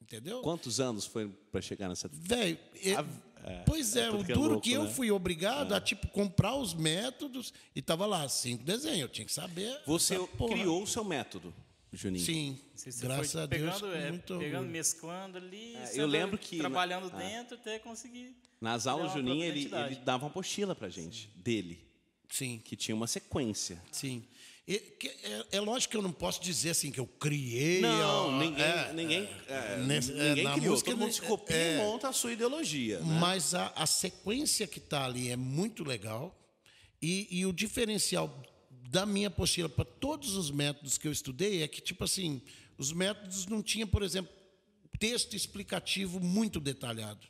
Entendeu? 0.08 0.42
Quantos 0.42 0.80
anos 0.80 1.06
foi 1.06 1.28
para 1.52 1.62
chegar 1.62 1.90
nessa. 1.90 2.08
Velho, 2.12 2.58
eu- 2.82 3.06
é, 3.44 3.64
pois 3.66 3.96
é, 3.96 4.06
é 4.06 4.12
o 4.12 4.22
é 4.22 4.24
duro 4.24 4.40
louco, 4.54 4.62
que 4.62 4.72
eu 4.72 4.86
né? 4.86 4.90
fui 4.90 5.12
obrigado 5.12 5.74
a 5.74 5.82
tipo 5.82 6.08
comprar 6.08 6.56
os 6.56 6.74
métodos 6.74 7.54
e 7.76 7.82
tava 7.82 8.06
lá 8.06 8.28
cinco 8.30 8.64
desenhos, 8.64 9.02
eu 9.02 9.10
tinha 9.10 9.26
que 9.26 9.34
saber. 9.34 9.78
Você 9.86 10.18
criou 10.48 10.82
o 10.84 10.88
seu 10.88 11.04
método, 11.04 11.54
Juninho. 11.92 12.26
Sim, 12.26 12.58
Você, 12.74 12.90
graças 13.06 13.32
foi 13.34 13.42
a 13.42 13.46
Deus. 13.46 13.76
pegando, 13.80 13.94
é, 13.94 14.10
muito 14.12 14.38
pegando, 14.40 14.68
mesclando 14.70 15.38
ali, 15.38 15.76
É, 15.76 15.92
eu 16.02 16.08
lembro 16.08 16.38
que 16.38 16.56
na- 16.58 16.64
trabalhando 16.64 17.12
é. 17.16 17.30
dentro 17.30 17.56
até 17.56 17.78
conseguir. 17.80 18.36
Nas 18.62 18.88
aulas, 18.88 19.12
Juninho, 19.14 19.44
ele, 19.44 19.70
ele 19.74 19.96
dava 19.98 20.24
uma 20.26 20.30
apostila 20.32 20.74
pra 20.74 20.90
gente, 20.90 21.30
dele, 21.36 21.86
Sim, 22.30 22.60
que 22.64 22.76
tinha 22.76 22.96
uma 22.96 23.08
sequência. 23.08 23.82
sim. 23.92 24.24
É, 24.70 25.46
é 25.58 25.62
lógico 25.62 25.92
que 25.92 25.98
eu 25.98 26.02
não 26.02 26.12
posso 26.12 26.42
dizer 26.42 26.72
assim 26.72 26.92
que 26.92 27.00
eu 27.00 27.08
criei. 27.08 27.80
Não, 27.80 28.36
ó, 28.36 28.38
ninguém, 28.40 28.64
é, 28.66 28.94
ninguém, 28.94 29.30
é, 29.48 29.78
nesse- 29.78 30.12
é, 30.12 30.30
ninguém 30.30 30.44
na 30.44 30.54
criou. 30.56 30.72
música, 30.72 30.92
Todo 30.92 31.00
mundo 31.00 31.14
se 31.14 31.22
copia 31.22 31.56
é. 31.56 31.76
e 31.76 31.78
monta 31.78 32.10
a 32.10 32.14
sua 32.14 32.34
ideologia. 32.34 33.00
né? 33.00 33.18
Mas 33.20 33.54
a, 33.54 33.68
a 33.76 33.86
sequência 33.86 34.68
que 34.68 34.80
está 34.80 35.06
ali 35.06 35.30
é 35.30 35.38
muito 35.38 35.84
legal. 35.86 36.38
E, 37.02 37.28
e 37.32 37.46
o 37.46 37.54
diferencial 37.54 38.44
da 38.90 39.06
minha 39.06 39.28
apostila 39.30 39.70
para 39.70 39.86
todos 39.86 40.36
os 40.36 40.52
métodos 40.52 40.98
que 40.98 41.08
eu 41.08 41.12
estudei 41.12 41.62
é 41.64 41.68
que, 41.68 41.80
tipo 41.80 42.04
assim, 42.04 42.42
os 42.78 42.92
métodos 42.92 43.46
não 43.46 43.62
tinham, 43.64 43.88
por 43.88 44.02
exemplo, 44.04 44.34
texto 45.00 45.36
explicativo 45.36 46.20
muito 46.20 46.60
detalhado. 46.60 47.26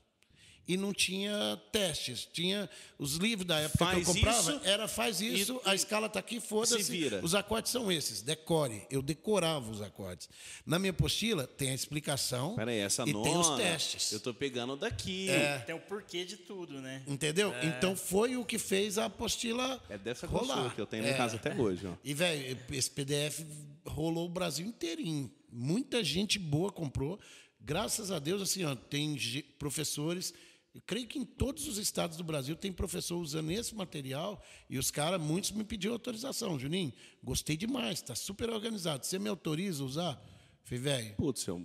E 0.67 0.75
não 0.75 0.91
tinha 0.93 1.57
testes. 1.71 2.27
Tinha 2.31 2.69
os 2.99 3.15
livros 3.15 3.47
da 3.47 3.57
época 3.59 3.85
Faz 3.85 4.03
que 4.03 4.09
eu 4.09 4.13
comprava, 4.15 4.51
isso 4.51 4.61
era 4.65 4.87
faz 4.87 5.21
isso, 5.21 5.61
e- 5.65 5.69
a 5.69 5.73
escala 5.73 6.07
está 6.07 6.19
aqui, 6.19 6.39
foda-se. 6.41 6.83
se 6.83 6.91
vira. 6.91 7.21
Os 7.23 7.33
acordes 7.33 7.71
são 7.71 7.89
esses, 7.91 8.21
decore. 8.21 8.81
Eu 8.91 9.01
decorava 9.01 9.71
os 9.71 9.81
acordes. 9.81 10.27
Na 10.65 10.77
minha 10.77 10.91
apostila 10.91 11.47
tem 11.47 11.69
a 11.69 11.73
explicação 11.73 12.55
Peraí, 12.55 12.79
essa 12.79 13.03
e 13.07 13.13
nona, 13.13 13.23
tem 13.29 13.37
os 13.37 13.49
testes. 13.51 14.11
eu 14.11 14.19
tô 14.19 14.33
pegando 14.33 14.75
daqui. 14.75 15.27
Tem 15.65 15.73
o 15.75 15.79
porquê 15.79 16.25
de 16.25 16.35
tudo, 16.37 16.81
né? 16.81 17.01
Entendeu? 17.07 17.53
Então 17.63 17.95
foi 17.95 18.35
o 18.35 18.43
que 18.43 18.59
fez 18.59 18.97
a 18.97 19.05
apostila 19.05 19.81
É 19.89 19.97
dessa 19.97 20.27
rolar. 20.27 20.75
que 20.75 20.81
eu 20.81 20.85
tenho 20.85 21.05
em 21.05 21.09
É. 21.09 21.13
casa 21.13 21.37
até 21.37 21.55
hoje. 21.55 21.87
Ó. 21.87 21.93
E, 22.03 22.13
velho, 22.13 22.57
esse 22.71 22.91
PDF 22.91 23.45
rolou 23.85 24.25
o 24.25 24.29
Brasil 24.29 24.65
inteirinho. 24.67 25.31
Muita 25.49 26.03
gente 26.03 26.37
boa 26.37 26.71
comprou. 26.71 27.17
Graças 27.61 28.11
a 28.11 28.19
Deus, 28.19 28.41
assim, 28.41 28.63
ó, 28.65 28.75
tem 28.75 29.17
professores. 29.57 30.33
Eu 30.77 30.83
creio 30.85 31.07
que 31.07 31.17
em 31.17 31.25
todos 31.25 31.67
os 31.67 31.79
estados 31.79 32.17
do 32.17 32.23
Brasil 32.23 32.55
tem 32.55 32.71
professor 32.71 33.17
usando 33.17 33.49
esse 33.49 33.73
material 33.73 34.39
e 34.69 34.77
os 34.77 34.91
caras, 34.91 35.19
muitos 35.19 35.49
me 35.49 35.63
pediram 35.63 35.95
autorização. 35.95 36.59
Juninho, 36.59 36.93
gostei 37.23 37.57
demais, 37.57 37.97
está 37.97 38.13
super 38.13 38.47
organizado. 38.51 39.03
Você 39.03 39.17
me 39.17 39.27
autoriza 39.27 39.81
a 39.81 39.85
usar? 39.87 40.25
Falei, 40.63 40.83
velho, 40.83 41.15
Putz, 41.15 41.47
eu, 41.47 41.57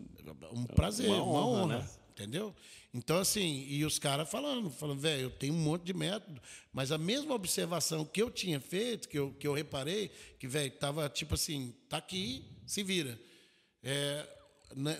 um 0.51 0.65
prazer, 0.65 1.11
uma 1.11 1.23
uma, 1.23 1.47
honra, 1.47 1.63
honra, 1.65 1.79
né? 1.81 1.91
entendeu? 2.11 2.55
Então, 2.95 3.19
assim, 3.19 3.67
e 3.69 3.85
os 3.85 3.99
caras 3.99 4.31
falando, 4.31 4.71
falando, 4.71 5.01
velho, 5.01 5.25
eu 5.25 5.31
tenho 5.31 5.53
um 5.53 5.61
monte 5.61 5.83
de 5.83 5.93
método, 5.93 6.41
mas 6.73 6.91
a 6.91 6.97
mesma 6.97 7.35
observação 7.35 8.07
que 8.07 8.23
eu 8.23 8.31
tinha 8.31 8.61
feito, 8.61 9.11
que 9.11 9.19
eu, 9.19 9.35
que 9.35 9.47
eu 9.47 9.53
reparei, 9.53 10.11
que, 10.39 10.49
velho, 10.49 10.71
tava 10.79 11.07
tipo 11.11 11.35
assim, 11.35 11.75
tá 11.87 11.99
aqui, 11.99 12.47
se 12.65 12.83
vira. 12.83 13.21
É, 13.83 14.27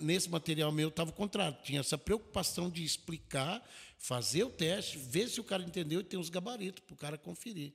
nesse 0.01 0.29
material 0.29 0.71
meu 0.71 0.89
estava 0.89 1.09
o 1.09 1.13
contrário, 1.13 1.57
tinha 1.63 1.79
essa 1.79 1.97
preocupação 1.97 2.69
de 2.69 2.83
explicar, 2.83 3.67
fazer 4.03 4.43
o 4.43 4.49
teste, 4.49 4.97
ver 4.97 5.29
se 5.29 5.39
o 5.39 5.43
cara 5.45 5.63
entendeu 5.63 6.01
e 6.01 6.03
tem 6.03 6.19
os 6.19 6.29
gabaritos 6.29 6.83
para 6.85 6.93
o 6.93 6.97
cara 6.97 7.17
conferir. 7.17 7.71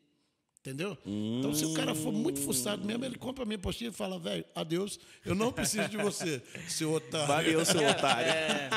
Entendeu? 0.60 0.98
Então, 1.06 1.54
se 1.54 1.64
o 1.64 1.72
cara 1.72 1.94
for 1.94 2.12
muito 2.12 2.38
fuçado 2.40 2.84
mesmo, 2.84 3.02
ele 3.02 3.16
compra 3.16 3.44
a 3.44 3.46
minha 3.46 3.58
postinha 3.58 3.88
e 3.88 3.92
fala, 3.92 4.18
velho, 4.18 4.44
adeus, 4.54 5.00
eu 5.24 5.34
não 5.34 5.50
preciso 5.50 5.88
de 5.88 5.96
você, 5.96 6.42
seu 6.68 6.92
otário. 6.92 7.26
valeu, 7.26 7.64
seu 7.64 7.80
otário. 7.88 8.30
É, 8.30 8.68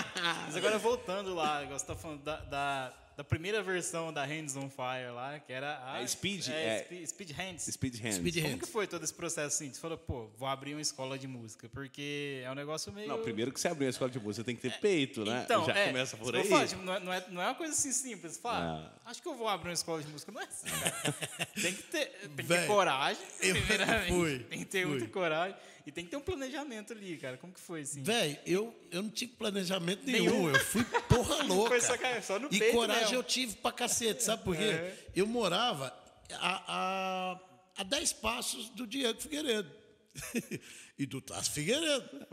mas 0.46 0.56
agora 0.56 0.78
voltando 0.78 1.36
lá, 1.36 1.66
você 1.66 1.76
está 1.76 1.94
falando 1.94 2.24
da, 2.24 2.38
da, 2.38 2.94
da 3.22 3.24
primeira 3.24 3.62
versão 3.62 4.12
da 4.12 4.26
Hands 4.26 4.56
on 4.56 4.68
Fire 4.68 5.12
lá, 5.14 5.40
que 5.40 5.54
era 5.54 5.80
a 5.86 6.02
É 6.02 6.08
Speed, 6.08 6.48
é, 6.48 6.52
é. 6.80 6.84
Speed, 6.84 7.06
Speed 7.08 7.32
Hands. 7.38 7.62
Speed 7.66 8.00
Hands. 8.02 8.16
Speed 8.16 8.36
Como 8.38 8.48
Hands. 8.48 8.60
que 8.62 8.66
foi 8.72 8.88
todo 8.88 9.04
esse 9.04 9.14
processo 9.14 9.56
assim? 9.64 9.72
Você 9.72 9.80
falou, 9.80 9.96
pô, 9.96 10.28
vou 10.40 10.48
abrir 10.48 10.74
uma 10.74 10.82
escola 10.82 11.20
de 11.20 11.28
música, 11.28 11.70
porque 11.70 12.42
é 12.44 12.50
um 12.50 12.56
negócio 12.56 12.92
meio. 12.92 13.08
Não, 13.08 13.22
primeiro 13.22 13.52
que 13.52 13.60
você 13.60 13.68
abriu 13.68 13.86
a 13.86 13.92
escola 13.92 14.10
de 14.10 14.20
música, 14.20 14.42
você 14.42 14.44
tem 14.44 14.56
que 14.56 14.62
ter 14.64 14.80
peito, 14.80 15.24
né? 15.24 15.44
Então, 15.46 15.64
Já 15.66 15.76
é, 15.78 15.88
começa 15.90 16.18
por 16.18 16.36
aí. 16.36 16.44
falo, 16.46 16.68
tipo, 16.68 16.82
não, 16.82 16.94
é, 16.96 17.00
não, 17.00 17.14
é, 17.14 17.26
não 17.30 17.42
é 17.44 17.46
uma 17.46 17.56
coisa 17.56 17.74
assim 17.74 17.92
simples. 17.92 18.34
Você 18.34 18.42
Fala, 18.42 18.92
Ah. 19.06 19.10
acho 19.12 19.22
que 19.22 19.28
eu 19.28 19.36
vou 19.36 19.48
abrir 19.48 19.70
uma 19.70 19.74
escola 19.76 20.02
de 20.02 20.08
música. 20.10 20.32
Não 20.32 20.42
é 20.42 20.46
assim, 20.46 20.66
tem 21.62 21.74
que 21.76 21.84
ter, 21.84 22.08
tem 22.08 22.36
que 22.38 22.44
ter 22.44 22.66
coragem, 22.66 23.24
primeiramente. 23.40 24.08
fui, 24.08 24.40
tem 24.50 24.60
que 24.60 24.66
ter 24.66 24.82
fui. 24.82 24.90
muita 24.98 25.08
coragem. 25.10 25.56
E 25.86 25.92
tem 25.92 26.06
que 26.06 26.12
ter 26.12 26.18
um 26.18 26.22
planejamento 26.22 26.94
ali, 26.94 27.18
cara. 27.18 27.38
Como 27.38 27.54
que 27.54 27.60
foi, 27.60 27.82
assim? 27.82 28.04
Velho, 28.04 28.38
eu, 28.46 28.76
eu 28.92 29.02
não 29.02 29.10
tive 29.10 29.34
planejamento 29.34 30.06
nenhum. 30.06 30.32
Nenhum. 30.32 30.50
Eu 30.50 30.60
fui 30.60 30.84
porra 30.84 31.44
louca. 31.44 31.70
Foi 31.70 31.82
só, 31.82 31.98
cara, 31.98 32.22
só 32.22 32.40
no 32.40 32.48
e 32.52 32.60
peito 32.60 32.76
coragem 32.76 33.04
mesmo. 33.04 33.18
eu 33.18 33.24
tive 33.24 33.56
pra 33.56 33.72
cacete, 33.72 34.24
sabe 34.24 34.44
por 34.44 34.56
quê? 34.56 34.64
É. 34.64 34.98
Eu 35.16 35.26
morava 35.26 35.94
a, 36.34 36.64
a, 36.68 37.40
a 37.78 37.84
10 37.84 38.14
passos 38.14 38.70
do 38.70 38.86
Diego 38.86 39.20
Figueiredo. 39.22 39.72
e 41.00 41.06
do 41.06 41.22
Tássio 41.22 41.54
Figueiredo. 41.54 42.28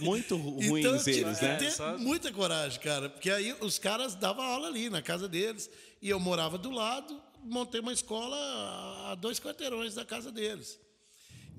Muito 0.00 0.36
ruins 0.36 0.66
então, 0.66 0.94
eu 0.96 1.02
tive 1.02 1.20
eles, 1.20 1.38
que 1.38 1.44
né? 1.46 1.56
ter 1.56 1.98
muita 1.98 2.30
coragem, 2.32 2.80
cara. 2.80 3.08
Porque 3.08 3.30
aí 3.30 3.54
os 3.60 3.78
caras 3.78 4.14
davam 4.14 4.44
aula 4.44 4.68
ali, 4.68 4.90
na 4.90 5.00
casa 5.00 5.28
deles. 5.28 5.70
E 6.02 6.10
eu 6.10 6.20
morava 6.20 6.58
do 6.58 6.70
lado, 6.70 7.18
montei 7.42 7.80
uma 7.80 7.92
escola 7.92 8.36
a 9.10 9.14
dois 9.14 9.40
quarteirões 9.40 9.94
da 9.94 10.04
casa 10.04 10.30
deles. 10.30 10.78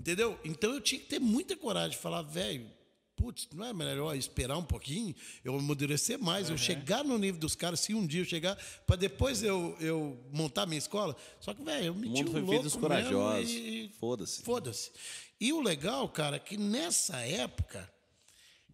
Entendeu? 0.06 0.40
Então 0.46 0.72
eu 0.72 0.80
tinha 0.80 1.02
que 1.02 1.08
ter 1.08 1.18
muita 1.20 1.58
coragem 1.58 1.90
de 1.90 1.98
falar, 1.98 2.22
velho, 2.22 2.70
putz, 3.16 3.48
não 3.56 3.66
é 3.66 3.74
melhor 3.74 4.16
esperar 4.16 4.56
um 4.56 4.64
pouquinho, 4.64 5.16
eu 5.44 5.58
amadurecer 5.58 6.20
mais, 6.20 6.48
eu 6.48 6.56
chegar 6.60 7.04
no 7.04 7.18
nível 7.18 7.40
dos 7.40 7.56
caras, 7.56 7.80
se 7.80 7.92
um 7.96 8.06
dia 8.06 8.22
eu 8.22 8.26
chegar, 8.26 8.56
para 8.86 8.98
depois 8.98 9.42
eu, 9.42 9.76
eu 9.80 10.16
montar 10.32 10.68
minha 10.68 10.78
escola. 10.78 11.16
Só 11.40 11.56
que, 11.56 11.64
velho, 11.64 11.86
eu 11.88 11.94
O 11.94 11.96
meti 11.96 12.24
mundo 12.24 12.30
um 12.30 12.32
foi 12.34 12.42
louco 12.42 12.52
feito 12.52 12.64
dos 12.66 12.76
corajosos. 12.76 13.50
e- 13.50 13.90
Foda-se. 14.00 14.44
Foda-se. 14.44 14.92
E 15.42 15.52
o 15.52 15.60
legal, 15.60 16.08
cara, 16.08 16.36
é 16.36 16.40
que 16.40 16.56
nessa 16.56 17.18
época 17.22 17.92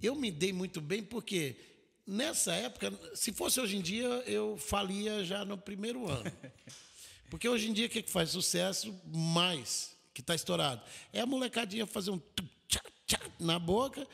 eu 0.04 0.14
me 0.16 0.32
dei 0.32 0.52
muito 0.52 0.82
bem 0.82 1.02
porque 1.02 1.56
nessa 2.06 2.52
época, 2.54 2.92
se 3.16 3.32
fosse 3.32 3.58
hoje 3.62 3.78
em 3.78 3.82
dia, 3.82 4.06
eu 4.28 4.58
falia 4.58 5.24
já 5.24 5.46
no 5.46 5.58
primeiro 5.58 6.10
ano. 6.10 6.24
Porque 7.30 7.48
hoje 7.48 7.70
em 7.70 7.74
dia 7.74 7.86
o 7.86 7.90
que 7.90 8.04
faz 8.04 8.32
sucesso 8.32 8.94
mais, 9.06 9.96
que 10.14 10.22
está 10.22 10.36
estourado? 10.36 10.82
É 11.14 11.22
a 11.22 11.26
molecadinha 11.26 11.86
fazer 11.86 12.12
um 12.12 12.20
tchá, 12.68 12.82
tchá 13.06 13.20
na 13.40 13.58
boca 13.60 14.06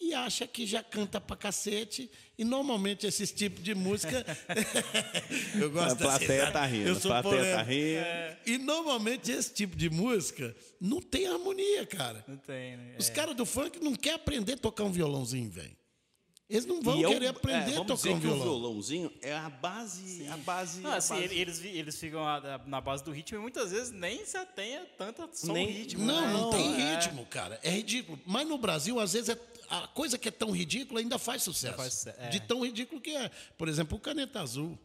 e 0.00 0.12
acha 0.12 0.46
que 0.46 0.66
já 0.66 0.82
canta 0.82 1.20
pra 1.20 1.36
cacete. 1.36 2.10
E 2.36 2.44
normalmente 2.44 3.06
esses 3.06 3.30
tipos 3.32 3.62
de 3.62 3.74
música. 3.74 4.24
eu 5.60 5.70
gosto 5.70 5.92
A 5.92 5.96
plateia 5.96 6.40
dessa- 6.40 6.52
tá 6.52 6.66
rindo, 6.66 6.88
Eu 6.88 6.94
sou 6.96 7.12
a 7.12 7.22
plateia 7.22 7.56
tá 7.56 7.62
rindo. 7.62 8.36
E 8.46 8.58
normalmente 8.58 9.30
esse 9.30 9.52
tipo 9.54 9.76
de 9.76 9.88
música 9.88 10.54
não 10.80 11.00
tem 11.00 11.26
harmonia, 11.26 11.86
cara. 11.86 12.24
Não 12.26 12.36
tem, 12.36 12.76
né? 12.76 12.96
Os 12.98 13.08
É. 13.08 13.12
caras 13.12 13.36
do 13.36 13.46
funk 13.46 13.78
não 13.82 13.94
querem 13.94 14.16
aprender 14.16 14.54
a 14.54 14.58
tocar 14.58 14.84
um 14.84 14.92
violãozinho, 14.92 15.50
velho. 15.50 15.76
Eles 16.54 16.66
não 16.66 16.80
vão 16.80 16.96
E 17.00 17.04
é 17.04 17.08
querer 17.08 17.24
é, 17.26 17.28
aprender 17.28 17.56
a 17.58 17.64
vamos 17.64 17.86
tocar 17.86 17.94
dizer 17.96 18.10
um 18.10 18.20
que 18.20 18.26
o 18.26 18.30
violão. 18.30 18.42
violãozinho 18.44 19.12
é 19.20 19.34
a 19.34 19.50
base, 19.50 20.26
a 20.28 20.36
base, 20.36 20.80
Não, 20.80 20.90
a 20.90 20.96
assim, 20.96 21.14
base- 21.14 21.24
ele- 21.24 21.38
eles, 21.40 21.64
eles 21.64 21.96
ficam 21.98 22.24
a- 22.26 22.36
a- 22.54 22.58
na 22.66 22.80
base 22.80 23.02
do 23.02 23.10
ritmo 23.10 23.38
e 23.38 23.40
muitas 23.40 23.70
vezes 23.72 23.90
nem 23.90 24.24
se 24.24 24.36
atenha 24.36 24.86
tanto 24.96 25.28
só 25.32 25.52
Nem- 25.52 25.66
o 25.66 25.70
ritmo. 25.72 26.04
Não, 26.04 26.20
né? 26.20 26.32
não 26.32 26.50
tem 26.50 26.80
É. 26.80 26.94
ritmo, 26.94 27.26
cara. 27.26 27.58
É 27.62 27.70
ridículo. 27.70 28.18
Mas 28.24 28.46
no 28.46 28.56
Brasil, 28.56 29.00
às 29.00 29.12
vezes, 29.14 29.30
é- 29.30 29.38
a 29.68 29.88
coisa 29.88 30.16
que 30.16 30.28
é 30.28 30.30
tão 30.30 30.50
ridícula 30.52 31.00
ainda 31.00 31.18
faz 31.18 31.42
sucesso. 31.42 31.76
faz 31.76 32.06
é. 32.06 32.28
De 32.28 32.38
tão 32.40 32.64
ridículo 32.64 33.00
que 33.00 33.10
é. 33.16 33.30
Por 33.58 33.68
exemplo, 33.68 33.98
o 33.98 34.00
Caneta 34.00 34.40
Azul. 34.40 34.78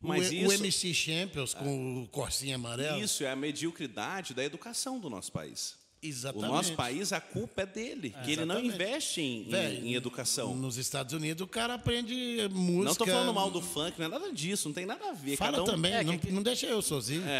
Mas 0.00 0.30
o, 0.30 0.34
isso- 0.34 0.48
o 0.48 0.52
MC 0.52 0.92
Champions 0.92 1.54
com 1.54 2.02
o 2.02 2.08
corsinho 2.08 2.56
amarelo. 2.56 2.98
Isso 3.00 3.22
é 3.22 3.30
a 3.30 3.36
mediocridade 3.36 4.34
da 4.34 4.42
educação 4.42 4.98
do 4.98 5.08
nosso 5.08 5.30
país. 5.30 5.76
Exatamente. 6.02 6.48
O 6.50 6.52
nosso 6.52 6.72
país, 6.74 7.12
a 7.12 7.20
culpa 7.20 7.62
é 7.62 7.66
dele, 7.66 8.10
que 8.24 8.32
ele 8.32 8.44
não 8.44 8.56
Exatamente. 8.56 8.74
investe 8.74 9.20
em, 9.20 9.44
Velho, 9.48 9.86
em 9.86 9.94
educação. 9.94 10.52
Nos 10.56 10.76
Estados 10.76 11.14
Unidos, 11.14 11.42
o 11.44 11.46
cara 11.46 11.74
aprende 11.74 12.14
música. 12.50 12.84
Não 12.84 12.90
estou 12.92 13.06
falando 13.06 13.32
mal 13.32 13.50
do 13.52 13.62
funk, 13.62 13.96
não 14.00 14.06
é 14.06 14.08
nada 14.08 14.32
disso, 14.32 14.68
não 14.68 14.74
tem 14.74 14.84
nada 14.84 15.10
a 15.10 15.12
ver. 15.12 15.36
Fala 15.36 15.52
cada 15.52 15.62
um, 15.62 15.66
também, 15.66 15.92
É, 15.94 16.02
não, 16.02 16.18
que- 16.18 16.32
não 16.32 16.42
deixa 16.42 16.66
eu 16.66 16.82
sozinho. 16.82 17.22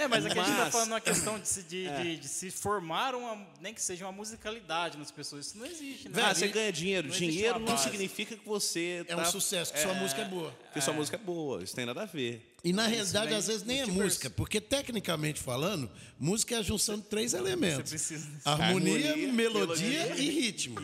É, 0.00 0.08
mas 0.08 0.24
aqui 0.26 0.38
a 0.38 0.42
gente 0.42 0.56
tá 0.56 0.64
Mas- 0.64 0.72
falando 0.72 0.88
uma 0.88 1.00
questão 1.00 1.38
de 1.38 1.46
se, 1.46 1.62
de, 1.62 1.86
de- 2.02 2.16
de 2.16 2.28
se 2.28 2.50
formar 2.50 3.14
uma, 3.14 3.46
nem 3.60 3.72
que 3.74 3.82
seja 3.82 4.04
uma 4.06 4.12
musicalidade 4.12 4.96
nas 4.98 5.10
pessoas. 5.10 5.46
Isso 5.46 5.58
não 5.58 5.66
existe, 5.66 6.08
né? 6.08 6.22
Ah, 6.22 6.34
você 6.34 6.48
ganha 6.48 6.72
dinheiro. 6.72 7.08
não 7.08 7.14
Dinheiro 7.16 7.58
não 7.60 7.76
significa 7.78 8.36
que 8.36 8.46
você 8.48 9.04
É 9.06 9.14
um 9.14 9.18
tá- 9.18 9.24
sucesso, 9.26 9.72
que 9.72 9.78
sua 9.78 9.94
música 9.94 10.22
é 10.22 10.24
boa. 10.24 10.52
que 10.72 10.80
sua 10.80 10.94
música 10.94 11.16
é 11.16 11.20
boa. 11.20 11.62
Isso 11.62 11.74
tem 11.76 11.84
nada 11.86 12.02
a 12.02 12.06
ver. 12.06 12.49
E 12.62 12.72
na 12.72 12.86
realidade, 12.86 13.32
às 13.34 13.46
vezes 13.46 13.62
nem 13.64 13.80
é 13.80 13.86
música, 13.86 14.28
porque 14.28 14.60
tecnicamente 14.60 15.40
falando, 15.40 15.90
música 16.18 16.54
é 16.54 16.58
a 16.58 16.62
junção 16.62 16.96
de 16.98 17.04
três 17.04 17.32
elementos: 17.32 17.90
Você 17.90 17.96
precisa- 17.96 18.28
harmonia, 18.44 19.10
Harmonia, 19.10 19.32
melodia, 19.32 19.86
melodia. 20.06 20.16
e 20.24 20.30
ritmo. 20.30 20.76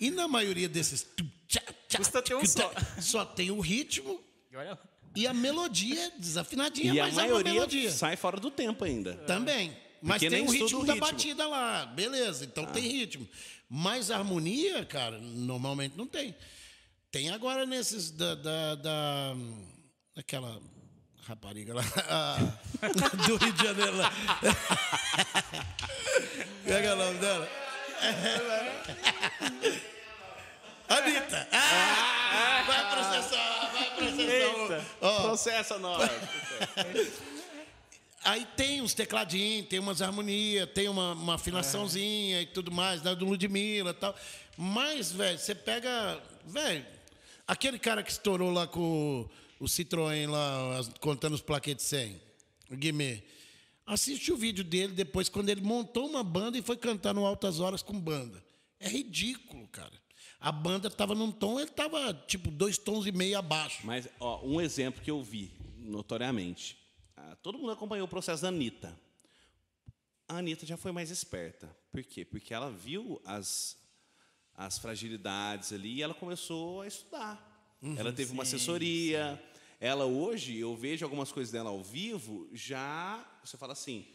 E 0.00 0.10
na 0.10 0.26
maioria 0.26 0.68
desses. 0.68 1.02
tum, 1.02 1.28
tchá, 1.46 1.60
tchá, 1.88 1.98
Custa 1.98 2.22
ter 2.22 2.34
um 2.34 2.46
só. 2.46 2.72
Só 3.00 3.24
tem 3.24 3.50
o 3.50 3.60
ritmo 3.60 4.18
E 5.14 5.20
e 5.22 5.26
a 5.26 5.34
melodia 5.34 6.12
desafinadinha, 6.18 6.94
E 6.94 7.00
a 7.00 7.04
mas 7.04 7.14
é 7.18 7.22
uma 7.22 7.28
maioria 7.28 7.52
melodia. 7.52 7.90
sai 7.90 8.16
fora 8.16 8.38
do 8.40 8.50
tempo 8.50 8.84
ainda. 8.84 9.14
Também. 9.26 9.76
Mas 10.00 10.22
Porque 10.22 10.30
tem 10.34 10.46
o 10.46 10.50
ritmo 10.50 10.80
o 10.82 10.86
da 10.86 10.94
ritmo. 10.94 11.08
batida 11.10 11.46
lá, 11.48 11.84
beleza. 11.86 12.44
Então 12.44 12.64
tem 12.66 12.82
ritmo. 12.84 13.28
Mas 13.68 14.10
harmonia, 14.10 14.84
cara, 14.86 15.18
normalmente 15.20 15.94
não 15.98 16.06
tem. 16.06 16.34
Tem 17.10 17.30
agora 17.30 17.66
nesses 17.66 18.10
da. 18.12 18.34
da, 18.34 18.74
da 18.76 19.36
daquela 20.14 20.60
rapariga 21.28 21.74
lá. 21.74 21.82
do 23.26 23.36
Rio 23.36 23.52
de 23.52 23.62
Janeiro 23.64 23.96
lá. 23.96 24.12
Pega 26.64 26.94
o 26.94 26.96
nome 26.96 27.18
dela. 27.18 27.48
Anitta! 30.88 31.46
Ah, 31.52 32.64
vai 32.66 32.90
processar, 32.90 33.70
vai 33.72 33.90
processar. 33.94 34.84
o- 35.02 35.06
Ó, 35.06 35.20
Processa 35.22 35.78
nós. 35.78 36.10
Aí 38.24 38.46
tem 38.56 38.80
uns 38.80 38.94
tecladinhos, 38.94 39.68
tem 39.68 39.78
umas 39.78 40.00
harmonias, 40.00 40.66
tem 40.70 40.88
uma, 40.88 41.12
uma 41.12 41.34
afinaçãozinha 41.34 42.40
e 42.40 42.46
tudo 42.46 42.70
mais, 42.72 43.02
né, 43.02 43.14
do 43.14 43.26
Ludmilla 43.26 43.90
e 43.90 43.94
tal. 43.94 44.14
Mas, 44.56 45.12
velho, 45.12 45.38
você 45.38 45.54
pega. 45.54 46.18
Velho, 46.46 46.86
aquele 47.46 47.78
cara 47.78 48.02
que 48.02 48.10
estourou 48.10 48.50
lá 48.50 48.66
com 48.66 49.28
o, 49.58 49.64
Citroën 49.66 50.28
lá, 50.28 50.80
contando 51.00 51.34
os 51.34 51.40
plaquetes 51.40 51.84
100, 51.86 52.20
o 52.70 52.76
Guimê. 52.76 53.22
Assiste 53.86 54.30
o 54.30 54.36
vídeo 54.36 54.62
dele 54.62 54.92
depois, 54.92 55.28
quando 55.28 55.48
ele 55.48 55.62
montou 55.62 56.06
uma 56.06 56.22
banda 56.22 56.58
e 56.58 56.62
foi 56.62 56.76
cantar 56.76 57.14
no 57.14 57.24
Altas 57.24 57.58
Horas 57.58 57.82
com 57.82 57.98
banda. 57.98 58.44
É 58.78 58.88
ridículo, 58.88 59.66
cara. 59.68 59.92
A 60.40 60.52
banda 60.52 60.88
tava 60.88 61.14
num 61.14 61.32
tom, 61.32 61.58
ele 61.58 61.70
tava 61.70 62.14
tipo 62.26 62.50
dois 62.50 62.78
tons 62.78 63.06
e 63.06 63.12
meio 63.12 63.38
abaixo. 63.38 63.80
Mas, 63.84 64.08
ó, 64.20 64.44
um 64.44 64.60
exemplo 64.60 65.02
que 65.02 65.10
eu 65.10 65.22
vi, 65.22 65.50
notoriamente. 65.78 66.78
Ah, 67.16 67.36
todo 67.42 67.58
mundo 67.58 67.72
acompanhou 67.72 68.06
o 68.06 68.10
processo 68.10 68.42
da 68.42 68.48
Anitta. 68.48 68.96
A 70.28 70.36
Anitta 70.36 70.64
já 70.66 70.76
foi 70.76 70.92
mais 70.92 71.10
esperta. 71.10 71.74
Por 71.90 72.04
quê? 72.04 72.24
Porque 72.24 72.54
ela 72.54 72.70
viu 72.70 73.20
as, 73.24 73.76
as 74.54 74.78
fragilidades 74.78 75.72
ali 75.72 75.94
e 75.94 76.02
ela 76.02 76.14
começou 76.14 76.82
a 76.82 76.86
estudar. 76.86 77.47
Ela 77.96 78.12
teve 78.12 78.32
uma 78.32 78.42
assessoria. 78.42 79.42
Ela 79.80 80.04
hoje, 80.06 80.56
eu 80.58 80.74
vejo 80.76 81.04
algumas 81.04 81.30
coisas 81.30 81.52
dela 81.52 81.70
ao 81.70 81.82
vivo, 81.82 82.48
já 82.52 83.24
você 83.44 83.56
fala 83.56 83.72
assim, 83.72 84.06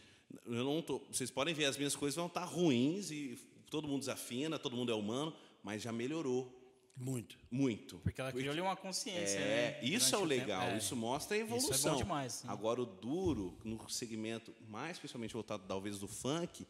eu 0.44 0.62
não 0.62 0.82
tô, 0.82 0.98
vocês 1.10 1.30
podem 1.30 1.54
ver 1.54 1.64
as 1.64 1.76
minhas 1.78 1.96
coisas 1.96 2.14
vão 2.16 2.26
estar 2.26 2.44
ruins 2.44 3.10
e 3.10 3.38
todo 3.70 3.88
mundo 3.88 4.00
desafina, 4.00 4.58
todo 4.58 4.76
mundo 4.76 4.92
é 4.92 4.94
humano, 4.94 5.34
mas 5.62 5.80
já 5.82 5.90
melhorou 5.90 6.60
Muito. 6.94 7.38
muito. 7.50 7.98
Porque 8.00 8.20
ela 8.20 8.30
criou 8.30 8.52
ali 8.52 8.60
uma 8.60 8.76
consciência. 8.76 9.38
É, 9.38 9.80
né, 9.80 9.88
isso 9.88 10.14
é 10.14 10.18
o 10.18 10.20
tempo. 10.20 10.28
legal, 10.28 10.62
É. 10.64 10.76
isso 10.76 10.94
mostra 10.94 11.34
a 11.34 11.38
Isso 11.40 11.46
é 11.46 11.50
bom 11.50 11.56
evolução. 11.56 11.96
demais, 11.96 12.32
sim. 12.34 12.48
Agora, 12.48 12.82
o 12.82 12.86
duro, 12.86 13.58
no 13.64 13.88
segmento 13.88 14.54
mais 14.68 14.98
especialmente 14.98 15.32
voltado 15.32 15.64
talvez 15.66 15.98
do 15.98 16.06
funk, 16.06 16.66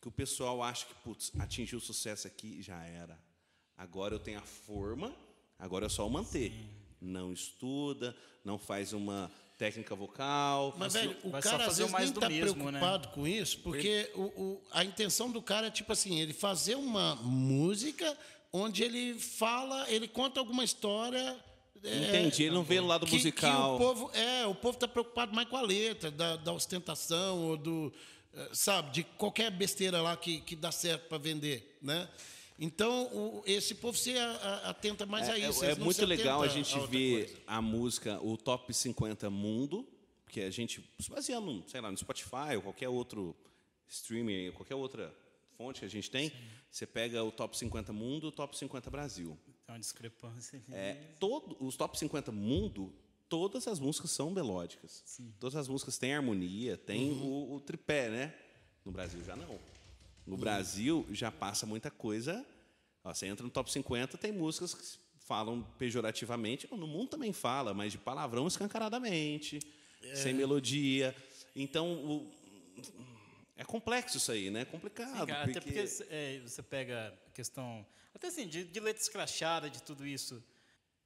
que 0.00 0.08
o 0.08 0.10
pessoal 0.10 0.62
acha 0.62 0.86
que, 0.86 0.94
putz, 1.04 1.30
atingiu 1.38 1.76
o 1.78 1.82
sucesso 1.82 2.26
aqui, 2.26 2.62
já 2.62 2.82
era. 2.82 3.18
Agora 3.76 4.14
eu 4.14 4.18
tenho 4.18 4.38
a 4.38 4.42
forma, 4.42 5.14
agora 5.58 5.86
é 5.86 5.88
só 5.88 6.06
o 6.06 6.10
manter. 6.10 6.52
Não 7.00 7.32
estuda, 7.32 8.14
não 8.44 8.58
faz 8.58 8.92
uma 8.92 9.30
técnica 9.56 9.94
vocal. 9.94 10.74
Mas, 10.78 10.92
velho, 10.94 11.16
o 11.24 11.30
cara 11.32 11.66
às 11.66 11.78
vezes 11.78 11.92
mais 11.92 12.10
nem 12.10 12.20
tá 12.20 12.28
mesmo, 12.28 12.70
né? 12.70 12.78
preocupado 12.80 13.08
com 13.08 13.26
isso, 13.26 13.58
porque 13.60 14.10
o, 14.14 14.22
o- 14.22 14.62
a 14.70 14.84
intenção 14.84 15.30
do 15.30 15.40
cara 15.42 15.66
é 15.68 15.70
tipo 15.70 15.92
assim, 15.92 16.20
ele 16.20 16.32
fazer 16.32 16.74
uma 16.76 17.16
música 17.16 18.16
onde 18.52 18.82
ele 18.82 19.18
fala, 19.18 19.88
ele 19.90 20.08
conta 20.08 20.40
alguma 20.40 20.64
história. 20.64 21.36
é, 21.84 22.08
Entendi, 22.08 22.44
ele 22.44 22.54
não 22.54 22.62
vê 22.64 22.80
no 22.80 22.86
lado 22.86 23.06
que, 23.06 23.12
musical. 23.14 23.76
Que 23.78 23.84
o 23.84 23.86
povo, 23.86 24.10
é, 24.14 24.46
o 24.46 24.54
povo 24.54 24.74
está 24.76 24.88
preocupado 24.88 25.34
mais 25.34 25.48
com 25.48 25.56
a 25.56 25.62
letra, 25.62 26.10
da, 26.10 26.36
da 26.36 26.52
ostentação, 26.52 27.38
ou 27.48 27.56
do. 27.56 27.92
eh, 28.34 28.48
Sabe, 28.52 28.90
de 28.92 29.02
qualquer 29.04 29.50
besteira 29.50 30.00
lá 30.02 30.16
que, 30.16 30.40
que 30.40 30.56
dá 30.56 30.72
certo 30.72 31.08
para 31.08 31.18
vender, 31.18 31.78
né? 31.82 32.08
Então, 32.58 33.04
o- 33.14 33.42
esse 33.46 33.74
povo 33.76 33.96
se 33.96 34.16
a- 34.18 34.30
a- 34.32 34.70
atenta 34.70 35.06
mais 35.06 35.28
É, 35.28 35.32
a 35.32 35.38
isso. 35.38 35.64
é- 35.64 35.72
é 35.72 35.74
muito 35.76 36.04
legal 36.04 36.42
a 36.42 36.48
gente 36.48 36.74
outra 36.74 36.88
ver 36.90 37.26
coisa. 37.26 37.42
a 37.46 37.62
música, 37.62 38.20
o 38.20 38.36
top 38.36 38.74
50 38.74 39.30
mundo, 39.30 39.86
que 40.28 40.40
a 40.40 40.50
gente, 40.50 40.84
se 40.98 41.08
baseando, 41.10 41.62
sei 41.68 41.80
lá, 41.80 41.90
no 41.90 41.96
Spotify 41.96 42.56
ou 42.56 42.62
qualquer 42.62 42.88
outro 42.88 43.34
streaming, 43.88 44.50
qualquer 44.52 44.74
outra 44.74 45.14
fonte 45.56 45.80
que 45.80 45.86
a 45.86 45.88
gente 45.90 46.10
tem, 46.10 46.32
você 46.70 46.86
pega 46.86 47.22
o 47.22 47.30
top 47.30 47.56
50 47.56 47.92
mundo 47.92 48.26
e 48.26 48.28
o 48.28 48.32
top 48.32 48.56
50 48.58 48.90
Brasil. 48.90 49.38
Tem 49.64 49.74
uma 49.74 49.78
discrepância. 49.80 50.62
É, 50.72 50.94
todo, 51.20 51.56
os 51.64 51.76
top 51.76 51.98
50 51.98 52.32
mundo, 52.32 52.92
todas 53.28 53.68
as 53.68 53.78
músicas 53.78 54.10
são 54.10 54.30
melódicas. 54.30 55.04
Todas 55.38 55.54
as 55.56 55.68
músicas 55.68 55.96
têm 55.96 56.12
harmonia, 56.14 56.76
tem 56.76 57.12
o, 57.12 57.54
o 57.54 57.60
tripé, 57.60 58.08
né? 58.10 58.34
No 58.84 58.90
Brasil 58.92 59.22
já 59.24 59.36
não. 59.36 59.58
No 60.28 60.36
Brasil 60.36 61.06
já 61.10 61.30
passa 61.30 61.64
muita 61.66 61.90
coisa. 61.90 62.44
Ó, 63.02 63.12
você 63.14 63.26
entra 63.26 63.42
no 63.44 63.50
top 63.50 63.70
50, 63.72 64.18
tem 64.18 64.30
músicas 64.32 64.74
que 64.74 64.98
falam 65.24 65.62
pejorativamente. 65.78 66.68
No 66.70 66.86
mundo 66.86 67.08
também 67.10 67.32
fala, 67.32 67.72
mas 67.74 67.92
de 67.92 67.98
palavrão 67.98 68.46
escancaradamente, 68.46 69.58
sem 70.14 70.34
melodia. 70.34 71.14
Então, 71.56 71.92
o- 72.04 72.30
É 73.56 73.64
complexo 73.64 74.18
isso 74.18 74.30
aí, 74.30 74.50
né? 74.50 74.60
É 74.60 74.64
complicado. 74.64 75.18
Sim, 75.18 75.26
cara, 75.26 75.44
porque... 75.44 75.58
Até 75.58 75.82
porque 75.82 76.04
é, 76.10 76.40
você 76.46 76.62
pega 76.62 77.12
a 77.26 77.30
questão, 77.32 77.84
até 78.14 78.28
assim, 78.28 78.46
de, 78.46 78.62
de 78.64 78.78
letra 78.80 79.02
escrachada, 79.02 79.68
de 79.68 79.82
tudo 79.82 80.06
isso. 80.06 80.40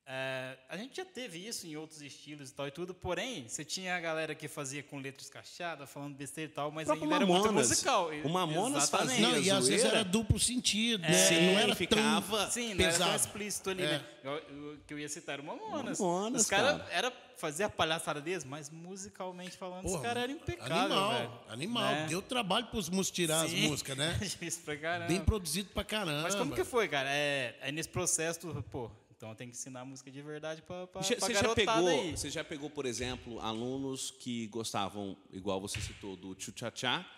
É, 0.05 0.59
a 0.69 0.77
gente 0.77 0.97
já 0.97 1.05
teve 1.05 1.39
isso 1.39 1.65
em 1.65 1.77
outros 1.77 2.03
estilos 2.03 2.51
e 2.51 2.55
tal 2.55 2.67
e 2.67 2.73
tudo, 2.73 2.93
porém, 2.93 3.47
você 3.49 3.65
tinha 3.65 3.95
a 3.97 4.01
galera 4.01 4.35
que 4.35 4.49
fazia 4.49 4.83
com 4.83 4.99
letras 4.99 5.27
escrachadas, 5.27 5.89
falando 5.89 6.17
besteira 6.17 6.51
e 6.51 6.55
tal, 6.55 6.73
mas 6.73 6.91
ainda 6.91 7.15
era 7.15 7.25
muito 7.25 7.53
musical. 7.53 8.11
O 8.25 8.29
Mamonas 8.29 8.85
Exatamente. 8.89 9.23
fazia 9.23 9.29
Não, 9.29 9.39
e 9.39 9.51
às 9.51 9.69
vezes 9.69 9.85
era 9.87 10.03
duplo 10.05 10.41
sentido, 10.41 11.03
né? 11.03 11.13
Sim, 11.13 11.47
não 11.53 11.59
era 11.59 11.75
ficava- 11.77 12.39
tão 12.39 12.51
Sim, 12.51 12.75
não 12.75 12.85
era 12.85 12.93
tão 12.93 13.07
pesado. 13.07 13.17
explícito 13.17 13.71
ali, 13.71 13.85
É. 13.85 13.99
né? 13.99 14.05
O 14.25 14.77
que 14.87 14.93
eu 14.93 14.99
ia 14.99 15.09
citar 15.09 15.35
era 15.35 15.43
o 15.43 15.47
Mamonas. 15.47 16.01
Mamonas, 16.01 16.43
os 16.43 16.49
caras 16.49 16.79
cara. 16.79 16.91
era 16.93 17.13
fazer 17.37 17.65
a 17.65 17.69
palhaçada 17.71 18.21
deles, 18.21 18.45
mas 18.45 18.71
musicalmente 18.71 19.57
falando, 19.57 19.85
os 19.87 19.93
Porra, 19.93 20.03
caras 20.03 20.23
eram 20.25 20.35
impecáveis, 20.35 20.81
Animal, 20.81 21.13
velho. 21.13 21.33
animal. 21.49 21.93
Né? 21.93 22.07
Deu 22.09 22.23
trabalho 22.23 22.67
pros 22.67 22.89
músicos 22.89 23.17
tirar 23.17 23.49
Sim. 23.49 23.65
as 23.65 23.71
músicas, 23.71 23.97
né? 23.97 24.17
Difícil 24.21 24.63
pra 24.65 24.77
caramba. 24.77 25.09
Bem 25.09 25.21
produzido 25.25 25.71
pra 25.71 25.85
caramba. 25.85 26.23
Mas 26.23 26.35
como 26.35 26.55
que 26.55 26.65
foi, 26.65 26.89
cara? 26.89 27.09
É, 27.11 27.57
aí 27.63 27.73
nesse 27.73 27.89
processo, 27.89 28.63
pô, 28.71 28.91
então 29.23 29.37
tem 29.37 29.49
que 29.49 29.55
ensinar 29.55 29.85
música 29.85 30.11
de 30.11 30.21
verdade 30.21 30.63
pra 30.63 30.85
Você 31.01 31.15
já, 31.33 31.55
pegou, 31.55 31.87
aí. 31.87 32.11
você 32.11 32.29
já 32.29 32.43
pegou, 32.43 32.69
por 32.69 32.85
exemplo, 32.85 33.39
alunos 33.39 34.11
que 34.11 34.49
gostavam, 34.49 35.17
igual 35.33 35.61
você 35.61 35.81
citou, 35.81 36.17
do 36.17 36.35
tchutchá 36.35 37.09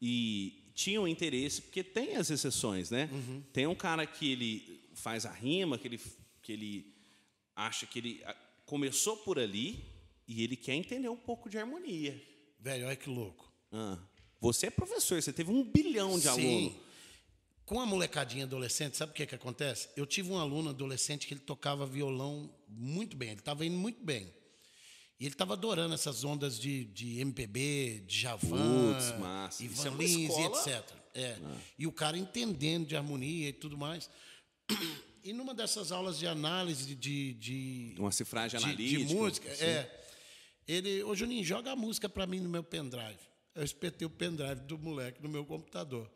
e 0.00 0.70
tinham 0.74 1.08
interesse, 1.08 1.60
porque 1.62 1.82
tem 1.82 2.14
as 2.14 2.30
exceções, 2.30 2.92
né? 2.92 3.08
Uhum. 3.10 3.42
Tem 3.52 3.66
um 3.66 3.74
cara 3.74 4.06
que 4.06 4.30
ele 4.30 4.80
faz 4.94 5.26
a 5.26 5.32
rima, 5.32 5.76
que 5.76 5.88
ele, 5.88 6.00
que 6.40 6.52
ele 6.52 6.94
acha 7.56 7.84
que 7.84 7.98
ele 7.98 8.22
ah, 8.24 8.36
começou 8.64 9.16
por 9.16 9.36
ali 9.36 9.84
e 10.28 10.44
ele 10.44 10.54
quer 10.54 10.74
entender 10.74 11.08
um 11.08 11.16
pouco 11.16 11.50
de 11.50 11.58
harmonia. 11.58 12.22
Velho, 12.60 12.86
olha 12.86 12.94
que 12.94 13.10
louco. 13.10 13.52
Ah, 13.72 13.98
Você 14.40 14.68
é 14.68 14.70
professor, 14.70 15.20
você 15.20 15.32
teve 15.32 15.50
um 15.50 15.64
bilhão 15.64 16.16
de 16.16 16.28
Sim. 16.28 16.28
alunos. 16.28 16.89
Com 17.70 17.78
a 17.78 17.86
molecadinha 17.86 18.46
adolescente, 18.46 18.96
sabe 18.96 19.12
o 19.12 19.14
que, 19.14 19.24
que 19.24 19.34
acontece? 19.36 19.90
Eu 19.94 20.04
tive 20.04 20.32
um 20.32 20.40
aluno 20.40 20.70
adolescente 20.70 21.24
que 21.24 21.34
ele 21.34 21.40
tocava 21.40 21.86
violão 21.86 22.52
muito 22.66 23.16
bem, 23.16 23.28
ele 23.28 23.38
estava 23.38 23.64
indo 23.64 23.76
muito 23.76 24.04
bem. 24.04 24.34
E 25.20 25.24
ele 25.24 25.34
estava 25.34 25.52
adorando 25.52 25.94
essas 25.94 26.24
ondas 26.24 26.58
de, 26.58 26.86
de 26.86 27.20
MPB, 27.20 28.02
de 28.08 28.22
Javan, 28.22 28.92
Putz, 28.92 29.60
é 29.60 29.64
Ivan 29.64 29.90
uma 29.90 30.02
Lins 30.02 30.36
e 30.36 30.42
etc. 30.46 30.84
É. 31.14 31.38
E 31.78 31.86
o 31.86 31.92
cara 31.92 32.18
entendendo 32.18 32.88
de 32.88 32.96
harmonia 32.96 33.50
e 33.50 33.52
tudo 33.52 33.78
mais. 33.78 34.10
E 35.22 35.34
numa 35.34 35.54
dessas 35.54 35.92
aulas 35.92 36.18
de 36.18 36.26
análise 36.26 36.94
de, 36.94 37.34
de, 37.34 37.94
Uma 37.98 38.10
cifragem 38.10 38.58
de, 38.58 38.64
analítica. 38.64 39.04
de 39.04 39.14
música, 39.14 39.54
sim. 39.54 39.64
é. 39.64 40.04
Ele, 40.66 41.02
ô 41.02 41.14
Juninho, 41.14 41.44
joga 41.44 41.72
a 41.72 41.76
música 41.76 42.08
para 42.08 42.26
mim 42.26 42.40
no 42.40 42.48
meu 42.48 42.64
pendrive. 42.64 43.20
Eu 43.54 43.62
espetei 43.62 44.06
o 44.06 44.10
pendrive 44.10 44.62
do 44.62 44.78
moleque 44.78 45.22
no 45.22 45.28
meu 45.28 45.44
computador. 45.44 46.10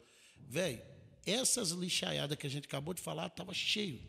Velho, 0.49 0.81
essas 1.27 1.71
lixaiadas 1.71 2.37
que 2.37 2.47
a 2.47 2.51
gente 2.51 2.67
acabou 2.67 2.95
de 2.95 3.03
falar, 3.03 3.29
tava 3.31 3.53
cheio. 3.55 4.01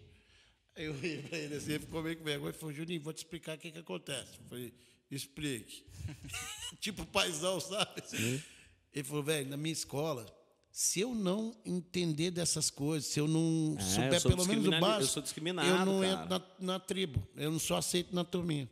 Aí 0.76 0.86
eu 0.86 0.94
ri 0.98 1.22
pra 1.24 1.38
ele 1.38 1.56
assim, 1.56 1.72
ele 1.72 1.80
ficou 1.80 2.04
meio 2.04 2.18
com 2.18 2.24
vergonha. 2.24 2.50
Ele 2.50 2.58
falou, 2.58 2.74
Juninho, 2.74 3.02
vou 3.02 3.14
te 3.14 3.18
explicar 3.18 3.56
o 3.56 3.60
que, 3.60 3.72
que 3.72 3.80
acontece. 3.80 4.38
Eu 4.40 4.50
falei, 4.50 4.74
explique. 5.10 5.86
tipo 6.82 7.06
paizão, 7.06 7.60
sabe? 7.60 8.04
Ele 8.94 9.04
falou, 9.04 9.24
velho, 9.24 9.50
na 9.50 9.58
minha 9.58 9.74
escola, 9.74 10.26
se 10.72 11.00
eu 11.00 11.16
não 11.16 11.56
entender 11.66 12.32
dessas 12.32 12.70
coisas, 12.70 13.10
se 13.10 13.20
eu 13.20 13.28
não 13.28 13.78
É, 13.80 13.82
souber 13.82 14.14
eu 14.16 14.22
pelo 14.22 14.46
menos 14.46 14.68
o 14.68 14.74
eu 14.74 14.80
básico, 14.82 15.22
discriminado, 15.22 15.68
eu 15.70 15.86
não 15.86 16.02
cara. 16.02 16.14
entro 16.14 16.30
na, 16.30 16.74
na 16.74 16.80
tribo, 16.80 17.26
eu 17.38 17.52
não 17.52 17.60
sou 17.60 17.78
aceito 17.78 18.14
na 18.14 18.26
turminha. 18.26 18.70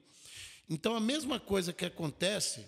Então, 0.69 0.95
a 0.95 0.99
mesma 0.99 1.39
coisa 1.39 1.71
que 1.71 1.85
acontece 1.85 2.65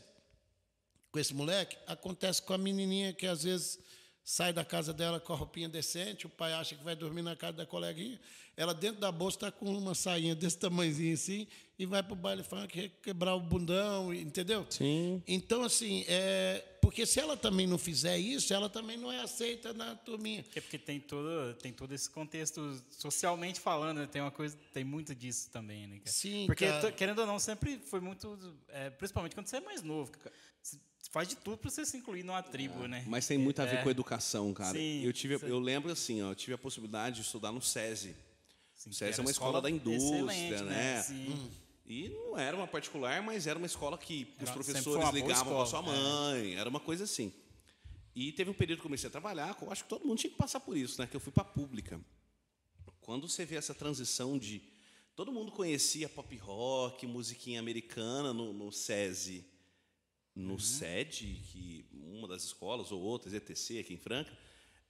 com 1.11 1.19
esse 1.19 1.34
moleque, 1.34 1.78
acontece 1.88 2.41
com 2.41 2.53
a 2.53 2.57
menininha 2.57 3.13
que 3.13 3.26
às 3.26 3.43
vezes 3.43 3.80
sai 4.26 4.51
da 4.51 4.65
casa 4.65 4.91
dela 4.91 5.19
com 5.19 5.32
a 5.32 5.36
roupinha 5.36 5.69
decente, 5.69 6.26
o 6.26 6.30
pai 6.30 6.51
acha 6.51 6.76
que 6.76 6.84
vai 6.84 6.95
dormir 6.95 7.21
na 7.21 7.36
casa 7.36 7.53
da 7.53 7.65
coleguinha, 7.65 8.19
ela 8.57 8.73
dentro 8.73 8.99
da 8.99 9.11
bolsa 9.11 9.38
está 9.38 9.51
com 9.51 9.65
uma 9.78 9.93
sainha 9.93 10.34
desse 10.34 10.57
tamanhozinho 10.57 11.13
assim 11.13 11.47
e 11.78 11.86
vai 11.86 12.01
para 12.01 12.13
o 12.13 12.15
baile 12.15 12.41
funk 12.41 12.89
quebrar 13.03 13.36
o 13.36 13.39
bundão, 13.39 14.11
entendeu? 14.11 14.65
Sim. 14.69 15.21
Então, 15.28 15.63
assim, 15.63 16.05
é, 16.07 16.63
porque 16.82 17.05
se 17.05 17.19
ela 17.19 17.36
também 17.36 17.67
não 17.67 17.78
fizer 17.78 18.17
isso, 18.17 18.53
ela 18.53 18.69
também 18.69 18.97
não 18.97 19.11
é 19.11 19.19
aceita 19.19 19.73
na 19.73 19.95
turminha. 19.95 20.43
É 20.55 20.61
porque 20.61 20.80
tem 20.80 20.99
todo, 20.99 21.53
tem 21.55 21.73
todo 21.73 21.91
esse 21.93 22.09
contexto 22.09 22.82
socialmente 22.89 23.59
falando, 23.59 23.97
né? 23.97 24.07
tem 24.07 24.21
uma 24.21 24.32
coisa, 24.32 24.57
tem 24.73 24.84
muito 24.84 25.13
disso 25.13 25.51
também, 25.51 25.86
né? 25.86 25.97
cara? 25.97 26.11
Sim, 26.11 26.45
Porque 26.47 26.65
cara. 26.65 26.91
querendo 26.91 27.19
ou 27.19 27.28
não, 27.28 27.38
sempre 27.38 27.78
foi 27.78 27.99
muito, 27.99 28.57
é, 28.69 28.89
principalmente 28.89 29.36
quando 29.36 29.47
você 29.47 29.57
é 29.57 29.61
mais 29.61 29.84
novo, 29.84 30.11
cara, 30.11 30.32
faz 31.16 31.30
de 31.30 31.38
tudo 31.38 31.57
para 31.57 31.70
você 31.72 31.86
se 31.86 31.95
incluir 31.95 32.24
numa 32.24 32.43
tribo, 32.43 32.89
né? 32.89 33.05
Mas 33.07 33.26
tem 33.26 33.38
muito 33.38 33.61
a 33.61 33.66
ver 33.66 33.78
É. 33.78 33.82
com 33.84 33.89
educação, 33.89 34.53
cara. 34.53 34.78
Sim, 34.78 35.01
eu, 35.01 35.13
tive, 35.13 35.39
sim. 35.39 35.45
eu 35.47 35.59
lembro 35.59 35.89
assim, 35.89 36.22
ó, 36.22 36.32
eu 36.32 36.36
tive 36.36 36.51
a 36.51 36.57
possibilidade 36.57 37.16
de 37.16 37.22
estudar 37.22 37.53
no 37.53 37.61
SESI. 37.61 38.13
Sim, 38.76 38.89
o 38.89 38.93
SESI 38.93 39.03
era 39.13 39.16
é 39.16 39.22
uma 39.22 39.32
escola, 39.32 39.61
da 39.61 39.70
indústria, 39.70 40.20
excelente, 40.20 40.63
né? 40.63 41.01
Sim. 41.03 41.51
E 41.86 42.09
não 42.09 42.38
era 42.38 42.57
uma 42.57 42.68
particular, 42.68 43.22
mas 43.24 43.47
era 43.47 43.57
uma 43.57 43.66
escola 43.66 43.97
que 43.97 44.28
os 44.41 44.49
Era- 44.49 44.53
foi 44.53 44.63
professores 44.66 45.09
ligavam 45.13 45.53
para 45.53 45.63
escola, 45.63 45.66
sua 45.66 45.80
é. 45.80 45.84
mãe, 45.84 46.55
era 46.55 46.70
uma 46.70 46.82
coisa 46.82 47.05
assim. 47.05 47.32
E 48.13 48.34
teve 48.34 48.49
um 48.49 48.53
período 48.53 48.80
que 48.80 48.82
eu 48.82 48.89
comecei 48.89 49.07
a 49.07 49.11
trabalhar, 49.11 49.57
eu 49.61 49.72
acho 49.72 49.84
que 49.84 49.89
todo 49.89 50.05
mundo 50.05 50.18
tinha 50.18 50.32
que 50.32 50.38
passar 50.38 50.59
por 50.59 50.76
isso, 50.76 50.99
né? 50.99 51.07
Que 51.07 51.16
eu 51.16 51.22
fui 51.22 51.32
para 51.32 51.43
a 51.43 51.45
pública. 51.45 51.97
Quando 52.99 53.30
você 53.30 53.45
vê 53.45 53.55
essa 53.55 53.74
transição 53.74 54.38
de 54.38 54.61
todo 55.16 55.32
mundo 55.32 55.49
conhecia 55.49 56.09
pop 56.09 56.36
rock, 56.36 57.07
musiquinha 57.07 57.61
americana 57.61 58.34
no, 58.34 58.51
no 58.51 58.70
SESI, 58.70 59.45
no 60.36 60.53
Uhum. 60.53 60.59
SED, 60.59 61.41
que 61.51 61.86
uma 61.93 62.27
das 62.27 62.43
escolas 62.43 62.91
ou 62.91 63.01
outras, 63.01 63.33
ETC 63.33 63.79
aqui 63.79 63.93
em 63.93 63.97
Franca, 63.97 64.38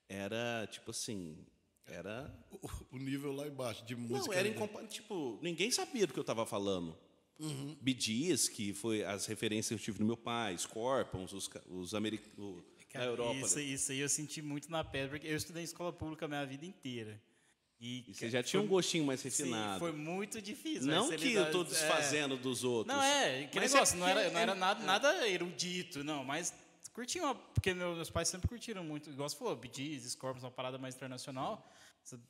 era 0.09 0.67
tipo 0.71 0.91
assim, 0.91 1.37
era 1.85 2.33
O, 2.51 2.69
o 2.93 2.97
nível 2.97 3.31
lá 3.31 3.47
embaixo 3.47 3.85
de 3.85 3.95
música. 3.95 4.19
não, 4.27 4.33
era 4.33 4.43
né? 4.49 4.55
incompa- 4.55 4.85
tipo, 4.87 5.39
ninguém 5.41 5.69
sabia 5.71 6.07
do 6.07 6.13
que 6.13 6.19
eu 6.19 6.21
estava 6.21 6.45
falando. 6.45 6.97
Uhum. 7.37 7.77
Gees, 7.97 8.47
que 8.47 8.73
foi 8.73 9.03
as 9.03 9.25
referências 9.25 9.67
que 9.67 9.73
eu 9.89 9.93
tive 9.93 9.99
no 9.99 10.05
meu 10.05 10.17
pai, 10.17 10.57
Scorpions, 10.57 11.33
os, 11.33 11.49
os 11.67 11.93
americanos 11.93 12.63
Europa. 12.93 13.39
Isso, 13.45 13.55
né? 13.57 13.63
isso 13.63 13.91
aí 13.91 13.99
eu 13.99 14.07
senti 14.07 14.41
muito 14.41 14.71
na 14.71 14.81
pele, 14.83 15.09
porque 15.09 15.27
eu 15.27 15.35
estudei 15.35 15.61
em 15.61 15.65
escola 15.65 15.91
pública 15.91 16.23
a 16.25 16.27
minha 16.29 16.45
vida 16.45 16.65
inteira. 16.65 17.21
E, 17.79 18.05
E 18.07 18.13
você 18.13 18.29
já 18.29 18.41
tinha 18.41 18.59
um 18.61 18.63
foi- 18.63 18.69
gostinho 18.69 19.03
mais 19.05 19.19
Sim, 19.19 19.29
refinado. 19.29 19.79
foi 19.79 19.91
muito 19.91 20.41
difícil. 20.41 20.87
não 20.87 21.09
velho, 21.09 21.21
que 21.21 21.33
eu 21.33 21.43
estou 21.43 21.61
é. 21.61 21.65
desfazendo 21.65 22.37
dos 22.37 22.63
outros. 22.63 22.95
Não, 22.95 23.03
é, 23.03 23.47
que 23.47 23.59
Mas 23.59 23.73
negócio, 23.73 23.95
é 23.95 23.99
não 23.99 24.07
era, 24.07 24.19
porque 24.21 24.33
não 24.33 24.39
era 24.39 24.51
é- 24.53 24.55
nada, 24.55 24.83
nada 24.83 25.27
erudito, 25.27 26.03
não, 26.03 26.23
mas 26.23 26.53
curtiam, 26.93 27.35
porque 27.53 27.73
meu- 27.73 27.93
meus 27.95 28.09
pais 28.09 28.29
sempre 28.29 28.47
curtiram 28.47 28.83
muito, 28.83 29.09
igual 29.09 29.27
você 29.27 29.35
falou, 29.35 29.55
Bee 29.57 29.69
Gees, 29.73 30.03
Scorpions, 30.11 30.43
uma 30.43 30.51
parada 30.51 30.77
mais 30.77 30.95
internacional, 30.95 31.69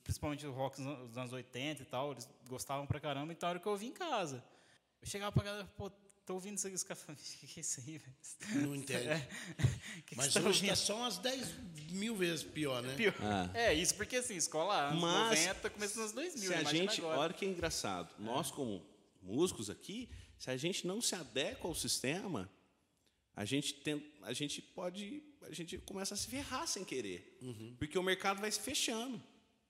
principalmente 0.03 0.45
o 0.47 0.51
rock 0.51 0.77
dos 0.77 0.87
an- 0.87 1.05
dos 1.05 1.17
anos 1.17 1.33
80 1.33 1.83
e 1.83 1.85
tal, 1.85 2.11
eles 2.13 2.27
gostavam 2.49 2.87
pra 2.87 2.99
caramba, 2.99 3.31
então 3.31 3.47
era 3.47 3.59
o 3.59 3.61
que 3.61 3.67
eu 3.67 3.71
ouvi 3.73 3.85
em 3.85 3.91
casa. 3.93 4.43
Eu 5.01 5.07
chegava 5.07 5.31
pra 5.31 5.43
galera, 5.43 5.69
pô, 5.77 5.91
tô 6.25 6.33
ouvindo 6.33 6.57
isso 6.57 6.65
aqui, 6.67 6.75
os 6.75 6.83
caras 6.83 7.03
falavam, 7.03 7.23
o 7.23 7.37
que, 7.39 7.47
que 7.47 7.59
é 7.59 7.61
isso 7.61 7.79
aí, 7.81 7.97
velho? 7.97 8.65
Não 8.67 8.75
entende. 8.75 9.07
O 9.09 10.03
que 10.03 10.03
que 10.07 10.15
Mas 10.17 10.33
tá 10.33 10.39
hoje 10.41 10.63
está 10.63 10.75
só 10.75 10.97
umas 10.97 11.17
10 11.19 11.53
mil 11.91 12.15
vezes 12.15 12.43
pior, 12.43 12.81
né? 12.81 12.95
Pior. 12.95 13.13
É, 13.53 13.73
isso 13.73 13.95
porque 13.95 14.17
assim, 14.17 14.35
escola 14.35 14.89
anos 14.89 15.01
Mas, 15.01 15.39
90, 15.45 15.69
começo 15.69 15.93
dos 15.93 16.01
anos 16.03 16.11
2000, 16.13 16.47
Se 16.49 16.53
a 16.53 16.63
gente, 16.63 16.99
agora. 17.01 17.19
olha 17.19 17.33
que 17.33 17.45
é 17.45 17.47
engraçado, 17.47 18.09
nós 18.19 18.51
como 18.51 18.85
músicos 19.21 19.69
aqui, 19.69 20.09
se 20.37 20.49
a 20.49 20.57
gente 20.57 20.85
não 20.87 21.01
se 21.01 21.15
adequa 21.15 21.67
ao 21.67 21.75
sistema, 21.75 22.49
a 23.35 23.45
gente, 23.45 23.73
tem, 23.75 24.03
a 24.23 24.33
gente 24.33 24.61
pode, 24.61 25.21
a 25.43 25.53
gente 25.53 25.77
começa 25.79 26.13
a 26.13 26.17
se 26.17 26.27
ferrar 26.27 26.67
sem 26.67 26.83
querer, 26.83 27.37
Uhum. 27.41 27.75
porque 27.77 27.97
o 27.97 28.03
mercado 28.03 28.39
vai 28.41 28.51
se 28.51 28.59
fechando. 28.59 29.21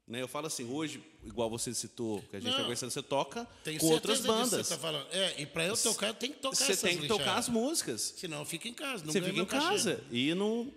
Né? 0.08 0.22
Eu 0.22 0.28
falo 0.28 0.46
assim, 0.48 0.64
hoje, 0.70 1.04
igual 1.24 1.50
você 1.50 1.74
citou, 1.74 2.22
que 2.30 2.36
a 2.36 2.40
gente 2.40 2.48
está 2.50 2.60
Não. 2.60 2.66
conversando, 2.66 2.92
você 2.92 3.02
toca 3.02 3.46
Tenho 3.64 3.80
com 3.80 3.88
outras 3.88 4.20
certeza 4.20 4.38
disso 4.38 4.46
que 4.46 4.52
bandas. 4.52 4.68
Você 4.68 4.74
tá 4.76 4.80
falando. 4.80 5.08
É, 5.12 5.42
e 5.42 5.46
para 5.48 5.66
eu 5.66 5.76
tocar, 5.76 6.08
eu 6.08 6.14
tenho 6.14 6.34
que 6.34 6.40
tocar 6.40 6.56
Você 6.56 6.64
essas 6.74 6.82
tem 6.82 6.98
que 7.00 7.08
tocar 7.08 7.38
as 7.38 7.50
músicas. 7.50 8.14
Senão 8.18 8.40
eu 8.40 8.46
fico 8.46 8.68
em 8.68 8.74
casa. 8.74 9.04
Não 9.04 9.12
Você 9.12 9.20
fica 9.22 9.40
em 9.40 9.46
cachê. 9.46 9.66
casa 9.68 10.04
e 10.12 10.34
não, 10.36 10.72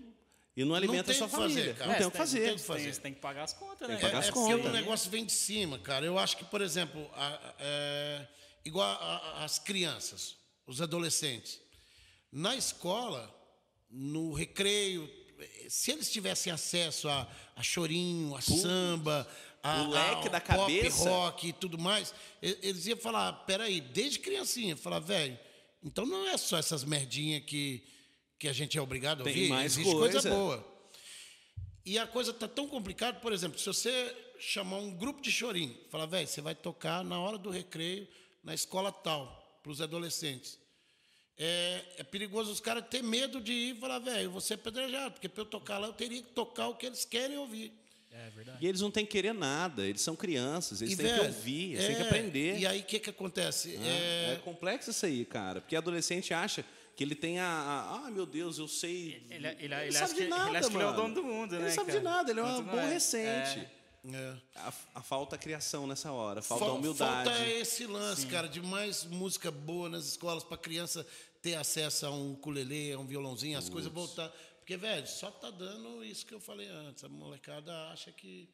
e 0.56 0.64
não 0.64 0.74
alimenta 0.74 1.02
a 1.02 1.04
tem 1.04 1.14
sua 1.18 1.28
fazer, 1.28 1.48
família. 1.54 1.74
cara. 1.74 1.86
não 1.88 1.94
É, 1.94 1.98
tem 1.98 2.10
que 2.10 2.16
fazer. 2.16 2.38
tem 2.40 2.48
o 2.48 2.52
que 2.52 2.56
Tem, 2.58 2.66
fazer. 2.66 2.94
você 2.94 3.00
tem 3.02 3.12
que 3.14 3.20
pagar 3.20 3.42
as 3.44 3.52
contas, 3.52 3.78
Tem 3.80 3.88
né? 3.88 3.96
que 3.96 4.00
pagar 4.00 4.16
É, 4.16 4.20
as 4.20 4.28
é 4.28 4.32
porque 4.32 4.54
o 4.54 4.72
negócio 4.72 5.10
vem 5.10 5.26
de 5.26 5.32
cima, 5.32 5.78
cara. 5.78 6.06
Eu 6.06 6.18
acho 6.18 6.34
que, 6.38 6.44
por 6.46 6.62
exemplo, 6.62 7.06
a- 7.12 7.26
a- 7.34 7.54
é, 7.58 8.26
igual 8.64 8.88
a- 8.88 8.96
a- 9.40 9.44
as 9.44 9.58
crianças, 9.58 10.36
os 10.66 10.80
adolescentes. 10.80 11.60
Na 12.32 12.56
escola, 12.56 13.34
no 13.90 14.32
recreio, 14.32 15.06
se 15.68 15.90
eles 15.92 16.10
tivessem 16.10 16.52
acesso 16.52 17.08
a, 17.08 17.26
a 17.56 17.62
chorinho, 17.62 18.34
a 18.34 18.40
samba, 18.40 19.28
a, 19.62 19.82
o 19.82 19.90
leque 19.90 20.28
a- 20.28 20.30
da 20.32 20.40
pop 20.40 20.56
cabeça. 20.58 21.08
rock 21.08 21.48
e 21.48 21.52
tudo 21.52 21.78
mais, 21.78 22.14
eles 22.40 22.86
iam 22.86 22.96
falar, 22.98 23.32
peraí, 23.44 23.80
desde 23.80 24.18
criancinha, 24.18 24.76
falar, 24.76 24.98
velho, 25.00 25.38
então 25.82 26.04
não 26.06 26.26
é 26.28 26.36
só 26.36 26.56
essas 26.58 26.84
merdinhas 26.84 27.42
que, 27.44 27.82
que 28.38 28.48
a 28.48 28.52
gente 28.52 28.76
é 28.76 28.80
obrigado 28.82 29.20
a 29.20 29.24
Tem 29.24 29.32
ouvir, 29.34 29.48
mais 29.48 29.72
existe 29.72 29.92
coisa. 29.94 30.12
coisa 30.20 30.30
boa. 30.30 30.78
E 31.84 31.98
a 31.98 32.06
coisa 32.06 32.32
tá 32.32 32.46
tão 32.46 32.68
complicada, 32.68 33.18
por 33.20 33.32
exemplo, 33.32 33.58
se 33.58 33.64
você 33.66 34.14
chamar 34.38 34.76
um 34.78 34.90
grupo 34.90 35.20
de 35.22 35.32
chorinho, 35.32 35.74
falar, 35.90 36.06
velho, 36.06 36.28
você 36.28 36.40
vai 36.40 36.54
tocar 36.54 37.02
na 37.04 37.18
hora 37.20 37.38
do 37.38 37.50
recreio 37.50 38.06
na 38.44 38.54
escola 38.54 38.92
tal, 38.92 39.58
para 39.62 39.72
os 39.72 39.80
adolescentes. 39.80 40.58
É, 41.38 41.84
é 41.98 42.02
perigoso 42.04 42.50
os 42.50 42.60
caras 42.60 42.84
ter 42.90 43.02
medo 43.02 43.40
de 43.40 43.52
ir 43.52 43.76
e 43.76 43.80
falar, 43.80 43.98
velho, 44.00 44.24
eu 44.24 44.30
vou 44.30 44.40
ser 44.40 44.54
apedrejado, 44.54 45.12
porque 45.12 45.28
para 45.28 45.42
eu 45.42 45.46
tocar 45.46 45.78
lá 45.78 45.86
eu 45.86 45.92
teria 45.92 46.20
que 46.22 46.28
tocar 46.30 46.68
o 46.68 46.74
que 46.74 46.86
eles 46.86 47.04
querem 47.04 47.36
ouvir. 47.38 47.72
É 48.10 48.30
verdade. 48.30 48.58
E 48.60 48.66
eles 48.66 48.80
não 48.80 48.90
têm 48.90 49.04
que 49.06 49.12
querer 49.12 49.32
nada, 49.34 49.86
eles 49.86 50.00
são 50.00 50.16
crianças, 50.16 50.82
eles 50.82 50.94
E, 50.94 50.96
têm 50.96 51.06
que 51.06 51.12
velho, 51.12 51.26
ouvir, 51.26 51.72
eles 51.74 51.84
é, 51.84 51.86
têm 51.88 51.96
que 51.96 52.02
aprender. 52.02 52.58
E 52.58 52.66
aí 52.66 52.80
o 52.80 52.84
que, 52.84 52.98
que 52.98 53.10
acontece? 53.10 53.76
É, 53.76 54.32
É, 54.34 54.40
complexo 54.44 54.90
isso 54.90 55.06
aí, 55.06 55.24
cara. 55.24 55.60
Porque 55.60 55.76
adolescente 55.76 56.34
acha 56.34 56.64
que 56.96 57.04
ele 57.04 57.14
tem 57.14 57.38
a. 57.38 57.46
a 57.46 58.06
ah, 58.06 58.10
meu 58.10 58.26
Deus, 58.26 58.58
eu 58.58 58.66
sei. 58.66 59.22
Ele, 59.30 59.46
ele, 59.46 59.56
ele, 59.60 59.74
Ele 59.74 59.92
sabe 59.92 60.14
que, 60.14 60.22
de 60.22 60.28
nada, 60.28 60.48
ele 60.48 60.56
acha 60.56 60.68
que 60.68 60.74
ele 60.76 60.82
é 60.82 60.86
o 60.86 60.90
mano. 60.90 61.02
dono 61.02 61.14
do 61.14 61.22
mundo, 61.22 61.54
Ele 61.54 61.62
né? 61.62 61.68
não 61.68 61.74
sabe 61.76 61.86
cara? 61.88 61.98
de 62.00 62.04
nada, 62.04 62.30
ele 62.32 62.40
é 62.40 62.42
um 62.42 62.46
mais- 62.62 62.68
aborrecente. 62.68 63.58
É. 63.60 63.70
é. 64.14 64.34
A, 64.56 64.72
a 64.96 65.02
falta 65.02 65.36
a 65.36 65.38
criação 65.38 65.86
nessa 65.86 66.10
hora, 66.10 66.40
falta 66.42 66.64
Fal- 66.64 66.76
humildade. 66.76 67.28
Falta 67.30 67.46
esse 67.46 67.86
lance, 67.86 68.26
cara, 68.26 68.48
de 68.48 68.60
mais 68.60 69.04
música 69.04 69.50
boa 69.50 69.88
nas 69.88 70.06
escolas 70.06 70.42
para 70.42 70.56
criança 70.56 71.06
ter 71.42 71.54
acesso 71.54 72.06
a 72.06 72.10
um 72.10 72.32
ukulele, 72.32 72.92
a 72.92 72.98
um 72.98 73.06
violãozinho, 73.06 73.58
as 73.58 73.68
coisas 73.68 73.92
voltar. 73.92 74.28
Porque, 74.58 74.76
velho, 74.76 75.06
só 75.06 75.30
tá 75.30 75.50
dando 75.50 76.04
isso 76.04 76.26
que 76.26 76.34
eu 76.34 76.40
falei 76.40 76.68
antes. 76.68 77.02
A 77.04 77.08
molecada 77.08 77.72
acha 77.88 78.12
que 78.12 78.48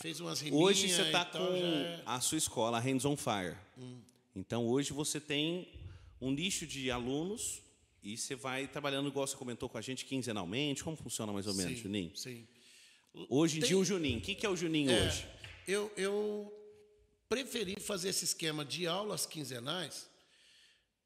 fez 0.00 0.20
umas 0.20 0.40
riminhas 0.40 0.64
Hoje 0.64 0.88
você 0.88 1.02
está 1.02 1.24
tal, 1.24 1.46
com 1.48 1.54
é- 1.54 2.02
a 2.06 2.20
sua 2.20 2.38
escola, 2.38 2.76
a 2.78 2.80
Hands 2.80 3.04
on 3.04 3.16
Fire. 3.16 3.56
Então 4.36 4.66
hoje 4.68 4.92
você 4.92 5.20
tem 5.20 5.68
um 6.20 6.30
nicho 6.30 6.66
de 6.66 6.90
alunos 6.90 7.60
e 8.02 8.16
você 8.16 8.36
vai 8.36 8.68
trabalhando, 8.68 9.08
igual 9.08 9.26
você 9.26 9.36
comentou 9.36 9.68
com 9.68 9.76
a 9.78 9.80
gente, 9.80 10.04
quinzenalmente. 10.04 10.84
Como 10.84 10.96
funciona 10.96 11.32
mais 11.32 11.46
ou 11.48 11.54
menos, 11.54 11.72
Sim, 11.76 11.82
Juninho? 11.82 12.16
Sim. 12.16 12.46
Hoje 13.28 13.56
em 13.56 13.60
Tem- 13.60 13.68
dia 13.70 13.78
o 13.78 13.84
Juninho. 13.84 14.18
O 14.18 14.22
que, 14.22 14.34
que 14.36 14.46
é 14.46 14.48
o 14.48 14.54
Juninho 14.56 14.92
É, 14.92 15.06
hoje? 15.08 15.26
eu, 15.66 15.92
eu 15.96 16.54
preferi 17.28 17.80
fazer 17.80 18.10
esse 18.10 18.24
esquema 18.24 18.64
de 18.64 18.86
aulas 18.86 19.26
quinzenais 19.26 20.08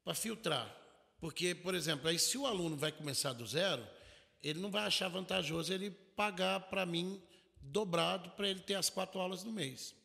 para 0.03 0.13
filtrar. 0.13 0.82
Porque, 1.23 1.55
por 1.55 1.73
exemplo, 1.73 2.09
aí 2.09 2.19
se 2.19 2.37
o 2.37 2.45
aluno 2.45 2.75
vai 2.75 2.91
começar 2.91 3.31
do 3.31 3.47
zero, 3.47 3.81
ele 4.43 4.59
não 4.59 4.69
vai 4.69 4.83
achar 4.83 5.07
vantajoso 5.07 5.71
ele 5.71 5.89
pagar 5.89 6.59
para 6.59 6.85
mim 6.85 7.17
dobrado 7.61 8.31
para 8.31 8.49
ele 8.49 8.59
ter 8.59 8.73
as 8.73 8.89
quatro 8.89 9.21
aulas 9.21 9.41
no 9.41 9.49
mês. 9.49 9.95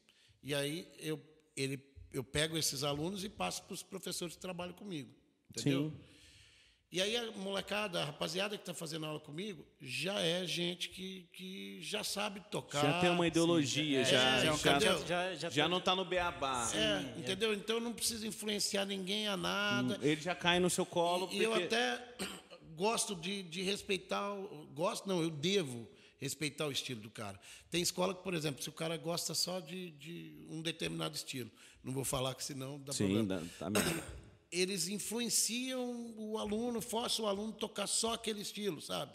E 0.44 0.54
aí 0.54 0.86
eu, 1.00 1.20
ele, 1.56 1.84
eu 2.12 2.22
pego 2.22 2.56
esses 2.56 2.84
alunos 2.84 3.24
e 3.24 3.28
passo 3.28 3.64
para 3.64 3.74
os 3.74 3.82
professores 3.82 4.36
que 4.36 4.40
trabalham 4.40 4.74
comigo. 4.74 5.12
Entendeu? 5.50 5.90
Sim. 5.90 5.96
E 6.90 7.02
aí 7.02 7.14
a 7.18 7.30
molecada, 7.32 8.00
a 8.00 8.04
rapaziada 8.06 8.56
que 8.56 8.62
está 8.62 8.72
fazendo 8.72 9.04
aula 9.04 9.20
comigo, 9.20 9.62
já 9.78 10.18
é 10.20 10.46
gente 10.46 10.88
que, 10.88 11.28
que 11.34 11.82
já 11.82 12.02
sabe 12.02 12.40
tocar. 12.50 12.80
Já 12.82 13.00
tem 13.00 13.10
uma 13.10 13.26
ideologia, 13.26 14.02
já, 14.04 14.10
já 14.10 14.36
é 14.38 14.44
já, 14.46 14.58
cara- 14.58 14.80
já, 14.80 15.34
já- 15.34 15.50
já 15.50 15.62
tá- 15.64 15.68
não 15.68 15.78
está 15.78 15.94
no 15.94 16.04
beabá. 16.04 16.70
É, 16.74 17.18
entendeu? 17.20 17.52
Então 17.52 17.76
eu 17.76 17.80
não 17.82 17.92
preciso 17.92 18.26
influenciar 18.26 18.86
ninguém 18.86 19.28
a 19.28 19.36
nada. 19.36 19.98
Ele 20.00 20.18
já 20.20 20.34
cai 20.34 20.58
no 20.58 20.70
seu 20.70 20.86
colo. 20.86 21.28
E 21.30 21.42
eu 21.42 21.50
porque- 21.50 21.64
até 21.66 22.14
gosto 22.74 23.14
de, 23.14 23.42
de 23.42 23.60
respeitar, 23.60 24.26
gosto 24.72 25.06
não, 25.06 25.22
eu 25.22 25.28
devo 25.28 25.86
respeitar 26.18 26.66
o 26.66 26.72
estilo 26.72 27.02
do 27.02 27.10
cara. 27.10 27.38
Tem 27.70 27.82
escola 27.82 28.14
que, 28.14 28.22
por 28.22 28.32
exemplo, 28.32 28.62
se 28.62 28.68
o 28.70 28.72
cara 28.72 28.96
gosta 28.96 29.34
só 29.34 29.60
de, 29.60 29.90
de 29.90 30.46
um 30.48 30.62
determinado 30.62 31.14
estilo, 31.14 31.50
não 31.84 31.92
vou 31.92 32.02
falar 32.04 32.34
que 32.34 32.42
senão 32.42 32.80
dá 32.80 32.94
Sim, 32.94 33.04
problema. 33.12 33.42
dá- 33.42 33.46
tá 33.58 33.70
mesmo. 33.70 34.02
Eles 34.50 34.88
influenciam 34.88 36.14
o 36.16 36.38
aluno, 36.38 36.80
forçam 36.80 37.24
o 37.24 37.28
aluno 37.28 37.52
a 37.52 37.56
tocar 37.56 37.86
só 37.86 38.14
aquele 38.14 38.40
estilo, 38.40 38.80
sabe? 38.80 39.12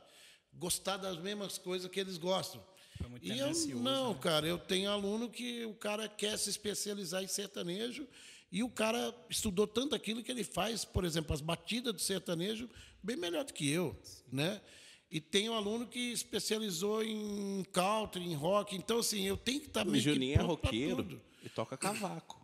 Gostar 0.53 0.97
das 0.97 1.17
mesmas 1.17 1.57
coisas 1.57 1.89
que 1.89 1.99
eles 1.99 2.17
gostam. 2.17 2.63
Foi 2.97 3.09
muito 3.09 3.25
E 3.25 3.39
eu 3.39 3.51
não, 3.77 4.13
né? 4.13 4.19
cara, 4.21 4.47
eu 4.47 4.57
tenho 4.57 4.89
aluno 4.89 5.29
que 5.29 5.65
o 5.65 5.73
cara 5.73 6.07
quer 6.07 6.37
se 6.37 6.49
especializar 6.49 7.23
em 7.23 7.27
sertanejo 7.27 8.07
e 8.51 8.61
o 8.61 8.69
cara 8.69 9.15
estudou 9.29 9.65
tanto 9.65 9.95
aquilo 9.95 10.21
que 10.21 10.31
ele 10.31 10.43
faz, 10.43 10.85
por 10.85 11.03
exemplo, 11.03 11.33
as 11.33 11.41
batidas 11.41 11.93
do 11.93 11.99
sertanejo 11.99 12.69
bem 13.01 13.17
melhor 13.17 13.43
do 13.43 13.53
que 13.53 13.67
eu, 13.67 13.99
né? 14.31 14.61
E 15.09 15.19
tem 15.19 15.49
um 15.49 15.53
aluno 15.53 15.87
que 15.87 16.11
especializou 16.11 17.03
em 17.03 17.63
country, 17.71 18.23
em 18.23 18.33
rock, 18.33 18.75
então 18.75 18.99
assim, 18.99 19.23
eu 19.23 19.37
tenho 19.37 19.59
que 19.59 19.67
estar 19.67 19.85
O 19.85 19.91
meio 19.91 20.03
que 20.03 20.09
Juninho 20.09 20.39
é 20.39 20.41
roqueiro 20.41 21.21
e 21.43 21.49
toca 21.49 21.77
cavaco. 21.77 22.42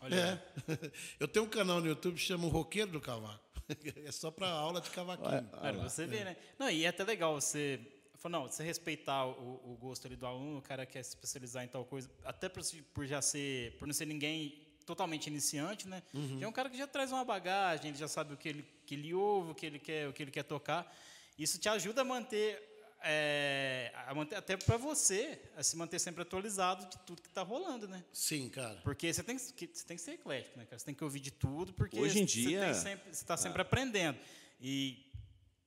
Olha, 0.00 0.40
É. 0.68 0.92
Eu 1.20 1.28
tenho 1.28 1.44
um 1.44 1.48
canal 1.48 1.80
no 1.80 1.86
YouTube 1.86 2.14
que 2.14 2.20
chama 2.20 2.46
o 2.46 2.48
Roqueiro 2.48 2.92
do 2.92 3.00
Cavaco. 3.00 3.48
É 4.06 4.10
só 4.10 4.30
para 4.30 4.48
aula 4.48 4.80
de 4.80 4.88
cavaquinho. 4.90 5.46
Cara, 5.50 5.78
você 5.78 6.06
vê, 6.06 6.24
né? 6.24 6.36
Não, 6.58 6.70
e 6.70 6.84
é 6.86 6.88
até 6.88 7.04
legal 7.04 7.38
você. 7.38 7.78
Não, 8.24 8.48
você 8.48 8.62
respeitar 8.64 9.26
o, 9.26 9.60
o 9.72 9.76
gosto 9.78 10.06
ali 10.06 10.16
do 10.16 10.26
aluno, 10.26 10.58
o 10.58 10.62
cara 10.62 10.84
quer 10.86 11.02
se 11.02 11.10
especializar 11.10 11.64
em 11.64 11.68
tal 11.68 11.84
coisa, 11.84 12.10
até 12.24 12.48
por, 12.48 12.62
por 12.92 13.06
já 13.06 13.20
ser, 13.22 13.76
por 13.78 13.86
não 13.86 13.94
ser 13.94 14.06
ninguém 14.06 14.66
totalmente 14.84 15.26
iniciante, 15.28 15.86
né? 15.86 16.02
Já 16.38 16.46
é 16.46 16.48
um 16.48 16.52
cara 16.52 16.68
que 16.70 16.76
já 16.78 16.86
traz 16.86 17.12
uma 17.12 17.24
bagagem, 17.24 17.90
ele 17.90 17.98
já 17.98 18.08
sabe 18.08 18.32
o 18.34 18.36
que 18.36 18.48
ele, 18.48 18.64
que 18.86 18.94
ele 18.94 19.12
ouve, 19.14 19.50
o 19.52 19.54
que 19.54 19.66
ele 19.66 19.78
quer, 19.78 20.08
o 20.08 20.12
que 20.14 20.22
ele 20.22 20.30
quer 20.30 20.42
tocar. 20.44 20.90
Isso 21.38 21.58
te 21.58 21.68
ajuda 21.68 22.00
a 22.00 22.04
manter, 22.04 22.77
é, 23.02 23.92
a 24.06 24.14
manter 24.14 24.36
até 24.36 24.56
para 24.56 24.76
você, 24.76 25.40
a 25.56 25.62
se 25.62 25.76
manter 25.76 25.98
sempre 25.98 26.22
atualizado 26.22 26.86
de 26.88 26.98
tudo 27.06 27.22
que 27.22 27.28
está 27.28 27.42
rolando, 27.42 27.86
né? 27.88 28.04
Sim, 28.12 28.48
cara. 28.48 28.80
Porque 28.82 29.12
você 29.12 29.22
tem, 29.22 29.36
que, 29.36 29.66
você 29.72 29.84
tem 29.86 29.96
que 29.96 30.02
ser 30.02 30.12
eclético, 30.12 30.58
né, 30.58 30.64
cara? 30.64 30.78
Você 30.78 30.84
tem 30.86 30.94
que 30.94 31.04
ouvir 31.04 31.20
de 31.20 31.30
tudo, 31.30 31.72
porque 31.72 31.98
Hoje 31.98 32.18
em 32.20 32.26
você 32.26 32.40
dia- 32.40 32.74
você 32.74 32.98
está 33.10 33.36
sempre 33.36 33.62
aprendendo. 33.62 34.18
E, 34.60 35.06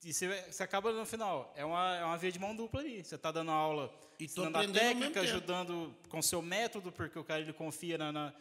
e 0.03 0.13
você, 0.13 0.27
você 0.51 0.63
acaba, 0.63 0.91
no 0.91 1.05
final, 1.05 1.53
é 1.55 1.63
uma, 1.63 1.95
é 1.97 2.03
uma 2.03 2.17
via 2.17 2.31
de 2.31 2.39
mão 2.39 2.55
dupla 2.55 2.81
ali. 2.81 3.03
Você 3.03 3.15
está 3.15 3.31
dando 3.31 3.51
aula, 3.51 3.93
E 4.19 4.25
ensinando 4.25 4.57
a 4.57 4.67
técnica, 4.67 5.21
ajudando 5.21 5.95
com 6.09 6.19
o 6.19 6.23
seu 6.23 6.41
método, 6.41 6.91
porque 6.91 7.17
o 7.17 7.23
cara 7.23 7.39
ele 7.41 7.53
confia 7.53 7.97
na, 7.97 8.11
na, 8.11 8.33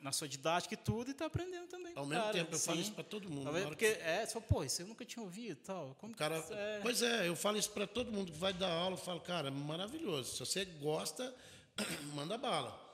na 0.00 0.12
sua 0.12 0.28
didática 0.28 0.74
e 0.74 0.76
tudo, 0.76 1.08
e 1.08 1.12
está 1.12 1.26
aprendendo 1.26 1.66
também. 1.66 1.92
Ao 1.96 2.06
mesmo 2.06 2.22
cara, 2.22 2.32
tempo, 2.34 2.54
eu 2.54 2.58
falo 2.58 2.76
sim. 2.76 2.82
isso 2.82 2.92
para 2.92 3.04
todo 3.04 3.28
mundo. 3.28 3.44
Talvez 3.44 3.64
hora 3.66 3.74
porque, 3.74 3.92
que- 3.94 4.00
é, 4.02 4.24
você 4.26 4.32
fala, 4.32 4.44
pô, 4.46 4.64
isso 4.64 4.82
eu 4.82 4.86
nunca 4.86 5.04
tinha 5.04 5.22
ouvido 5.22 5.52
e 5.60 5.64
tal. 5.64 5.96
Como 6.00 6.12
O 6.12 6.16
cara, 6.16 6.36
é, 6.50 6.78
Pois 6.82 7.02
é, 7.02 7.28
eu 7.28 7.34
falo 7.34 7.58
isso 7.58 7.70
para 7.70 7.86
todo 7.86 8.12
mundo 8.12 8.30
que 8.32 8.38
vai 8.38 8.52
dar 8.52 8.70
aula. 8.70 8.94
Eu 8.94 9.00
falo, 9.00 9.20
cara, 9.20 9.50
maravilhoso. 9.50 10.32
Se 10.34 10.38
você 10.40 10.64
gosta, 10.64 11.34
manda 12.14 12.36
bala. 12.38 12.86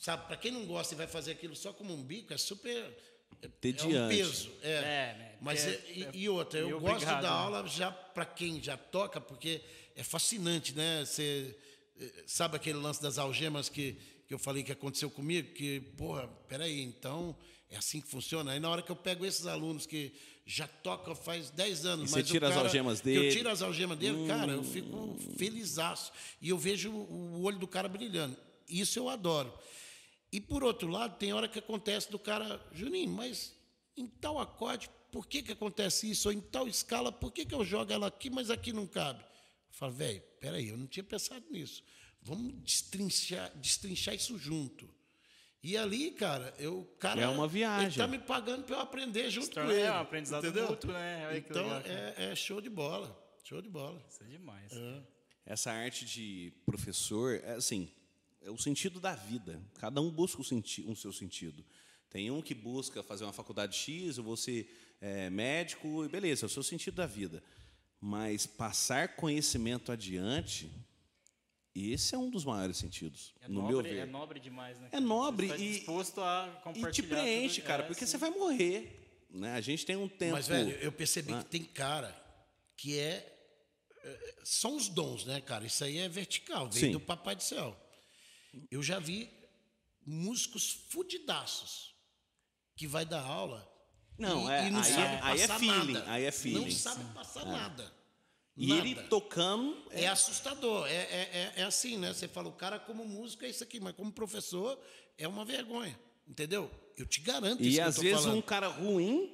Sabe, 0.00 0.26
para 0.26 0.36
quem 0.36 0.52
não 0.52 0.64
gosta 0.64 0.94
e 0.94 0.96
vai 0.96 1.06
fazer 1.08 1.32
aquilo 1.32 1.56
só 1.56 1.72
como 1.72 1.92
um 1.92 2.02
bico, 2.02 2.32
é 2.32 2.38
super. 2.38 2.96
É 3.42 3.46
um 3.46 3.50
Tediante. 3.60 4.16
peso. 4.16 4.50
É. 4.62 4.70
É, 4.72 5.16
né? 5.18 5.36
Mas 5.40 5.64
é- 5.66 5.70
é- 5.70 6.10
e, 6.12 6.22
e 6.22 6.28
outra, 6.28 6.58
eu 6.58 6.66
meio 6.66 6.80
gosto 6.80 6.94
obrigado, 6.96 7.22
da 7.22 7.30
né? 7.30 7.36
aula 7.36 7.66
já 7.68 7.90
para 7.90 8.24
quem 8.24 8.60
já 8.62 8.76
toca, 8.76 9.20
porque 9.20 9.60
é 9.94 10.02
fascinante, 10.02 10.72
né? 10.72 11.04
Você 11.04 11.56
eh, 12.00 12.24
sabe 12.26 12.56
aquele 12.56 12.78
lance 12.78 13.00
das 13.02 13.18
algemas 13.18 13.68
que, 13.68 13.96
que 14.28 14.34
eu 14.34 14.38
falei 14.38 14.62
que 14.62 14.70
aconteceu 14.70 15.10
comigo? 15.10 15.52
Que, 15.54 15.80
porra, 15.96 16.28
peraí, 16.48 16.82
então 16.82 17.34
é 17.70 17.76
assim 17.76 18.00
que 18.00 18.06
funciona. 18.08 18.52
Aí 18.52 18.60
na 18.60 18.68
hora 18.70 18.82
que 18.82 18.90
eu 18.92 18.96
pego 18.96 19.24
esses 19.26 19.46
alunos 19.46 19.86
que 19.86 20.12
já 20.44 20.66
tocam 20.68 21.14
faz 21.14 21.50
10 21.50 21.84
anos, 21.86 22.10
E 22.10 22.12
você 22.12 22.18
mas 22.20 22.28
o 22.28 22.32
tira 22.32 22.48
as 22.48 22.54
cara- 22.54 22.66
algemas 22.66 23.00
que 23.00 23.08
Eu 23.10 23.22
dele. 23.22 23.34
tiro 23.34 23.48
as 23.48 23.62
algemas 23.62 23.98
dele, 23.98 24.26
cara, 24.26 24.52
eu 24.52 24.62
fico 24.64 25.16
felizaço. 25.36 26.12
E 26.40 26.48
eu 26.50 26.58
vejo 26.58 26.90
o 26.90 27.42
olho 27.42 27.58
do 27.58 27.66
cara 27.66 27.88
brilhando. 27.88 28.36
Isso 28.68 28.98
eu 28.98 29.08
adoro. 29.08 29.52
E 30.30 30.40
por 30.40 30.62
outro 30.62 30.88
lado, 30.88 31.16
tem 31.18 31.32
hora 31.32 31.48
que 31.48 31.58
acontece 31.58 32.10
do 32.10 32.18
cara, 32.18 32.60
Juninho, 32.72 33.10
mas 33.10 33.54
em 33.96 34.06
tal 34.06 34.38
acorde, 34.38 34.88
por 35.10 35.26
que, 35.26 35.42
que 35.42 35.52
acontece 35.52 36.10
isso? 36.10 36.28
Ou 36.28 36.34
em 36.34 36.40
tal 36.40 36.68
escala, 36.68 37.10
por 37.10 37.32
que, 37.32 37.46
que 37.46 37.54
eu 37.54 37.64
jogo 37.64 37.90
ela 37.92 38.06
aqui, 38.08 38.28
mas 38.28 38.50
aqui 38.50 38.72
não 38.72 38.86
cabe? 38.86 39.20
Eu 39.20 39.72
falo, 39.72 39.92
velho, 39.92 40.22
peraí, 40.38 40.68
eu 40.68 40.76
não 40.76 40.86
tinha 40.86 41.02
pensado 41.04 41.44
nisso. 41.50 41.82
Vamos 42.28 42.52
destrinchar, 42.62 43.50
destrinchar 43.56 44.14
isso 44.14 44.36
junto. 44.38 44.86
E 45.62 45.76
ali, 45.78 46.10
cara, 46.10 46.54
eu, 46.58 46.84
cara, 47.00 47.22
É 47.22 47.26
uma 47.26 47.48
viagem. 47.48 47.86
Ele 47.86 47.96
tá 47.96 48.06
me 48.06 48.18
pagando 48.18 48.64
para 48.64 48.76
eu 48.76 48.80
aprender 48.80 49.30
junto 49.30 49.50
com 49.50 49.62
ele. 49.62 49.80
é 49.80 49.90
um 49.90 49.96
aprendizado 49.96 50.44
entendeu? 50.44 50.68
mútuo, 50.68 50.92
né? 50.92 51.38
Então 51.38 51.62
legal, 51.62 51.82
é, 51.86 52.32
é 52.32 52.36
show 52.36 52.60
de 52.60 52.68
bola, 52.68 53.18
show 53.42 53.62
de 53.62 53.68
bola. 53.68 54.04
Isso 54.08 54.22
é 54.22 54.26
demais. 54.26 54.72
Essa 55.46 55.72
arte 55.72 56.04
de 56.04 56.52
professor, 56.66 57.40
é 57.42 57.54
assim, 57.54 57.90
é 58.42 58.50
o 58.50 58.58
sentido 58.58 59.00
da 59.00 59.14
vida. 59.14 59.58
Cada 59.78 60.00
um 60.02 60.10
busca 60.10 60.42
o, 60.42 60.44
senti 60.44 60.82
o 60.82 60.94
seu 60.94 61.12
sentido. 61.12 61.64
Tem 62.10 62.30
um 62.30 62.42
que 62.42 62.54
busca 62.54 63.02
fazer 63.02 63.24
uma 63.24 63.32
faculdade 63.32 63.74
X, 63.74 64.18
eu 64.18 64.24
vou 64.24 64.36
ser 64.36 64.70
é, 65.00 65.30
médico, 65.30 66.04
e 66.04 66.08
beleza, 66.08 66.44
é 66.44 66.46
o 66.46 66.50
seu 66.50 66.62
sentido 66.62 66.96
da 66.96 67.06
vida. 67.06 67.42
Mas 67.98 68.46
passar 68.46 69.16
conhecimento 69.16 69.90
adiante, 69.90 70.70
esse 71.92 72.14
é 72.14 72.18
um 72.18 72.28
dos 72.30 72.44
maiores 72.44 72.76
sentidos, 72.76 73.34
É 73.40 73.48
no 73.48 73.62
nobre, 73.62 73.72
meu 73.74 73.82
ver. 73.82 73.96
é 73.98 74.06
nobre 74.06 74.40
demais, 74.40 74.78
né? 74.78 74.88
É 74.92 75.00
nobre 75.00 75.46
Você 75.48 75.54
tá 75.56 75.58
e- 75.62 75.72
disposto 75.72 76.20
a 76.20 76.46
E 76.48 76.62
compartilhar. 76.62 76.90
te 76.92 77.02
preenche, 77.02 77.60
cara, 77.62 77.82
é, 77.82 77.86
porque 77.86 78.04
sim. 78.06 78.10
você 78.12 78.16
vai 78.18 78.30
morrer. 78.30 79.26
Né? 79.30 79.52
A 79.54 79.60
gente 79.60 79.84
tem 79.84 79.94
um 79.96 80.08
tempo. 80.08 80.32
Mas, 80.32 80.48
velho, 80.48 80.70
eu 80.78 80.90
percebi 80.90 81.32
Ah. 81.34 81.38
que 81.42 81.50
tem 81.50 81.62
cara 81.64 82.14
que 82.76 82.98
é, 82.98 83.34
é, 84.02 84.34
São 84.44 84.76
os 84.76 84.88
dons, 84.88 85.26
né, 85.26 85.40
cara? 85.42 85.66
Isso 85.66 85.84
aí 85.84 85.98
é 85.98 86.08
vertical, 86.08 86.70
vem 86.70 86.80
Sim. 86.84 86.92
do 86.92 87.00
Papai 87.00 87.36
do 87.36 87.42
Céu. 87.42 87.76
Eu 88.70 88.82
já 88.82 88.98
vi 88.98 89.28
músicos 90.06 90.70
fudidaços 90.88 91.94
que 92.74 92.86
vai 92.86 93.04
dar 93.04 93.20
aula. 93.22 93.70
Não, 94.18 94.48
e, 94.48 94.52
é- 94.52 94.66
e 94.66 94.70
não 94.70 94.80
aí 94.80 94.92
sabe 94.92 95.02
é- 95.14 95.20
aí 95.22 95.40
é 95.42 95.48
feeling, 95.58 95.92
nada. 95.92 96.10
aí 96.10 96.24
é 96.24 96.32
feeling. 96.32 96.60
Não 96.64 96.70
sabe 96.70 97.04
passar 97.14 97.44
nada. 97.44 97.92
E 98.60 98.66
Nada. 98.66 98.80
ele 98.80 98.94
tocando. 99.04 99.76
É 99.92 100.08
assustador. 100.08 100.86
É, 100.88 100.92
é, 100.94 101.52
é, 101.56 101.60
é 101.60 101.62
assim, 101.62 101.96
né? 101.96 102.12
Você 102.12 102.26
fala, 102.26 102.48
o 102.48 102.52
cara 102.52 102.78
como 102.78 103.04
músico 103.06 103.44
é 103.44 103.48
isso 103.48 103.62
aqui, 103.62 103.78
mas 103.78 103.94
como 103.94 104.10
professor 104.12 104.76
é 105.16 105.28
uma 105.28 105.44
vergonha. 105.44 105.98
Entendeu? 106.26 106.68
Eu 106.96 107.06
te 107.06 107.20
garanto 107.20 107.62
isso 107.62 107.70
E 107.70 107.74
que 107.74 107.80
eu 107.80 107.84
às 107.86 107.94
tô 107.94 108.02
vezes 108.02 108.20
falando. 108.22 108.36
um 108.38 108.42
cara 108.42 108.66
ruim 108.68 109.32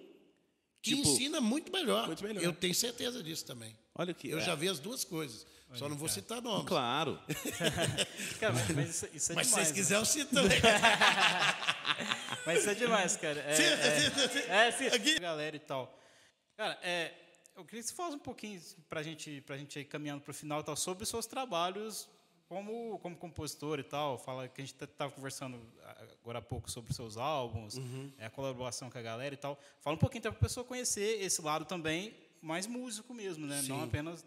Que 0.82 0.94
Tipo, 0.94 1.08
ensina 1.08 1.40
muito 1.40 1.72
melhor. 1.72 2.06
muito 2.06 2.22
melhor. 2.22 2.42
Eu 2.44 2.52
tenho 2.52 2.74
certeza 2.74 3.22
disso 3.22 3.46
também. 3.46 3.74
Olha 3.94 4.12
o 4.12 4.14
que. 4.14 4.28
Eu 4.28 4.38
é, 4.38 4.42
já 4.42 4.54
vi 4.54 4.68
as 4.68 4.78
duas 4.78 5.02
coisas. 5.04 5.46
Só 5.72 5.88
não 5.88 5.96
vou 5.96 6.08
citar 6.08 6.40
nomes. 6.40 6.66
Claro. 6.68 7.18
Cara, 8.38 8.54
mas, 8.76 8.90
isso, 8.90 9.08
isso 9.12 9.32
é 9.32 9.34
Mas 9.34 9.46
se 9.48 9.52
demais. 9.54 9.68
vocês 9.68 9.68
né? 9.70 9.74
quiserem, 9.74 10.00
eu 10.00 10.04
cito 10.06 10.34
também. 10.34 10.60
Mas 12.46 12.60
isso 12.60 12.70
é 12.70 12.74
demais, 12.74 13.16
cara. 13.16 13.40
É, 13.40 13.54
Sim, 13.54 13.62
é, 13.62 14.00
sim, 14.10 14.28
sim. 14.28 14.38
é, 14.50 14.70
sim. 14.70 14.86
Aqui. 14.86 15.18
Galera 15.18 15.56
e 15.56 15.58
tal. 15.58 15.98
Cara, 16.56 16.78
é, 16.82 17.12
eu 17.56 17.64
queria 17.64 17.82
que 17.82 17.88
você 17.88 17.94
falasse 17.94 18.16
um 18.16 18.20
pouquinho 18.20 18.60
pra 18.88 19.02
gente, 19.02 19.40
pra 19.42 19.56
gente 19.56 19.78
ir 19.80 19.84
caminhando 19.84 20.22
pro 20.22 20.34
final 20.34 20.60
e 20.60 20.64
tal, 20.64 20.76
sobre 20.76 21.02
os 21.04 21.08
seus 21.08 21.26
trabalhos 21.26 22.08
como, 22.48 22.98
como 22.98 23.16
compositor 23.16 23.78
e 23.78 23.82
tal. 23.84 24.18
Fala 24.18 24.48
que 24.48 24.60
a 24.60 24.64
gente 24.64 24.74
estava 24.82 25.10
conversando 25.12 25.60
agora 26.20 26.38
há 26.38 26.42
pouco 26.42 26.70
sobre 26.70 26.90
os 26.90 26.96
seus 26.96 27.16
álbuns, 27.16 27.76
Uhum. 27.76 28.12
é, 28.18 28.26
a 28.26 28.30
colaboração 28.30 28.90
com 28.90 28.98
a 28.98 29.02
galera 29.02 29.34
e 29.34 29.38
tal. 29.38 29.58
Fala 29.80 29.96
um 29.96 29.98
pouquinho 29.98 30.22
para 30.22 30.30
a 30.32 30.34
pessoa 30.34 30.64
conhecer 30.64 31.22
esse 31.22 31.40
lado 31.42 31.64
também, 31.64 32.14
mais 32.42 32.66
músico 32.66 33.14
mesmo, 33.14 33.46
né? 33.46 33.62
Não 33.62 33.82
apenas 33.82 34.22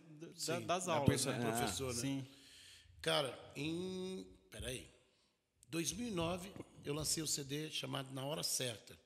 da- 0.48 0.60
das 0.60 0.86
da 0.86 0.94
aulas. 0.96 1.26
né? 1.26 1.34
do 1.34 1.42
professor, 1.46 1.94
né? 1.94 2.02
Sim. 2.02 2.28
Cara, 3.02 3.38
em. 3.56 4.26
Peraí. 4.50 4.90
2009, 5.70 6.52
eu 6.84 6.94
lancei 6.94 7.22
o 7.22 7.28
CD 7.28 7.70
chamado 7.70 8.12
Na 8.14 8.26
Hora 8.26 8.42
Certa. 8.42 8.98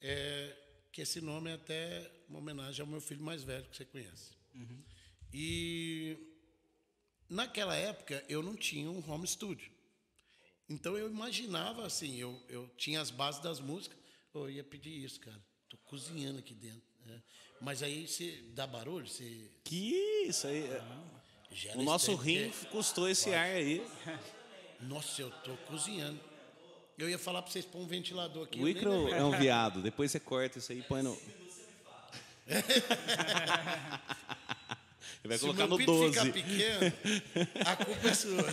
É, 0.00 0.56
que 0.92 1.00
esse 1.00 1.20
nome 1.20 1.50
é 1.50 1.54
até 1.54 2.10
uma 2.28 2.38
homenagem 2.38 2.80
ao 2.82 2.86
meu 2.86 3.00
filho 3.00 3.22
mais 3.22 3.42
velho, 3.42 3.64
que 3.66 3.76
você 3.76 3.84
conhece. 3.84 4.30
E 5.32 6.16
naquela 7.28 7.74
época 7.74 8.22
eu 8.28 8.42
não 8.42 8.54
tinha 8.54 8.90
um 8.90 9.02
home 9.10 9.26
studio. 9.26 9.70
Então 10.68 10.96
eu 10.96 11.08
imaginava 11.10 11.86
assim, 11.86 12.16
eu, 12.18 12.40
eu 12.48 12.68
tinha 12.76 13.00
as 13.00 13.10
bases 13.10 13.40
das 13.42 13.58
músicas, 13.60 13.98
eu 14.34 14.48
ia 14.50 14.62
pedir 14.64 15.02
isso, 15.02 15.18
cara. 15.20 15.42
Tô 15.68 15.76
cozinhando 15.78 16.38
aqui 16.38 16.54
dentro. 16.54 16.82
né? 17.06 17.22
Mas 17.60 17.82
aí 17.82 18.06
você 18.06 18.42
dá 18.54 18.66
barulho, 18.66 19.06
você 19.08 19.50
Que 19.64 20.24
isso 20.26 20.46
aí. 20.46 20.64
é- 20.64 20.82
gera 21.50 21.78
O 21.78 21.82
nosso 21.82 22.14
rim 22.14 22.50
custou 22.70 23.08
esse 23.08 23.32
ar 23.34 23.46
aí. 23.56 23.82
Nossa, 24.80 25.22
eu 25.22 25.30
tô 25.42 25.56
cozinhando. 25.68 26.20
Eu 27.02 27.10
ia 27.10 27.18
falar 27.18 27.42
pra 27.42 27.50
vocês 27.50 27.64
pôr 27.64 27.80
um 27.80 27.86
ventilador 27.86 28.44
aqui. 28.44 28.60
O 28.60 28.64
lembrei. 28.64 29.12
é 29.12 29.24
um 29.24 29.36
viado. 29.36 29.82
Depois 29.82 30.12
você 30.12 30.20
corta 30.20 30.58
isso 30.58 30.70
aí 30.70 30.78
e 30.78 30.82
põe 30.82 31.02
no. 31.02 31.18
Ele 32.46 32.62
vai 35.24 35.36
Se 35.36 35.40
colocar 35.44 35.66
no 35.66 35.76
pinto 35.76 35.90
12. 35.92 36.12
ficar 36.12 36.32
pequeno, 36.32 36.92
a 37.66 37.76
culpa 37.84 38.08
é 38.08 38.14
sua. 38.14 38.44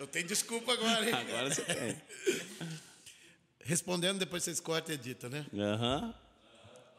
Eu 0.00 0.06
tenho 0.06 0.26
desculpa 0.26 0.72
agora, 0.72 1.04
hein? 1.06 1.14
Agora 1.14 1.54
você 1.54 1.62
tem. 1.62 2.00
Respondendo, 3.64 4.18
depois 4.18 4.42
vocês 4.44 4.58
cortam 4.58 4.92
e 4.92 4.94
editam, 4.94 5.28
né? 5.28 5.44
Aham. 5.54 6.14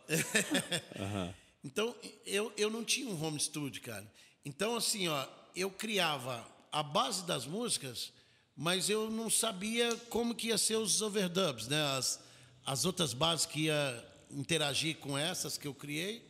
Então, 1.66 1.96
eu, 2.26 2.52
eu 2.58 2.70
não 2.70 2.84
tinha 2.84 3.08
um 3.08 3.24
home 3.24 3.40
studio, 3.40 3.82
cara. 3.82 4.06
Então, 4.44 4.76
assim, 4.76 5.08
ó, 5.08 5.26
eu 5.56 5.72
criava 5.72 6.46
a 6.74 6.84
base 6.84 7.24
das 7.26 7.46
músicas, 7.46 8.12
mas 8.56 8.90
eu 8.90 9.10
não 9.10 9.30
sabia 9.30 9.96
como 10.10 10.36
que 10.36 10.48
ia 10.48 10.58
ser 10.58 10.76
os 10.76 11.02
overdubs, 11.02 11.68
né? 11.68 11.82
As, 11.98 12.24
as 12.66 12.86
outras 12.86 13.14
bases 13.14 13.46
que 13.46 13.62
ia 13.62 14.14
interagir 14.30 14.98
com 14.98 15.18
essas 15.18 15.58
que 15.58 15.68
eu 15.68 15.74
criei. 15.74 16.24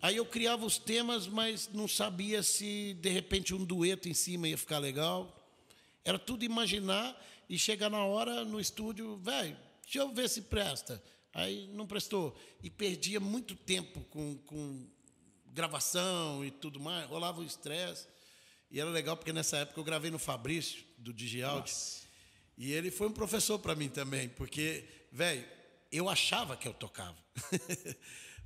Aí 0.00 0.16
eu 0.16 0.26
criava 0.26 0.66
os 0.66 0.78
temas, 0.78 1.26
mas 1.26 1.68
não 1.72 1.88
sabia 1.88 2.42
se, 2.42 2.94
de 3.00 3.08
repente, 3.08 3.54
um 3.54 3.64
dueto 3.64 4.08
em 4.08 4.14
cima 4.14 4.48
ia 4.48 4.58
ficar 4.58 4.78
legal. 4.78 5.34
Era 6.04 6.18
tudo 6.18 6.44
imaginar 6.44 7.18
e 7.48 7.58
chegar 7.58 7.90
na 7.90 8.04
hora 8.04 8.44
no 8.44 8.60
estúdio, 8.60 9.16
velho, 9.16 9.56
deixa 9.82 9.98
eu 9.98 10.12
ver 10.12 10.28
se 10.28 10.42
presta. 10.42 11.02
Aí 11.32 11.68
não 11.72 11.86
prestou. 11.86 12.36
E 12.62 12.70
perdia 12.70 13.18
muito 13.18 13.54
tempo 13.56 14.00
com, 14.10 14.36
com 14.38 14.86
gravação 15.52 16.44
e 16.44 16.50
tudo 16.50 16.78
mais, 16.78 17.08
rolava 17.08 17.40
o 17.40 17.44
estresse. 17.44 18.06
E 18.70 18.80
era 18.80 18.90
legal 18.90 19.16
porque 19.16 19.32
nessa 19.32 19.58
época 19.58 19.78
eu 19.78 19.84
gravei 19.84 20.10
no 20.10 20.18
Fabrício, 20.18 20.84
do 20.98 21.12
Digiaud. 21.12 21.70
E 22.56 22.72
ele 22.72 22.90
foi 22.90 23.08
um 23.08 23.12
professor 23.12 23.58
para 23.58 23.74
mim 23.74 23.88
também, 23.88 24.28
porque, 24.28 24.84
velho, 25.10 25.44
eu 25.90 26.08
achava 26.08 26.56
que 26.56 26.66
eu 26.66 26.74
tocava. 26.74 27.16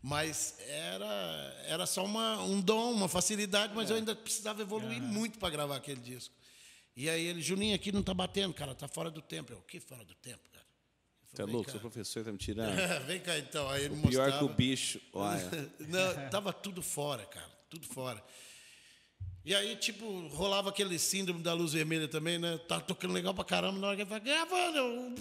mas 0.03 0.55
era, 0.61 1.63
era 1.67 1.87
só 1.87 2.05
uma, 2.05 2.43
um 2.43 2.61
dom, 2.61 2.93
uma 2.93 3.09
facilidade, 3.09 3.75
mas 3.75 3.91
eu 3.91 3.97
ainda 3.97 4.15
precisava 4.15 4.63
evoluir 4.63 5.01
muito 5.01 5.39
para 5.39 5.51
gravar 5.51 5.77
aquele 5.77 6.01
disco. 6.01 6.35
E 6.97 7.09
aí 7.09 7.27
ele, 7.27 7.41
Juninho, 7.41 7.75
aqui 7.75 7.93
não 7.93 8.03
tá 8.03 8.13
batendo, 8.13 8.53
cara, 8.53 8.75
tá 8.75 8.89
fora 8.89 9.11
do 9.11 9.23
tempo. 9.23 9.53
Eu, 9.53 9.59
o 9.59 9.63
que 9.63 9.79
fora 9.79 10.05
do 10.05 10.15
tempo, 10.15 10.43
cara? 10.51 10.67
É 11.33 11.37
falei, 11.37 11.53
louco? 11.55 11.71
"Vem 11.71 11.73
Seu 11.73 11.81
cá." 11.81 11.89
professor 11.89 12.25
tá 12.25 12.33
me 12.33 12.39
tirando. 12.39 12.75
Vem 13.07 13.21
cá 13.21 13.39
então. 13.39 13.69
Aí 13.69 13.85
ele 13.85 13.95
Pior 13.95 14.05
mostrava. 14.05 14.39
que 14.39 14.45
o 14.45 14.49
bicho. 14.49 15.01
Olha. 15.13 15.51
Não, 15.79 16.31
tava 16.31 16.53
tudo 16.53 16.83
fora, 16.83 17.25
cara. 17.27 17.49
Tudo 17.71 17.87
fora. 17.87 18.23
E 19.49 19.55
aí, 19.55 19.77
tipo, 19.77 20.27
rolava 20.29 20.69
aquele 20.69 20.99
síndrome 20.99 21.43
da 21.43 21.55
luz 21.55 21.73
vermelha 21.73 22.07
também, 22.07 22.39
né? 22.39 22.59
Tava 22.69 22.83
tocando 22.83 23.15
legal 23.15 23.33
pra 23.33 23.45
caramba, 23.45 23.79
na 23.79 23.87
hora 23.87 23.97
que 23.97 24.03
ele 24.03 24.09
falava, 24.11 24.23
gravando, 24.27 24.77
eu- 24.77 25.15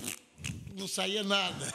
não 0.76 0.86
saía 0.86 1.24
nada. 1.24 1.66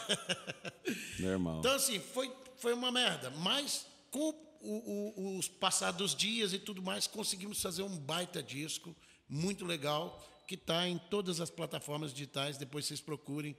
Normal. 1.19 1.61
Então, 1.61 1.73
assim, 1.73 1.99
foi, 1.99 2.31
foi 2.59 2.75
uma 2.75 2.93
merda. 2.93 3.31
Mas, 3.39 3.87
com 4.11 4.35
o, 4.61 5.15
o, 5.17 5.39
os 5.39 5.49
passados 5.49 5.97
dos 5.97 6.15
dias 6.15 6.53
e 6.53 6.59
tudo 6.59 6.83
mais, 6.83 7.07
conseguimos 7.07 7.59
fazer 7.63 7.85
um 7.85 7.97
baita 7.97 8.43
disco, 8.43 8.95
muito 9.27 9.65
legal, 9.65 10.23
que 10.47 10.55
está 10.55 10.87
em 10.87 10.99
todas 10.99 11.41
as 11.41 11.49
plataformas 11.49 12.13
digitais. 12.13 12.59
Depois 12.59 12.85
vocês 12.85 13.01
procurem 13.01 13.57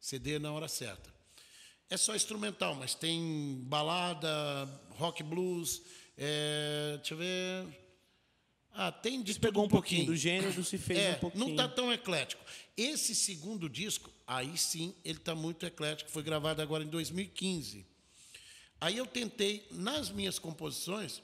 CD 0.00 0.38
na 0.38 0.52
hora 0.52 0.68
certa. 0.68 1.12
É 1.90 1.96
só 1.96 2.14
instrumental, 2.14 2.76
mas 2.76 2.94
tem 2.94 3.58
balada, 3.64 4.28
rock 4.90 5.24
blues, 5.24 5.82
é, 6.16 6.94
deixa 6.98 7.14
eu 7.14 7.18
ver. 7.18 7.85
Ah, 8.78 8.92
tem 8.92 9.22
de 9.22 9.38
pegou 9.40 9.64
um 9.64 9.68
pouquinho 9.68 10.06
do 10.06 10.16
gênero, 10.16 10.62
se 10.62 10.76
fez 10.76 10.98
é, 10.98 11.12
um 11.12 11.18
pouquinho. 11.18 11.44
não 11.44 11.50
está 11.52 11.66
tão 11.66 11.90
eclético. 11.90 12.44
Esse 12.76 13.14
segundo 13.14 13.70
disco, 13.70 14.10
aí 14.26 14.56
sim, 14.58 14.94
ele 15.02 15.16
está 15.16 15.34
muito 15.34 15.64
eclético. 15.64 16.10
Foi 16.10 16.22
gravado 16.22 16.60
agora 16.60 16.84
em 16.84 16.88
2015. 16.88 17.86
Aí 18.78 18.98
eu 18.98 19.06
tentei, 19.06 19.66
nas 19.70 20.10
minhas 20.10 20.38
composições, 20.38 21.22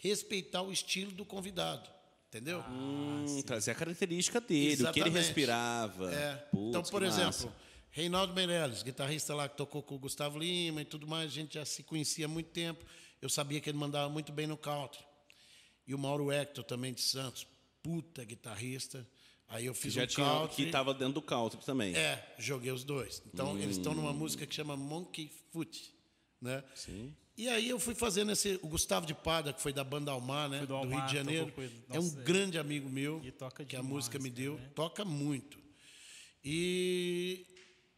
respeitar 0.00 0.62
o 0.62 0.70
estilo 0.70 1.10
do 1.10 1.24
convidado. 1.24 1.90
Entendeu? 2.28 2.64
Hum, 2.68 3.42
trazer 3.44 3.72
a 3.72 3.74
característica 3.74 4.40
dele, 4.40 4.74
o 4.84 4.92
que 4.92 5.00
ele 5.00 5.08
Exatamente. 5.08 5.16
respirava. 5.16 6.12
É. 6.12 6.34
Putz, 6.50 6.68
então, 6.68 6.82
por 6.82 7.02
massa. 7.02 7.20
exemplo, 7.20 7.54
Reinaldo 7.90 8.34
Meirelles, 8.34 8.82
guitarrista 8.82 9.34
lá 9.34 9.48
que 9.48 9.56
tocou 9.56 9.82
com 9.82 9.94
o 9.94 9.98
Gustavo 9.98 10.38
Lima 10.38 10.82
e 10.82 10.84
tudo 10.84 11.06
mais, 11.06 11.30
a 11.30 11.34
gente 11.34 11.54
já 11.54 11.64
se 11.64 11.82
conhecia 11.84 12.26
há 12.26 12.28
muito 12.28 12.50
tempo. 12.50 12.84
Eu 13.22 13.28
sabia 13.28 13.60
que 13.60 13.70
ele 13.70 13.78
mandava 13.78 14.08
muito 14.08 14.32
bem 14.32 14.46
no 14.46 14.56
country. 14.56 15.04
E 15.86 15.94
o 15.94 15.98
Mauro 15.98 16.30
Hector 16.32 16.64
também 16.64 16.92
de 16.92 17.00
Santos, 17.02 17.46
puta 17.82 18.24
guitarrista. 18.24 19.06
Aí 19.48 19.66
eu 19.66 19.74
Que 19.74 19.80
fiz 19.82 19.92
já 19.92 20.04
um 20.04 20.06
tinha, 20.06 20.26
country. 20.26 20.56
que 20.56 20.62
estava 20.62 20.94
dentro 20.94 21.14
do 21.14 21.22
country 21.22 21.60
também. 21.64 21.94
É, 21.94 22.34
joguei 22.38 22.72
os 22.72 22.82
dois. 22.82 23.22
Então, 23.32 23.58
eles 23.58 23.76
estão 23.76 23.94
numa 23.94 24.12
música 24.12 24.46
que 24.46 24.54
chama 24.54 24.76
Monkey 24.76 25.30
Foot, 25.52 25.92
né? 26.40 26.64
Sim. 26.74 27.14
E 27.36 27.48
aí 27.48 27.68
eu 27.68 27.78
fui 27.78 27.94
fazendo 27.94 28.32
esse... 28.32 28.58
O 28.62 28.68
Gustavo 28.68 29.04
de 29.06 29.12
Pada, 29.12 29.52
que 29.52 29.60
foi 29.60 29.72
da 29.72 29.84
banda 29.84 30.10
Almar, 30.12 30.48
né? 30.48 30.60
Do 30.60 30.66
do, 30.80 30.86
Rio 30.88 31.06
de 31.06 31.12
Janeiro. 31.12 31.52
ele. 31.58 31.84
é 31.90 31.98
um 32.00 32.02
Nossa, 32.04 32.20
é. 32.20 32.22
grande 32.22 32.58
amigo 32.58 32.88
meu. 32.88 33.20
E 33.24 33.30
toca 33.30 33.64
Que 33.64 33.76
a 33.76 33.80
demais 33.80 33.94
música 33.94 34.18
me 34.18 34.30
deu. 34.30 34.54
também. 34.56 34.70
Toca 34.70 35.04
muito. 35.04 35.58
E 36.42 37.46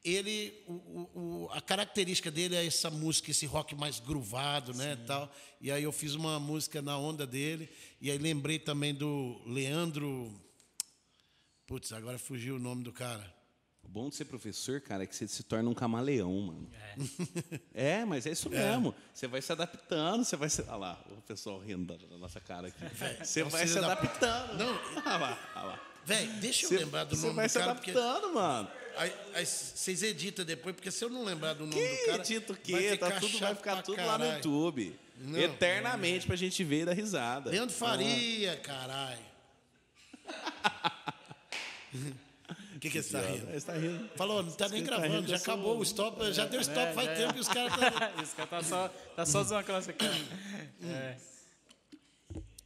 ele... 0.09 0.62
O, 0.66 0.72
o- 0.72 1.48
a 1.52 1.61
característica 1.61 2.30
dele 2.30 2.54
é 2.57 2.64
essa 2.66 2.90
música, 2.90 3.30
esse 3.30 3.46
rock 3.46 3.74
mais 3.74 3.98
groovado, 4.00 4.72
né? 4.74 4.96
Tal. 5.07 5.32
E 5.61 5.70
aí 5.70 5.82
eu 5.82 5.92
fiz 5.92 6.14
uma 6.14 6.38
música 6.40 6.80
na 6.82 6.96
onda 6.98 7.26
dele. 7.26 7.68
E 8.00 8.11
aí 8.11 8.18
lembrei 8.18 8.59
também 8.59 8.94
do 8.94 9.40
Leandro... 9.46 10.32
Putz, 11.66 11.92
agora 11.92 12.16
fugiu 12.18 12.57
o 12.57 12.59
nome 12.61 12.84
do 12.84 12.92
cara. 12.92 13.34
O 13.82 13.88
bom 13.88 14.09
de 14.09 14.14
ser 14.16 14.24
professor, 14.24 14.80
cara, 14.80 15.02
é 15.02 15.07
que 15.07 15.14
você 15.16 15.26
se 15.26 15.42
torna 15.42 15.68
um 15.68 15.74
camaleão, 15.74 16.32
mano. 16.42 16.70
É, 17.74 18.04
mas 18.04 18.24
é 18.26 18.30
isso 18.30 18.48
mesmo. 18.50 18.94
Você 19.12 19.26
vai 19.26 19.42
se 19.42 19.50
adaptando, 19.52 20.24
você 20.24 20.36
vai 20.36 20.48
se. 20.48 20.62
Olha 20.62 20.76
lá, 20.76 21.04
o 21.11 21.20
pessoal 21.22 21.59
rindo 21.59 21.96
da, 21.96 22.16
nossa 22.18 22.40
cara 22.40 22.68
aqui. 22.68 22.78
Você 23.24 23.40
é 23.40 23.44
vai 23.44 23.66
se 23.66 23.80
da- 23.80 23.92
adaptando. 23.92 24.59
Não. 24.59 24.74
Olha 25.04 25.16
lá, 25.16 25.52
olha 25.57 25.64
lá. 25.66 25.80
Véi, 26.04 26.26
deixa 26.40 26.66
eu 26.66 26.68
Você- 26.68 26.78
lembrar 26.78 27.04
do 27.04 27.16
Você 27.16 27.22
nome 27.26 27.34
vai 27.36 27.46
do 27.46 27.50
se 27.50 27.59
cara. 27.59 27.74
porque- 27.74 27.90
adaptando, 27.90 28.32
mano. 28.34 28.70
Aí, 28.97 29.12
aí 29.34 29.44
vocês 29.47 30.03
editam 30.03 30.44
depois, 30.44 30.74
porque 30.74 30.90
se 30.90 31.05
eu 31.05 31.11
não 31.11 31.22
lembrar 31.24 31.53
do 31.55 31.66
nome 31.66 31.74
do 31.74 31.78
Que 31.97 32.07
cara. 32.07 32.22
dito 32.22 32.53
vai 32.53 32.62
que? 32.62 32.97
Tá 32.97 33.07
ficar 33.07 33.20
tudo, 33.20 33.38
vai 33.38 33.55
ficar 33.55 33.82
tudo 33.82 34.05
lá 34.07 34.18
no. 34.18 34.24
YouTube. 34.24 34.99
Não. 35.18 35.38
Eternamente 35.38 36.26
pra 36.26 36.36
gente 36.36 36.62
ver 36.64 36.82
e 36.82 36.84
dar 36.86 36.92
risada. 36.92 37.51
Leandro 37.51 37.74
Faria, 37.74 38.57
caralho. 38.57 39.18
O 42.76 42.78
que, 42.80 42.90
que 42.90 43.03
você 43.03 43.12
tá 43.12 43.20
rindo? 43.26 43.47
Você 43.53 43.66
tá 43.66 43.72
rindo. 43.74 44.11
Falou, 44.16 44.42
não 44.42 44.53
tá 44.53 44.68
nem 44.68 44.82
tá 44.82 44.86
gravando, 44.97 45.14
rindo, 45.16 45.28
já 45.28 45.38
sou- 45.38 45.55
acabou 45.55 45.78
o 45.78 45.82
stop, 45.82 46.32
já 46.32 46.44
deu 46.47 46.61
stop 46.61 46.78
É, 46.88 46.92
faz 46.92 47.09
é. 47.09 47.14
tempo 47.14 47.36
e 47.36 47.40
os 47.40 47.49
caras 47.49 47.72
estão. 47.72 48.22
Esse 48.22 48.34
cara 48.36 48.49
tá 48.49 48.62
só, 48.62 48.88
tá 48.88 49.26
só 49.26 49.42
zoando 49.44 49.64
com 49.64 49.72
a 49.72 49.74
nossa 49.76 49.92
cara. 49.92 50.14
É. 50.84 51.16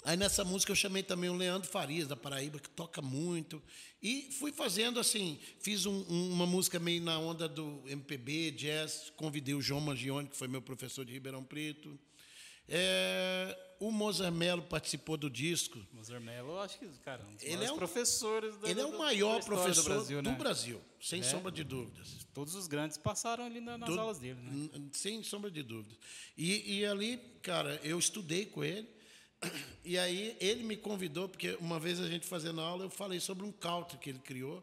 Aí 0.03 0.17
nessa 0.17 0.45
música 0.45 0.73
eu 0.73 0.77
chamei 0.77 1.03
também 1.03 1.29
o 1.29 1.35
Leandro 1.37 1.69
Farias, 1.69 2.09
da 2.09 2.17
Paraíba, 2.17 2.59
que 2.59 2.71
toca 2.71 3.03
muito. 3.03 3.63
E 4.03 4.31
fui 4.39 4.51
fazendo 4.51 4.99
assim, 4.99 5.39
fiz 5.61 5.85
um- 5.85 6.05
um- 6.09 6.33
uma 6.33 6.47
música 6.47 6.79
meio 6.81 7.03
na 7.03 7.19
onda 7.19 7.47
do 7.47 7.83
MPB, 7.87 8.51
jazz, 8.53 9.13
convidei 9.17 9.55
o 9.55 9.61
João 9.61 9.81
Mangione, 9.81 10.27
que 10.29 10.37
foi 10.37 10.49
meu 10.49 10.63
professor 10.63 11.05
de 11.05 11.13
Ribeirão 11.13 11.45
Preto. 11.45 11.99
É, 12.73 13.59
o 13.81 13.91
Mozart 13.91 14.33
Mello 14.33 14.63
participou 14.63 15.17
do 15.17 15.29
disco. 15.29 15.79
Mozart 15.93 16.23
Mello, 16.23 16.51
eu 16.51 16.61
acho 16.61 16.79
que, 16.79 16.87
cara, 17.05 17.23
um 17.27 17.35
dos 17.35 17.43
Ele 17.43 17.65
é 17.65 17.73
um- 17.73 17.77
professores 17.77 18.57
da, 18.59 18.71
Ele 18.71 18.81
é 18.81 18.85
o 18.87 18.97
maior 18.97 19.45
professor 19.45 19.83
do 19.83 19.89
Brasil, 19.89 20.23
né? 20.23 20.35
Brasil, 20.37 20.81
sem 21.01 21.21
É. 21.21 21.25
sombra 21.25 21.51
de 21.51 21.65
dúvidas. 21.65 22.27
Todos 22.33 22.55
os 22.55 22.67
grandes 22.69 22.97
passaram 22.97 23.45
ali 23.45 23.61
na- 23.61 23.77
nas 23.77 23.89
Todo- 23.89 23.99
aulas 24.01 24.19
dele, 24.19 24.41
né? 24.41 24.71
Sem 24.93 25.23
sombra 25.23 25.51
de 25.51 25.63
dúvida. 25.63 25.95
E, 26.39 26.79
e 26.79 26.87
ali, 26.87 27.19
cara, 27.43 27.79
eu 27.83 27.99
estudei 27.99 28.47
com 28.47 28.63
ele. 28.65 28.89
E 29.83 29.99
aí 29.99 30.37
ele 30.41 30.63
me 30.63 30.77
convidou, 30.77 31.29
porque 31.29 31.57
uma 31.61 31.81
vez 31.81 31.99
a 31.99 32.09
gente 32.09 32.27
fazendo 32.27 32.61
aula, 32.61 32.85
eu 32.85 32.91
falei 32.91 33.19
sobre 33.19 33.45
um 33.45 33.51
country 33.51 33.99
que 33.99 34.11
ele 34.11 34.19
criou. 34.19 34.63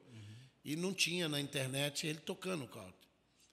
E 0.63 0.75
não 0.75 0.93
tinha 0.93 1.27
na 1.27 1.39
internet 1.39 2.05
ele 2.05 2.19
tocando 2.19 2.67
country. 2.67 3.07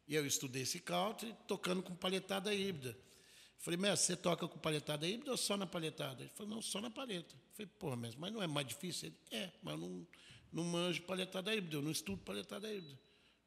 E 0.07 0.15
eu 0.15 0.27
estudei 0.27 0.63
esse 0.63 0.81
country 0.81 1.35
tocando 1.47 1.83
com 1.83 1.95
palhetada 1.95 2.55
híbrida. 2.55 2.97
Falei, 3.59 3.79
mestre, 3.79 4.09
você 4.09 4.17
toca 4.17 4.47
com 4.47 4.59
palhetada 4.59 5.07
híbrida 5.07 5.31
ou 5.31 5.37
só 5.37 5.57
na 5.57 5.67
palhetada? 5.67 6.23
Ele 6.23 6.31
falou, 6.35 6.57
não, 6.57 6.63
só 6.63 6.81
na 6.81 6.91
palheta. 6.91 7.35
Falei, 7.55 7.71
porra, 7.79 7.97
mestre, 7.97 8.21
mas 8.21 8.33
não 8.33 8.43
é 8.43 8.47
mais 8.47 8.67
difícil? 8.67 9.09
Ele, 9.09 9.17
é, 9.31 9.51
mas 9.63 9.75
eu 9.75 9.81
não, 9.81 10.07
não 10.53 10.65
manjo 10.65 11.03
palhetada 11.03 11.55
híbrida, 11.55 11.77
eu 11.77 11.83
não 11.83 11.91
estudo 11.91 12.21
palhetada 12.23 12.71
híbrida. 12.71 12.99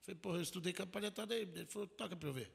Falei, 0.01 0.19
porra, 0.19 0.37
eu 0.37 0.41
estudei 0.41 0.73
com 0.73 0.83
a 0.83 0.87
palhetada 0.87 1.37
híbrida. 1.37 1.59
Ele 1.59 1.69
falou, 1.69 1.87
toca 1.87 2.15
pra 2.15 2.29
eu 2.29 2.33
ver. 2.33 2.49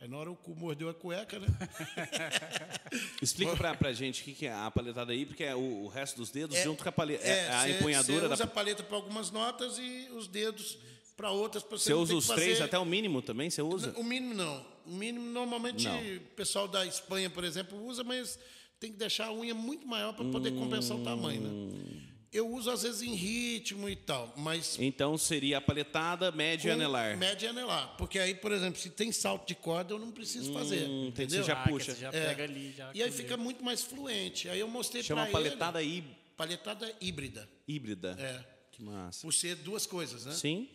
Aí 0.00 0.06
na 0.08 0.16
hora 0.16 0.30
o 0.30 0.36
cu 0.36 0.54
mordeu 0.54 0.88
a 0.88 0.94
cueca, 0.94 1.38
né? 1.40 1.46
Explica 3.20 3.56
pra, 3.56 3.74
pra 3.74 3.92
gente 3.92 4.22
o 4.22 4.24
que, 4.24 4.32
que 4.32 4.46
é 4.46 4.52
a 4.52 4.70
paletada 4.70 5.12
aí, 5.12 5.26
porque 5.26 5.42
é 5.42 5.54
o, 5.56 5.84
o 5.84 5.88
resto 5.88 6.16
dos 6.18 6.30
dedos 6.30 6.56
É, 6.56 6.62
junto 6.62 6.82
com 6.82 6.88
a 6.88 6.92
paleta. 6.92 7.26
É, 7.26 7.48
a 7.50 7.62
cê- 7.62 7.70
empunhadura 7.72 8.20
cê 8.22 8.28
da. 8.28 8.34
usa 8.34 8.44
a 8.44 8.46
paleta 8.46 8.82
para 8.84 8.96
algumas 8.96 9.30
notas 9.32 9.76
e 9.78 10.08
os 10.12 10.28
dedos 10.28 10.78
para 11.16 11.30
outras. 11.32 11.64
pra 11.64 11.76
Você 11.78 11.92
usa 11.92 12.14
os 12.14 12.26
que 12.28 12.34
três 12.34 12.52
fazer- 12.52 12.64
até 12.64 12.78
o 12.78 12.84
mínimo 12.84 13.20
também? 13.20 13.50
Você 13.50 13.60
usa? 13.60 13.92
O 13.96 14.04
mínimo 14.04 14.34
não. 14.34 14.64
O 14.86 14.92
mínimo 14.94 15.26
normalmente 15.32 15.84
Não. 15.84 15.98
o 16.00 16.20
pessoal 16.36 16.66
da 16.68 16.86
Espanha, 16.86 17.28
por 17.28 17.42
exemplo, 17.44 17.78
usa, 17.84 18.02
mas 18.04 18.38
tem 18.80 18.90
que 18.92 18.96
deixar 18.98 19.26
a 19.26 19.32
unha 19.34 19.52
muito 19.54 19.86
maior 19.86 20.14
para 20.14 20.24
poder 20.26 20.52
compensar 20.52 20.96
o 20.96 21.02
tamanho, 21.04 21.40
né? 21.42 22.08
Eu 22.30 22.46
uso 22.50 22.70
às 22.70 22.82
vezes 22.82 23.00
em 23.02 23.14
ritmo 23.14 23.88
e 23.88 23.96
tal, 23.96 24.34
mas 24.36 24.76
Então 24.78 25.16
seria 25.16 25.58
a 25.58 25.60
paletada, 25.62 26.30
média 26.30 26.68
e 26.68 26.72
anelar. 26.72 27.16
média 27.16 27.46
e 27.46 27.48
anelar, 27.48 27.96
porque 27.96 28.18
aí, 28.18 28.34
por 28.34 28.52
exemplo, 28.52 28.78
se 28.78 28.90
tem 28.90 29.10
salto 29.10 29.48
de 29.48 29.54
corda, 29.54 29.94
eu 29.94 29.98
não 29.98 30.10
preciso 30.10 30.52
fazer, 30.52 30.86
Hum, 30.88 31.06
entendeu? 31.06 31.40
você 31.42 31.46
já 31.48 31.62
Ah, 31.62 31.68
puxa. 31.68 31.94
você 31.94 32.00
já 32.02 32.08
É. 32.08 32.26
pega 32.28 32.44
ali, 32.44 32.74
já 32.76 32.90
E 32.94 33.02
aí 33.02 33.10
fica 33.10 33.32
ele. 33.34 33.42
muito 33.42 33.64
mais 33.64 33.82
fluente. 33.82 34.46
Aí 34.48 34.60
eu 34.60 34.68
mostrei 34.68 35.02
Chama 35.02 35.22
para 35.22 35.32
paletada 35.32 35.82
ele, 35.82 35.98
hí- 36.00 36.04
paletada 36.36 36.94
híbrida, 37.00 37.48
híbrida. 37.66 38.14
é, 38.18 38.44
Que 38.72 38.82
massa. 38.82 39.22
por 39.22 39.32
ser 39.32 39.56
duas 39.56 39.86
coisas, 39.86 40.26
né? 40.26 40.32
Sim. 40.34 40.68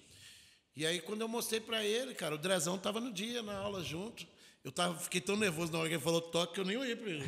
E 0.75 0.87
aí, 0.87 0.99
quando 1.01 1.21
eu 1.21 1.27
mostrei 1.27 1.59
pra 1.59 1.85
ele, 1.85 2.15
cara, 2.15 2.33
o 2.33 2.37
Drezão 2.39 2.79
tava 2.79 2.99
no 2.99 3.13
dia, 3.13 3.43
na 3.43 3.55
aula 3.57 3.83
junto. 3.83 4.25
Eu 4.63 4.71
tava, 4.71 4.97
fiquei 4.97 5.19
tão 5.19 5.35
nervoso 5.35 5.71
na 5.71 5.79
hora 5.79 5.89
que 5.89 5.95
ele 5.95 6.01
falou 6.03 6.21
toque 6.21 6.53
que 6.53 6.59
eu 6.61 6.65
nem 6.65 6.77
olhei 6.77 6.95
pra 6.95 7.09
ele. 7.09 7.23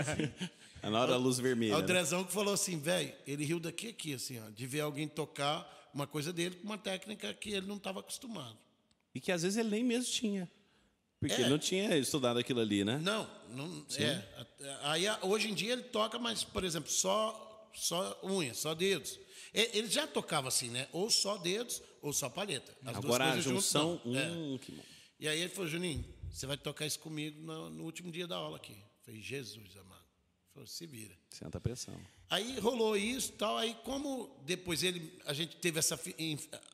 Assim. 0.00 0.48
É 0.80 0.88
na 0.88 1.00
hora 1.00 1.10
da 1.10 1.16
luz 1.16 1.38
Aí 1.38 1.42
vermelha. 1.42 1.74
o 1.76 1.80
né? 1.80 1.86
Drezão 1.88 2.22
que 2.22 2.32
falou 2.32 2.54
assim, 2.54 2.78
velho, 2.78 3.12
ele 3.26 3.44
riu 3.44 3.58
daqui 3.58 3.88
aqui, 3.88 4.14
assim, 4.14 4.38
ó, 4.40 4.48
de 4.48 4.64
ver 4.64 4.78
alguém 4.82 5.08
tocar 5.08 5.90
uma 5.92 6.06
coisa 6.06 6.32
dele 6.32 6.54
com 6.54 6.62
uma 6.62 6.78
técnica 6.78 7.34
que 7.34 7.50
ele 7.50 7.66
não 7.66 7.78
estava 7.78 7.98
acostumado. 7.98 8.56
E 9.12 9.18
que 9.20 9.32
às 9.32 9.42
vezes 9.42 9.58
ele 9.58 9.70
nem 9.70 9.82
mesmo 9.82 10.12
tinha. 10.12 10.48
Porque 11.18 11.34
É. 11.34 11.40
ele 11.40 11.50
não 11.50 11.58
tinha 11.58 11.96
estudado 11.96 12.38
aquilo 12.38 12.60
ali, 12.60 12.84
né? 12.84 12.96
Não, 13.02 13.28
não 13.50 13.84
é. 13.98 14.24
Aí 14.82 15.04
hoje 15.22 15.50
em 15.50 15.54
dia 15.54 15.72
ele 15.72 15.82
toca, 15.82 16.16
mas, 16.16 16.44
por 16.44 16.62
exemplo, 16.62 16.88
só, 16.92 17.68
só 17.74 18.16
unha, 18.22 18.54
só 18.54 18.72
dedos. 18.72 19.18
Ele 19.52 19.88
já 19.88 20.06
tocava 20.06 20.46
assim, 20.46 20.70
né? 20.70 20.86
Ou 20.92 21.10
só 21.10 21.38
dedos, 21.38 21.82
ou 22.00 22.12
só 22.12 22.28
palheta. 22.30 22.70
As 22.84 22.92
duas 22.92 23.04
Agora 23.04 23.24
a 23.24 23.28
coisas 23.32 23.44
juntas, 23.44 23.64
junção. 23.64 24.00
não. 24.04 24.16
É. 24.16 24.30
hum, 24.30 24.58
que 24.62 24.70
bom. 24.70 24.82
E 25.18 25.26
aí 25.26 25.40
ele 25.40 25.48
falou, 25.48 25.68
Juninho, 25.68 26.04
você 26.38 26.46
vai 26.46 26.56
tocar 26.56 26.86
isso 26.86 27.00
comigo 27.00 27.42
no, 27.42 27.68
no 27.68 27.82
último 27.82 28.12
dia 28.12 28.24
da 28.24 28.36
aula 28.36 28.58
aqui. 28.58 28.72
Eu 28.72 29.04
falei, 29.04 29.20
Jesus 29.20 29.76
amado. 29.76 30.04
Ele 30.04 30.52
falou, 30.52 30.66
se 30.68 30.86
vira. 30.86 31.18
Senta 31.30 31.58
a 31.58 31.60
pressão. 31.60 32.00
Aí 32.30 32.60
rolou 32.60 32.96
isso 32.96 33.32
tal. 33.32 33.58
Aí, 33.58 33.74
como 33.82 34.40
depois 34.46 34.84
ele, 34.84 35.18
a 35.24 35.32
gente 35.32 35.56
teve 35.56 35.80
essa 35.80 35.98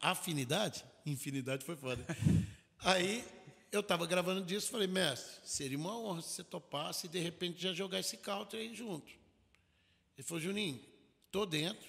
afinidade, 0.02 0.84
infinidade 1.06 1.64
foi 1.64 1.76
foda. 1.76 2.04
Aí 2.80 3.24
eu 3.72 3.80
estava 3.80 4.04
gravando 4.06 4.44
disso 4.44 4.70
falei, 4.70 4.86
mestre, 4.86 5.40
seria 5.42 5.78
uma 5.78 5.98
honra 5.98 6.20
se 6.20 6.34
você 6.34 6.44
topasse 6.44 7.06
e 7.06 7.08
de 7.08 7.18
repente 7.18 7.62
já 7.62 7.72
jogar 7.72 8.00
esse 8.00 8.18
counter 8.18 8.60
aí 8.60 8.74
junto. 8.74 9.10
Ele 10.14 10.26
falou, 10.26 10.42
Juninho, 10.42 10.78
tô 11.30 11.46
dentro. 11.46 11.88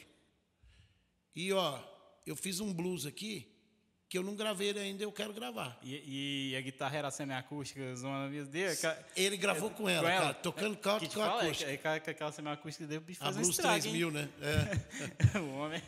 E 1.36 1.51
ó, 1.51 1.84
eu 2.26 2.38
fiz 2.38 2.61
um 2.61 2.73
blues 2.73 3.05
aqui 3.05 3.53
que 4.16 4.20
eu 4.20 4.24
não 4.24 4.34
gravei 4.34 4.70
ele 4.70 4.80
ainda, 4.80 5.03
eu 5.03 5.11
quero 5.11 5.34
gravar. 5.34 5.78
E, 5.84 6.51
e 6.51 6.55
a 6.55 6.61
guitarra 6.61 6.97
era 6.97 7.11
semiacústica, 7.11 7.93
zona 7.97 8.30
dele. 8.45 8.70
Ele 9.13 9.36
gravou 9.36 9.70
com 9.70 9.89
ela, 9.89 10.09
cara, 10.09 10.34
tocando 10.34 10.78
Que 10.78 10.84
counter 10.84 11.09
te 11.09 11.16
com 11.16 11.20
fala, 11.22 11.41
é, 11.41 11.45
acústica. 11.47 11.78
que- 11.78 11.88
é, 11.89 11.99
que 11.99 12.09
aquela 12.11 12.32
semiacústica 12.32 12.88
deve 12.88 13.11
A 13.11 13.16
fazer 13.16 13.39
um 13.39 13.41
Blues 13.41 13.55
estrago, 13.57 13.82
3000, 13.82 14.07
hein? 14.07 14.13
né? 14.13 14.30
É. 15.36 15.39
o 15.39 15.49
homem... 15.57 15.82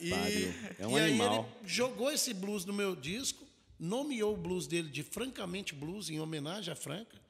E, 0.00 0.08
pariu. 0.10 0.54
É 0.78 0.86
um 0.86 0.98
e 0.98 1.00
aí 1.02 1.10
animal. 1.10 1.34
ele 1.60 1.68
jogou 1.68 2.10
esse 2.10 2.32
blues 2.32 2.64
no 2.64 2.72
meu 2.72 2.96
disco, 2.96 3.46
nomeou 3.78 4.32
o 4.32 4.36
blues 4.38 4.66
dele 4.66 4.88
de 4.88 5.02
Francamente 5.02 5.74
Blues, 5.74 6.08
em 6.08 6.18
homenagem 6.18 6.72
a 6.72 6.76
Franca, 6.76 7.20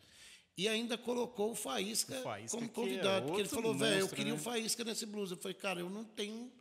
e 0.56 0.68
ainda 0.68 0.96
colocou 0.96 1.50
o 1.50 1.54
Faísca, 1.56 2.20
O 2.20 2.22
Faísca, 2.22 2.56
como 2.56 2.70
é 2.70 2.72
convidado. 2.72 3.26
porque 3.26 3.40
ele 3.40 3.48
falou, 3.48 3.74
velho, 3.74 3.98
eu 4.02 4.08
queria 4.08 4.32
né? 4.32 4.38
o 4.38 4.40
Faísca 4.40 4.84
nesse 4.84 5.06
blues. 5.06 5.32
Eu 5.32 5.36
falei, 5.38 5.54
cara, 5.56 5.80
eu 5.80 5.90
não 5.90 6.04
tenho 6.04 6.52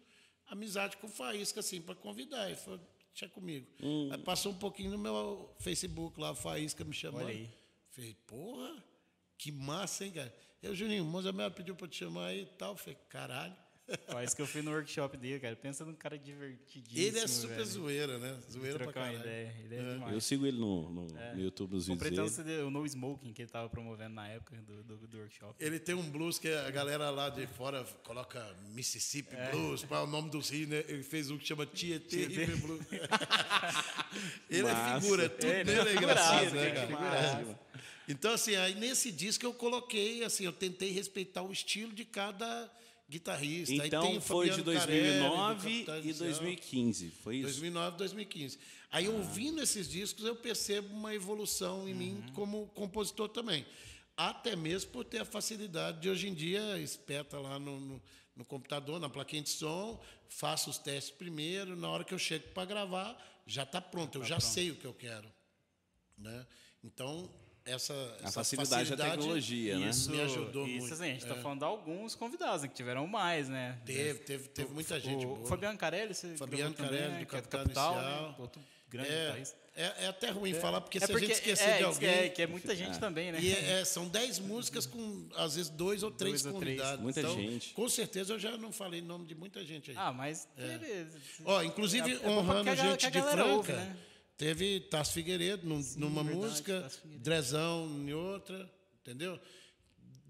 amizade 0.48 0.98
com 0.98 1.06
o 1.06 1.10
Faísca 1.12 1.60
assim 1.60 1.80
para 1.80 1.94
convidar. 1.94 2.48
Ele 2.48 2.56
falou, 2.56 2.80
deixa 3.20 3.30
comigo. 3.34 3.68
Hum. 3.82 4.10
Aí 4.12 4.18
passou 4.18 4.52
um 4.52 4.58
pouquinho 4.58 4.92
no 4.92 4.98
meu 4.98 5.54
Facebook 5.60 6.20
lá, 6.20 6.32
o 6.32 6.36
Faísca 6.36 6.84
me 6.86 6.94
chamando. 6.94 7.26
Olha 7.26 7.34
aí. 7.34 7.50
Falei, 7.92 8.16
porra, 8.26 8.84
que 9.38 9.52
massa, 9.52 10.06
hein, 10.06 10.12
cara? 10.12 10.34
Eu, 10.62 10.74
Juninho, 10.74 11.04
o 11.04 11.08
Mozamel 11.08 11.52
pediu 11.52 11.76
para 11.76 11.88
te 11.88 11.98
chamar 11.98 12.28
aí 12.28 12.44
e 12.44 12.46
tal. 12.46 12.76
Falei, 12.78 12.98
caralho. 13.10 13.56
Faz 14.08 14.34
que 14.34 14.42
eu 14.42 14.48
fui 14.48 14.62
no 14.62 14.72
workshop 14.72 15.18
dele, 15.18 15.40
cara. 15.40 15.56
Pensa 15.56 15.84
num 15.86 15.94
cara 15.94 16.18
divertidíssimo. 16.18 17.00
Ele 17.08 17.20
é 17.20 17.28
super 17.28 17.56
velho. 17.58 17.66
zoeira, 17.68 18.18
né? 18.20 18.38
Zoeira 18.52 18.76
pra 18.78 18.84
Trocar 18.86 19.00
uma 19.02 19.06
caralho. 19.18 19.20
ideia. 19.30 19.56
Ele 19.66 19.76
é, 19.76 19.94
demais. 19.94 20.14
Eu 20.14 20.22
sigo 20.22 20.46
ele 20.46 20.58
no, 20.58 20.90
no, 20.90 21.08
no 21.08 21.42
YouTube, 21.42 21.74
nos 21.74 21.88
vídeos 21.88 22.00
Comprei 22.04 22.12
até 22.12 22.22
um 22.22 22.44
dele. 22.44 22.58
CD, 22.58 22.64
o 22.64 22.70
No 22.70 22.86
Smoking, 22.86 23.34
que 23.34 23.42
ele 23.42 23.50
tava 23.52 23.70
promovendo 23.70 24.16
na 24.16 24.28
época 24.28 24.56
do, 24.62 24.84
do, 24.84 25.08
do 25.08 25.18
workshop. 25.18 25.56
Ele 25.60 25.80
tem 25.80 25.96
um 25.96 26.10
blues 26.10 26.38
que 26.40 26.48
a 26.50 26.70
galera 26.72 27.10
lá 27.10 27.30
de 27.30 27.46
fora 27.48 27.84
coloca 28.04 28.56
Mississippi 28.74 29.36
É. 29.36 29.52
Blues, 29.52 29.84
qual 29.86 30.04
é 30.04 30.08
o 30.08 30.10
nome 30.10 30.30
dos 30.30 30.50
rios, 30.50 30.70
né? 30.70 30.84
Ele 30.88 31.04
fez 31.04 31.30
um 31.32 31.38
que 31.38 31.48
chama 31.48 31.66
Tietê 31.66 32.26
River 32.26 32.58
Blues. 32.58 32.82
ele 34.50 34.68
é 34.68 34.74
Massa. 34.74 35.02
figura, 35.02 35.30
tudo 35.30 35.46
Ele 35.50 35.60
é 35.60 35.64
dele 35.64 35.90
é 35.90 35.94
engraçado, 35.96 36.52
né, 36.56 36.72
cara, 36.72 36.88
figuraça. 36.88 37.60
Então, 38.08 38.32
assim, 38.34 38.56
aí 38.56 38.74
nesse 38.74 39.12
disco 39.12 39.46
eu 39.46 39.54
coloquei, 39.54 40.24
assim, 40.24 40.44
eu 40.46 40.52
tentei 40.52 40.92
respeitar 40.92 41.44
o 41.44 41.52
estilo 41.52 41.94
de 41.94 42.04
cada 42.04 42.70
guitarrista. 43.10 43.74
Então 43.74 44.22
foi 44.22 44.49
de 44.49 44.57
Fabiano 44.57 44.80
Carelli, 44.80 45.20
do 45.20 45.20
2009 45.20 45.70
Capitão 45.70 45.95
e 45.95 45.99
Inicial. 46.01 46.30
2015. 46.30 47.12
Foi 47.24 47.36
isso? 47.38 47.43
2009, 47.43 47.97
2015. 47.97 48.60
Aí, 48.91 49.07
ouvindo 49.07 49.62
esses 49.62 49.89
discos, 49.89 50.26
eu 50.26 50.36
percebo 50.36 50.93
uma 50.93 51.14
evolução 51.14 51.88
em 51.88 51.93
mim 51.93 52.24
como 52.34 52.68
compositor 52.68 53.30
também. 53.30 53.66
Até 54.16 54.55
mesmo 54.55 54.91
por 54.91 55.05
ter 55.05 55.20
a 55.20 55.26
facilidade 55.26 56.01
de, 56.01 56.10
hoje 56.10 56.28
em 56.28 56.34
dia, 56.34 56.78
espeta 56.80 57.39
lá 57.39 57.57
no, 57.57 57.80
no, 57.80 58.01
no 58.36 58.45
computador, 58.45 58.99
na 58.99 59.10
plaquinha 59.10 59.41
de 59.41 59.49
som, 59.49 59.99
faço 60.28 60.70
os 60.70 60.78
testes 60.78 61.12
primeiro, 61.12 61.76
na 61.76 61.89
hora 61.89 62.03
que 62.03 62.14
eu 62.14 62.20
chego 62.20 62.49
para 62.49 62.66
gravar, 62.66 63.18
já 63.47 63.64
está 63.64 63.80
pronto, 63.80 64.20
eu 64.20 64.26
já 64.26 64.39
sei 64.39 64.72
o 64.72 64.76
que 64.76 64.86
eu 64.86 64.93
quero. 64.93 65.32
Né? 66.18 66.45
Então, 66.84 67.30
essa, 67.72 67.94
essa 68.24 68.32
facilidade 68.32 68.96
da 68.96 69.10
tecnologia, 69.12 69.78
né? 69.80 69.90
Isso 69.90 70.10
me 70.12 70.22
ajudou 70.22 70.68
isso, 70.68 70.80
muito. 70.80 70.94
assim, 70.94 71.04
a 71.04 71.08
gente 71.14 71.26
tá 71.26 71.36
É. 71.36 71.42
falando 71.42 71.60
de 71.60 71.66
alguns 71.66 72.16
convidados, 72.16 72.62
né, 72.64 72.68
que 72.68 72.76
tiveram 72.76 73.06
mais, 73.08 73.48
né? 73.50 73.78
Teve, 73.86 74.20
teve, 74.20 74.48
teve 74.50 74.74
muita 74.74 75.00
gente 75.00 75.26
o 75.26 75.36
boa. 75.36 75.48
Fabiano 75.48 75.78
Carelli, 75.78 76.14
você 76.14 76.36
Fabiano 76.36 76.74
gravou 76.74 76.86
também, 76.88 77.00
Carelli, 77.02 77.14
né, 77.14 77.26
do 77.26 77.36
é 77.36 77.42
Capital 77.42 77.62
Capital, 77.64 77.94
Inicial. 77.94 78.30
né? 78.30 78.36
Outro 78.40 78.62
grande 78.90 79.10
É, 79.10 79.44
é, 79.76 79.94
é 80.00 80.08
até 80.08 80.30
ruim 80.32 80.54
falar, 80.54 80.82
porque 80.82 80.98
É 80.98 81.02
se 81.06 81.12
a 81.14 81.18
gente 81.20 81.32
esquecer 81.32 81.70
é, 81.70 81.78
de 81.78 81.84
alguém... 81.86 82.00
que 82.00 82.06
é, 82.26 82.30
que 82.30 82.42
é 82.42 82.48
muita 82.48 82.76
gente 82.76 83.00
também, 83.00 83.32
né? 83.32 83.40
E 83.40 83.54
é- 83.54 83.80
é, 83.82 83.86
são 83.86 84.08
dez 84.08 84.40
músicas 84.40 84.86
com, 84.86 85.30
às 85.36 85.56
vezes, 85.56 85.70
dois 85.70 86.02
ou 86.04 86.10
três 86.12 86.42
Dois 86.42 86.54
ou 86.56 86.60
três. 86.60 86.78
convidados. 86.78 87.02
Muita 87.04 87.20
Então, 87.22 87.36
gente. 87.36 87.74
Com 87.74 87.88
certeza 87.88 88.34
eu 88.34 88.40
já 88.40 88.58
não 88.58 88.72
falei 88.74 89.00
nome 89.02 89.26
de 89.26 89.36
muita 89.36 89.64
gente 89.64 89.92
aí. 89.92 89.98
Ah, 89.98 90.12
mas 90.12 90.48
beleza. 90.58 91.18
É. 91.18 91.22
Ó, 91.46 91.62
inclusive, 91.64 92.12
É- 92.14 92.26
é 92.26 92.30
honrando 92.30 92.66
porque 92.66 92.82
gente 92.82 93.12
de 93.12 93.22
Franca, 93.22 93.46
ouve, 93.46 93.72
né? 93.74 93.96
Teve 94.40 94.80
Tasso 94.80 95.14
Figueiredo 95.14 95.68
num- 95.68 95.84
numa 95.98 96.24
verdade, 96.24 96.48
música. 96.48 96.90
Drezão 97.06 97.86
em 97.88 98.12
outra, 98.14 98.68
entendeu? 99.02 99.40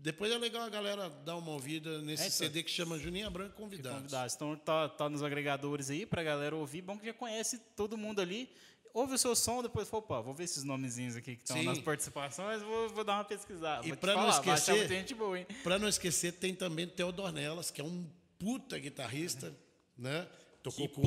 Depois 0.02 0.32
é 0.32 0.38
legal 0.38 0.64
a 0.64 0.70
galera 0.70 1.10
dar 1.10 1.36
uma 1.36 1.52
ouvida 1.52 2.02
nesse 2.02 2.24
É, 2.24 2.26
então. 2.28 2.38
CD 2.38 2.64
que 2.64 2.72
chama 2.72 2.98
Juninho 2.98 3.30
Branco 3.30 3.56
Convidados. 3.56 4.00
convidados. 4.00 4.34
Então 4.34 4.56
tá, 4.58 4.90
tá 4.90 5.10
nos 5.10 5.22
agregadores 5.22 5.90
aí 5.90 6.06
pra 6.06 6.24
galera 6.24 6.56
ouvir. 6.56 6.82
Bom 6.82 6.98
que 6.98 7.06
já 7.06 7.14
conhece 7.14 7.60
todo 7.76 7.98
mundo 7.98 8.20
ali. 8.22 8.50
ouve 8.92 9.14
o 9.14 9.18
seu 9.20 9.36
som, 9.36 9.62
depois 9.62 9.88
fala, 9.88 10.02
opa, 10.04 10.20
vou 10.22 10.34
ver 10.34 10.46
esses 10.46 10.64
nomezinhos 10.64 11.16
aqui 11.16 11.36
que 11.36 11.44
estão 11.44 11.56
Sim. 11.58 11.64
nas 11.66 11.78
participações, 11.80 12.60
vou, 12.64 12.90
vou 12.90 13.04
dar 13.04 13.18
uma 13.18 13.24
pesquisada. 13.24 13.88
E 13.88 13.96
pra 13.96 14.16
não 14.16 14.28
esquecer- 14.30 14.88
gente 14.88 15.14
boa, 15.14 15.38
hein? 15.40 15.46
Para 15.64 15.78
não 15.78 15.88
esquecer, 15.88 16.32
tem 16.34 16.56
também 16.56 16.88
Theodor 16.88 17.32
Nelas, 17.32 17.70
que 17.70 17.80
é 17.80 17.84
um 17.84 18.10
puta 18.40 18.80
guitarrista, 18.80 19.56
né? 19.96 20.28
Tocou 20.72 20.90
com, 20.90 21.02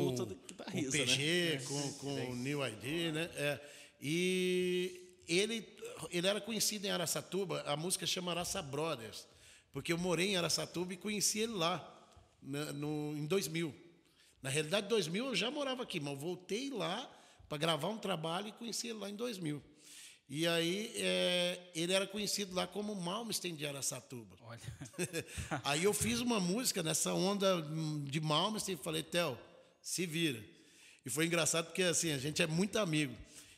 com 0.64 0.90
PG, 0.90 1.60
com, 1.66 1.92
com 1.94 2.30
o 2.30 2.36
New 2.36 2.66
ID, 2.66 3.12
né? 3.12 3.30
É. 3.36 3.60
E 4.00 5.22
ele, 5.28 5.66
ele 6.10 6.26
era 6.26 6.40
conhecido 6.40 6.86
em 6.86 6.90
Araçatuba, 6.90 7.62
a 7.66 7.76
música 7.76 8.06
chama 8.06 8.32
Araça 8.32 8.60
Brothers, 8.60 9.26
porque 9.72 9.92
eu 9.92 9.98
morei 9.98 10.30
em 10.30 10.36
Araçatuba 10.36 10.92
e 10.92 10.96
conheci 10.96 11.40
ele 11.40 11.52
lá, 11.52 11.78
na- 12.42 12.72
no, 12.72 13.16
em 13.16 13.26
2000. 13.26 13.74
Na 14.42 14.50
realidade, 14.50 14.86
em 14.86 14.88
2000 14.88 15.26
eu 15.26 15.34
já 15.36 15.50
morava 15.50 15.82
aqui, 15.84 16.00
mas 16.00 16.18
voltei 16.18 16.70
lá 16.70 17.08
para 17.48 17.58
gravar 17.58 17.88
um 17.88 17.98
trabalho 17.98 18.48
e 18.48 18.52
conheci 18.52 18.88
ele 18.88 18.98
lá 18.98 19.08
em 19.08 19.14
2000. 19.14 19.62
E 20.28 20.46
aí 20.46 20.90
é, 20.96 21.60
ele 21.74 21.92
era 21.92 22.06
conhecido 22.06 22.54
lá 22.54 22.66
como 22.66 22.94
Malmsteen 22.94 23.54
de 23.54 23.66
Araçatuba. 23.66 24.34
Olha. 24.40 24.60
Aí 25.62 25.84
eu 25.84 25.92
fiz 25.92 26.20
uma 26.20 26.40
música 26.40 26.82
nessa 26.82 27.12
onda 27.12 27.56
hum, 27.56 28.02
de 28.04 28.18
Malmsteen 28.18 28.78
e 28.80 28.82
falei, 28.82 29.02
Theo, 29.02 29.38
se 29.82 30.06
vira. 30.06 30.42
E 31.04 31.10
foi 31.10 31.26
engraçado 31.26 31.66
porque 31.66 31.82
assim, 31.82 32.12
a 32.12 32.18
gente 32.18 32.40
é 32.40 32.46
muito 32.46 32.78
amigo. 32.78 33.14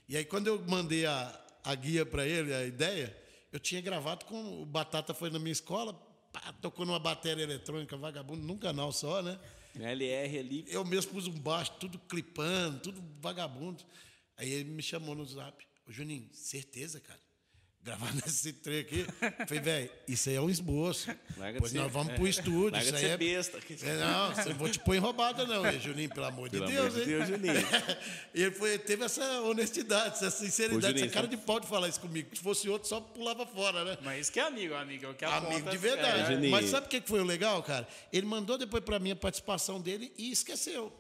E 0.09 0.17
aí 0.17 0.25
quando 0.25 0.49
eu 0.49 0.61
mandei 0.67 1.07
a, 1.07 1.45
a 1.63 1.75
guia 1.75 2.05
para 2.05 2.27
ele, 2.27 2.55
a 2.55 2.65
ideia, 2.65 3.17
eu 3.53 3.61
tinha 3.61 3.81
gravado 3.81 4.25
com 4.25 4.63
o 4.63 4.67
Batata 4.67 5.15
foi 5.15 5.31
na 5.31 5.39
minha 5.39 5.53
escola, 5.53 5.95
pá, 6.33 6.53
tocou 6.61 6.85
numa 6.85 6.99
bateria 6.99 7.45
eletrônica 7.45 7.97
vagabundo 7.97 8.43
num 8.43 8.59
canal 8.59 8.91
só, 8.91 9.23
né? 9.23 9.39
LR 9.77 10.39
ali. 10.39 10.65
Eu 10.69 10.85
mesmo 10.85 11.13
pus 11.13 11.27
um 11.27 11.33
baixo, 11.33 11.73
tudo 11.79 11.99
clipando, 11.99 12.81
tudo 12.81 13.03
vagabundo. 13.21 13.83
Aí 14.37 14.51
ele 14.51 14.71
me 14.71 14.83
chamou 14.83 15.15
no 15.15 15.25
zap. 15.25 15.65
Ô, 15.87 15.93
Juninho, 15.93 16.29
certeza, 16.33 17.01
cara? 17.01 17.21
Gravar 17.85 18.15
nesse 18.15 18.51
trem 18.65 18.81
aqui. 18.81 19.07
Eu 19.21 19.47
Falei, 19.47 19.63
velho, 19.63 19.91
isso 20.09 20.31
aí 20.31 20.37
é 20.37 20.41
um 20.41 20.49
esboço. 20.49 21.15
Larga 21.37 21.59
Pois 21.59 21.71
ser- 21.71 21.79
nós 21.79 21.93
vamos 21.93 22.15
pro 22.15 22.27
estúdio. 22.27 22.71
Larga 22.71 22.87
Isso 22.87 22.97
aí 22.97 23.05
é... 23.05 23.17
besta. 23.19 23.59
É, 23.83 23.97
não, 23.99 24.35
você 24.35 24.49
não 24.49 24.57
vou 24.57 24.69
te 24.71 24.79
pôr 24.79 24.95
em 24.95 24.99
roubada, 24.99 25.45
não, 25.47 25.67
hein, 25.71 25.79
Juninho, 25.79 26.09
pelo 26.09 26.25
amor 26.25 26.49
de 26.49 26.57
Pelo 26.57 26.71
Deus. 26.71 26.95
amor 26.95 27.05
de 27.05 27.13
hein? 27.13 27.19
Deus, 27.19 27.29
Juninho. 27.29 27.67
E 28.35 28.43
ele 28.43 28.53
foi, 28.53 28.79
teve 28.79 29.05
essa 29.05 29.43
honestidade, 29.43 30.15
essa 30.17 30.31
sinceridade, 30.31 30.87
Ô, 30.87 30.89
Juninho, 30.89 31.05
essa 31.05 31.13
cara 31.15 31.29
de 31.29 31.37
pau 31.37 31.61
de 31.61 31.67
falar 31.67 31.89
isso 31.89 32.01
comigo. 32.01 32.35
Se 32.35 32.43
fosse 32.43 32.69
outro, 32.71 32.89
só 32.89 33.03
pulava 33.03 33.47
fora, 33.47 33.85
né? 33.85 33.99
Mas 34.01 34.23
isso 34.23 34.33
que 34.33 34.41
é 34.41 34.45
amigo, 34.47 34.75
amigo. 34.75 35.05
É 35.05 35.11
o 35.11 35.15
que 35.15 35.25
Amigo 35.27 35.69
de 35.71 35.77
verdade. 35.77 36.21
É, 36.21 36.35
Juninho. 36.35 36.51
Mas 36.53 36.71
sabe 36.71 36.87
o 36.87 36.89
que 36.89 37.03
que 37.03 37.09
foi 37.09 37.21
o 37.21 37.25
legal, 37.25 37.63
cara? 37.63 37.87
Ele 38.11 38.25
mandou 38.25 38.57
depois 38.57 38.83
para 38.83 38.99
mim 38.99 39.11
a 39.11 39.17
participação 39.17 39.79
dele 39.79 40.11
e 40.17 40.31
esqueceu. 40.33 40.91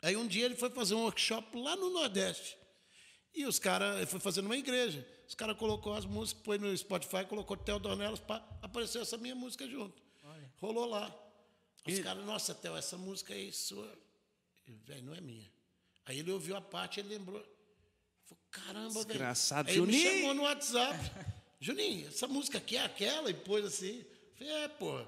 Aí 0.00 0.16
um 0.16 0.26
dia 0.26 0.46
ele 0.46 0.56
foi 0.56 0.70
fazer 0.70 0.94
um 0.94 1.02
workshop 1.02 1.54
lá 1.58 1.76
no 1.76 1.90
Nordeste. 1.90 2.56
E 3.34 3.44
os 3.44 3.58
caras, 3.58 3.98
ele 3.98 4.06
foi 4.06 4.18
fazer 4.18 4.40
numa 4.40 4.56
igreja. 4.56 5.06
Os 5.28 5.34
caras 5.34 5.56
colocou 5.56 5.92
as 5.94 6.04
músicas, 6.04 6.42
põe 6.42 6.58
no 6.58 6.76
Spotify, 6.76 7.24
colocou 7.28 7.56
Theo 7.56 7.78
Nelas, 7.96 8.20
pá, 8.20 8.36
apareceu 8.62 9.02
essa 9.02 9.16
minha 9.16 9.34
música 9.34 9.66
junto. 9.68 10.00
Rolou 10.58 10.86
lá. 10.86 11.14
Os 11.86 11.98
caras, 12.00 12.24
nossa, 12.24 12.54
Theo, 12.54 12.76
essa 12.76 12.96
música 12.96 13.34
aí 13.34 13.52
sua. 13.52 13.86
Eu, 14.66 14.76
Velho, 14.84 15.02
não 15.04 15.14
é 15.14 15.20
minha. 15.20 15.50
Aí 16.04 16.18
ele 16.18 16.30
ouviu 16.32 16.56
a 16.56 16.60
parte, 16.60 17.00
ele 17.00 17.08
lembrou. 17.10 17.40
Falou, 18.24 18.44
caramba, 18.50 18.92
velho. 18.94 19.06
Desgraçado, 19.06 19.68
Aí 19.68 19.76
ele 19.76 19.86
me 19.86 19.92
Juninho. 19.92 20.12
chamou 20.20 20.34
no 20.34 20.42
WhatsApp. 20.42 20.98
Juninho, 21.60 22.08
essa 22.08 22.26
música 22.26 22.58
aqui 22.58 22.76
é 22.76 22.84
aquela? 22.84 23.30
E 23.30 23.34
pôs 23.34 23.64
assim. 23.64 24.04
Falei, 24.36 24.52
é, 24.52 24.68
pô. 24.68 25.04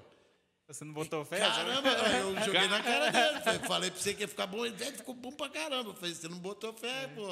Você 0.67 0.85
não 0.85 0.93
botou 0.93 1.25
fé? 1.25 1.39
Caramba, 1.39 1.89
eu 2.19 2.45
joguei 2.45 2.67
na 2.67 2.81
cara 2.83 3.09
dele. 3.09 3.41
Falei, 3.43 3.59
falei 3.59 3.91
pra 3.91 3.99
você 3.99 4.13
que 4.13 4.21
ia 4.21 4.27
ficar 4.27 4.47
bom. 4.47 4.65
Ele 4.65 4.77
ficou 4.77 5.15
bom 5.15 5.31
pra 5.31 5.49
caramba. 5.49 5.89
Eu 5.89 5.95
Falei, 5.95 6.13
você 6.13 6.27
não 6.27 6.37
botou 6.37 6.71
fé, 6.73 7.07
pô. 7.07 7.27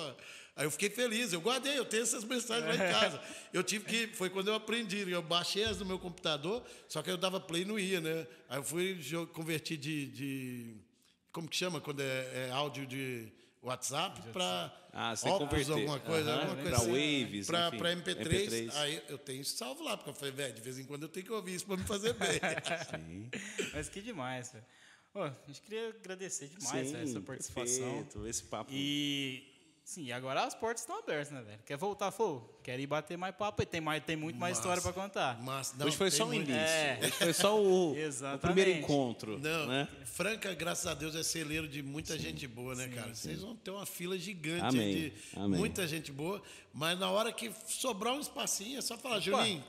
Aí 0.58 0.66
eu 0.66 0.72
fiquei 0.72 0.90
feliz. 0.90 1.32
Eu 1.32 1.40
guardei, 1.40 1.78
eu 1.78 1.86
tenho 1.86 2.04
essas 2.04 2.24
mensagens 2.24 2.66
lá 2.68 2.74
em 2.76 2.92
casa. 2.92 3.22
Eu 3.54 3.64
tive 3.64 3.86
que. 3.86 4.08
Foi 4.16 4.30
quando 4.30 4.48
eu 4.50 4.56
aprendi. 4.56 5.06
né? 5.06 5.14
Eu 5.14 5.22
baixei 5.22 5.64
as 5.64 5.78
no 5.78 5.86
meu 5.86 6.00
computador, 6.00 6.64
só 6.90 7.02
que 7.04 7.10
eu 7.12 7.18
dava 7.18 7.40
play 7.40 7.62
e 7.62 7.66
não 7.66 7.78
ia, 7.80 8.02
né? 8.02 8.28
Aí 8.50 8.58
eu 8.58 8.64
fui 8.64 9.00
convertir 9.34 9.78
de. 9.78 10.08
de- 10.08 10.76
como 11.32 11.48
que 11.48 11.56
chama 11.56 11.80
quando 11.80 12.00
é, 12.02 12.48
é 12.48 12.52
áudio 12.52 12.88
de 12.88 13.32
WhatsApp 13.62 14.20
para 14.34 14.74
Ah, 14.92 15.16
você 15.16 15.30
converter. 15.30 15.72
alguma 15.74 16.00
coisa, 16.00 16.32
Aham, 16.32 16.40
alguma 16.42 16.62
coisa 16.64 16.78
assim. 16.78 17.22
waves, 17.26 17.48
pra 17.48 17.72
MP3. 17.94 18.48
MP3. 18.48 18.76
Aí 18.78 19.04
eu 19.08 19.18
tenho 19.20 19.42
isso 19.42 19.56
salvo 19.56 19.84
lá, 19.84 19.96
porque 19.96 20.10
eu 20.10 20.14
falei, 20.16 20.32
velho, 20.34 20.54
de 20.56 20.62
vez 20.62 20.80
em 20.80 20.86
quando 20.86 21.04
eu 21.04 21.10
tenho 21.10 21.26
que 21.26 21.32
ouvir 21.32 21.54
isso 21.54 21.66
para 21.68 21.78
me 21.78 21.84
fazer 21.84 22.14
bem. 22.14 22.40
Mas 23.74 23.90
que 23.90 24.02
demais, 24.02 24.52
velho. 24.52 24.66
Ô, 25.14 25.22
a 25.24 25.34
gente 25.48 25.62
queria 25.62 25.90
agradecer 25.90 26.48
demais 26.48 26.92
velho, 26.92 27.04
essa 27.10 27.22
participação. 27.22 27.94
perfeito. 28.04 28.28
Esse 28.28 28.44
papo. 28.44 28.72
E 28.74 29.44
sim, 29.88 30.12
agora 30.12 30.44
as 30.44 30.54
portas 30.54 30.82
estão 30.82 31.00
abertas, 31.00 31.32
né, 31.32 31.42
velho? 31.42 31.60
Quer 31.66 31.78
voltar, 31.78 32.12
pô? 32.12 32.42
Quer 32.62 32.78
ir 32.78 32.86
bater 32.86 33.18
mais 33.18 33.34
papo? 33.34 33.62
E 33.62 33.66
tem, 33.66 33.80
mais, 33.80 34.04
tem 34.04 34.18
muito 34.18 34.38
mais 34.38 34.58
história 34.58 34.82
pra 34.82 34.92
contar. 34.92 35.42
Mas, 35.42 35.74
não, 35.78 35.88
Hoje 35.88 35.96
foi 35.96 36.12
só 36.12 36.26
o 36.26 36.28
muito- 36.28 36.50
início. 36.52 36.60
É. 36.62 37.00
Hoje 37.02 37.12
foi 37.12 37.34
só 37.34 37.58
o, 37.62 37.92
o 37.94 37.96
primeiro 38.42 38.70
encontro. 38.72 39.40
Não, 39.40 39.66
né? 39.68 39.88
Franca, 40.04 40.54
graças 40.54 40.86
a 40.88 40.94
Deus, 40.94 41.16
é 41.16 41.24
celeiro 41.24 41.68
de 41.70 41.82
muita 41.82 42.20
gente 42.20 42.46
boa, 42.48 42.76
né, 42.76 42.90
cara? 42.90 43.16
Vocês 43.16 43.40
vão 43.42 43.56
ter 43.56 43.72
uma 43.72 43.86
fila 43.86 44.18
gigante 44.18 44.66
Amém, 44.66 44.94
de 44.94 45.14
amém. 45.36 45.58
muita 45.60 45.88
gente 45.88 46.12
boa, 46.12 46.42
mas 46.74 47.00
na 47.00 47.10
hora 47.10 47.32
que 47.32 47.50
sobrar 47.68 48.14
um 48.14 48.20
espacinho, 48.20 48.78
é 48.78 48.82
só 48.82 48.98
falar, 48.98 49.22
Juninho, 49.22 49.64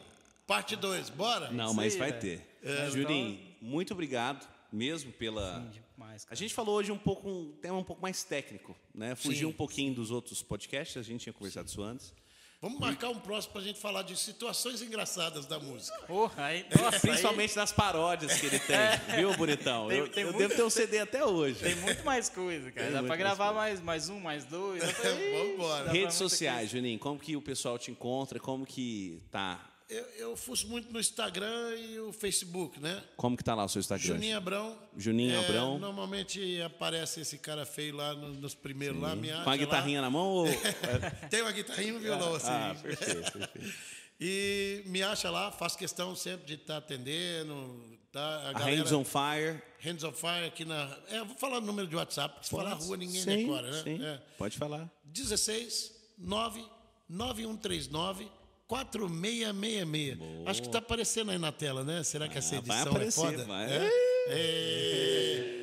parte 0.49 0.75
2, 0.75 1.11
bora? 1.11 1.51
Não, 1.53 1.73
mas 1.73 1.95
vai 1.97 2.11
velho. 2.11 2.21
ter. 2.21 2.59
É, 2.65 2.91
Juninho, 2.91 3.39
muito 3.63 3.93
obrigado 3.95 4.45
mesmo 4.73 5.13
pela. 5.13 5.61
Demais, 5.97 6.25
A 6.25 6.27
cara. 6.29 6.37
gente 6.37 6.55
falou 6.55 6.77
hoje 6.77 6.93
um 6.93 6.99
pouco 6.99 7.29
um 7.29 7.53
tema 7.61 7.77
um 7.79 7.85
pouco 7.85 8.01
mais 8.03 8.23
técnico, 8.25 8.77
né? 8.95 9.15
Fugiu 9.15 9.49
Sim, 9.49 9.55
um 9.55 9.57
pouquinho 9.57 9.95
dos 9.95 10.11
outros 10.11 10.43
podcasts, 10.43 10.97
a 10.97 11.03
gente 11.03 11.23
tinha 11.23 11.33
conversado 11.33 11.69
isso 11.69 11.83
antes. 11.83 12.15
Vamos 12.61 12.81
marcar 12.81 13.09
um 13.11 13.21
próximo 13.21 13.53
pra 13.53 13.63
gente 13.63 13.79
falar 13.79 14.03
de 14.03 14.17
situações 14.17 14.83
engraçadas 14.83 15.47
da 15.47 15.61
música. 15.61 15.97
Aí, 16.37 16.67
nossa, 16.77 16.99
Principalmente 16.99 17.55
nas 17.55 17.71
paródias 17.71 18.41
que 18.41 18.47
ele 18.47 18.59
tem, 18.59 18.77
viu, 19.17 19.33
bonitão? 19.37 19.87
Tem- 19.87 19.99
eu 19.99 20.09
tem 20.09 20.25
eu 20.25 20.33
muito- 20.33 20.39
devo 20.39 20.57
ter 20.57 20.65
um 20.65 20.71
CD 20.71 20.99
até 20.99 21.25
hoje. 21.25 21.65
aí 21.65 21.73
tem 21.75 21.81
muito 21.85 22.05
mais 22.05 22.29
coisa, 22.29 22.73
cara. 22.73 22.87
Tem 22.89 22.95
Dá 22.97 23.03
mais 23.03 23.17
gravar 23.21 23.53
mais, 23.53 23.81
mais 23.81 24.09
um, 24.09 24.19
mais 24.19 24.45
dois. 24.45 24.83
pra- 24.83 24.91
dá 25.79 25.83
pra 25.85 25.93
Redes 25.93 26.17
sociais, 26.17 26.71
Juninho, 26.71 26.99
como 26.99 27.17
que 27.21 27.37
o 27.37 27.41
pessoal 27.41 27.79
te 27.79 27.93
encontra? 27.93 28.41
Como 28.41 28.67
que 28.67 29.23
tá? 29.31 29.68
Eu, 29.89 30.05
eu 30.19 30.37
fuço 30.37 30.69
muito 30.69 30.93
no 30.93 31.01
Instagram 31.01 31.75
e 31.77 31.99
o 32.01 32.13
Facebook, 32.13 32.79
né? 32.79 33.03
Como 33.17 33.37
que 33.39 33.43
tá 33.43 33.55
lá 33.55 33.65
o 33.65 33.69
seu 33.71 33.81
Instagram? 33.81 34.07
Juninho 34.07 34.37
Abrão. 34.37 34.79
Juninho 34.97 35.35
É, 35.35 35.39
Abrão. 35.45 35.79
Normalmente 35.79 36.61
aparece 36.61 37.21
esse 37.23 37.39
cara 37.39 37.65
feio 37.65 37.97
lá 37.97 38.13
no- 38.13 38.35
nos 38.35 38.55
primeiros 38.55 39.01
lá, 39.01 39.17
me 39.17 39.31
acha 39.31 39.45
Com 39.45 39.49
a 39.51 39.53
lá. 39.55 39.57
guitarrinha 39.57 40.03
na 40.03 40.11
mão 40.11 40.27
ou... 40.27 40.47
Tem 41.31 41.41
uma 41.41 41.53
guitarrinha 41.53 41.93
e 41.93 41.97
um 41.97 42.01
violão, 42.01 42.35
assim. 42.35 42.49
Ah, 42.51 42.77
perfeito, 42.83 43.33
perfeito. 43.33 43.75
E 44.21 44.83
me 44.87 45.01
acha 45.01 45.31
lá, 45.31 45.53
faço 45.53 45.79
questão 45.79 46.17
sempre 46.17 46.45
de 46.49 46.55
estar 46.55 46.79
atendendo. 46.79 47.81
Tá? 48.11 48.49
A 48.49 48.53
galera- 48.53 48.77
Hands 48.79 48.91
on 48.93 49.05
Fire. 49.05 49.63
Hands 49.79 50.03
on 50.03 50.13
Fire 50.13 50.45
aqui 50.45 50.65
na. 50.65 50.99
É, 51.09 51.19
eu 51.21 51.25
vou 51.25 51.37
falar 51.37 51.59
o 51.59 51.61
número 51.61 51.87
de 51.87 51.95
WhatsApp, 51.95 52.35
porque 52.35 52.47
se 52.49 52.51
falar 52.51 52.75
rua 52.75 52.97
ninguém 52.97 53.23
Sim, 53.23 53.37
decora, 53.47 53.71
né? 53.71 53.81
sim. 53.85 54.05
É. 54.05 54.21
Pode 54.37 54.59
falar. 54.59 54.91
16 55.05 55.93
9 56.19 56.65
9139 57.09 58.29
4666. 58.69 60.47
Acho 60.47 60.61
que 60.61 60.69
está 60.69 60.79
aparecendo 60.79 61.31
aí 61.31 61.39
na 61.39 61.51
tela, 61.51 61.83
né? 61.83 62.03
Será 62.05 62.29
que 62.29 62.37
essa 62.39 62.57
Ah, 62.57 62.61
vai 62.61 62.77
edição 62.77 62.93
aparecer, 62.93 63.21
é 63.21 63.31
foda? 63.33 63.45
vai. 63.45 63.65
É? 63.67 63.91
É. 64.29 65.59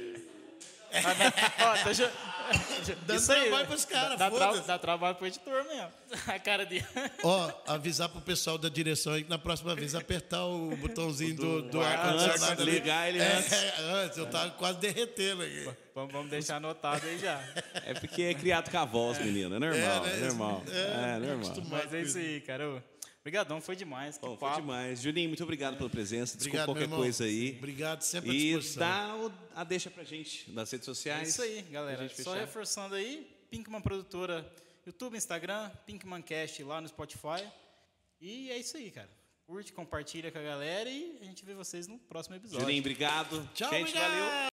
Ó, 1.60 1.74
deixa, 1.86 2.12
Dando 3.08 3.18
isso 3.20 3.32
aí, 3.32 3.42
trabalho 3.42 3.68
pros 3.68 3.86
caras, 3.86 4.20
dá, 4.20 4.30
dá, 4.30 4.52
dá 4.54 4.78
trabalho 4.80 5.16
pro 5.16 5.26
editor 5.28 5.64
mesmo. 5.66 5.90
A 6.28 6.40
cara 6.40 6.66
dele. 6.66 6.86
Ó, 7.24 7.52
avisar 7.68 8.08
pro 8.08 8.22
pessoal 8.22 8.58
da 8.58 8.70
direção 8.70 9.14
aí 9.14 9.24
que 9.24 9.30
na 9.30 9.38
próxima 9.40 9.76
vez 9.76 9.94
apertar 9.96 10.46
o 10.46 10.76
botãozinho 10.78 11.36
do, 11.36 11.62
do 11.64 11.82
ar-condicionado 11.82 12.44
antes, 12.52 12.62
ali. 12.62 12.72
ligar 12.72 13.10
ele 13.10 13.20
é, 13.20 13.36
antes. 13.38 13.52
É, 13.52 13.74
antes, 14.04 14.18
eu 14.18 14.26
tava 14.28 14.52
quase 14.52 14.80
derretendo 14.80 15.42
aqui. 15.42 15.70
Vamos, 15.96 16.14
vamos 16.14 16.30
deixar 16.30 16.58
anotado 16.58 17.06
aí 17.06 17.18
já. 17.18 17.42
É 17.86 17.94
porque 17.96 18.22
é 18.22 18.34
criado 18.34 18.70
com 18.70 18.78
a 18.78 18.86
voz, 18.86 19.18
menino. 19.20 19.56
É 19.56 19.60
normal, 19.60 20.06
É, 20.06 20.10
é, 20.10 20.12
né? 20.18 20.28
normal. 20.28 20.64
É, 20.72 21.20
normal. 21.20 21.54
Mas 21.70 21.94
é 21.94 22.02
isso 22.02 22.18
aí, 22.18 22.42
cara. 22.42 22.84
Obrigadão, 23.26 23.60
foi 23.60 23.76
demais. 23.76 24.20
Bom, 24.20 24.38
foi 24.38 24.54
demais. 24.54 25.02
Juninho, 25.02 25.30
muito 25.30 25.42
obrigado 25.44 25.78
pela 25.78 25.90
presença. 25.90 26.38
Desculpa 26.38 26.70
Obrigado, 26.70 26.88
qualquer 26.90 26.96
coisa 27.04 27.24
aí. 27.24 27.56
Obrigado, 27.58 28.04
sempre 28.04 28.30
à 28.30 28.34
E 28.34 28.38
disposição. 28.38 28.80
dá 28.88 29.16
o- 29.16 29.34
a 29.56 29.64
deixa 29.64 29.90
pra 29.90 30.04
gente 30.04 30.52
nas 30.52 30.70
redes 30.72 30.88
É 30.88 30.92
sociais. 30.94 31.30
isso 31.30 31.42
aí, 31.42 31.64
galera. 31.64 32.08
Só 32.10 32.16
fechar. 32.16 32.36
reforçando 32.36 32.94
aí, 32.94 33.28
Pinkman 33.50 33.82
Produtora, 33.82 34.48
YouTube, 34.86 35.18
Instagram, 35.18 35.72
Pinkman 35.88 36.22
Cast 36.22 36.62
lá 36.64 36.80
no 36.80 36.88
Spotify. 36.88 37.44
E 38.22 38.52
é 38.52 38.60
isso 38.60 38.78
aí, 38.78 38.92
cara. 38.92 39.10
Curte, 39.48 39.74
compartilha 39.74 40.32
com 40.32 40.38
a 40.38 40.44
galera 40.44 40.88
e 40.88 41.18
a 41.20 41.26
gente 41.26 41.44
vê 41.44 41.56
vocês 41.56 41.88
no 41.88 41.98
próximo 41.98 42.36
episódio. 42.36 42.62
Juninho, 42.64 42.80
obrigado. 42.82 43.50
Tchau, 43.56 43.72
gente, 43.72 43.90
obrigado. 43.90 44.12
valeu. 44.12 44.55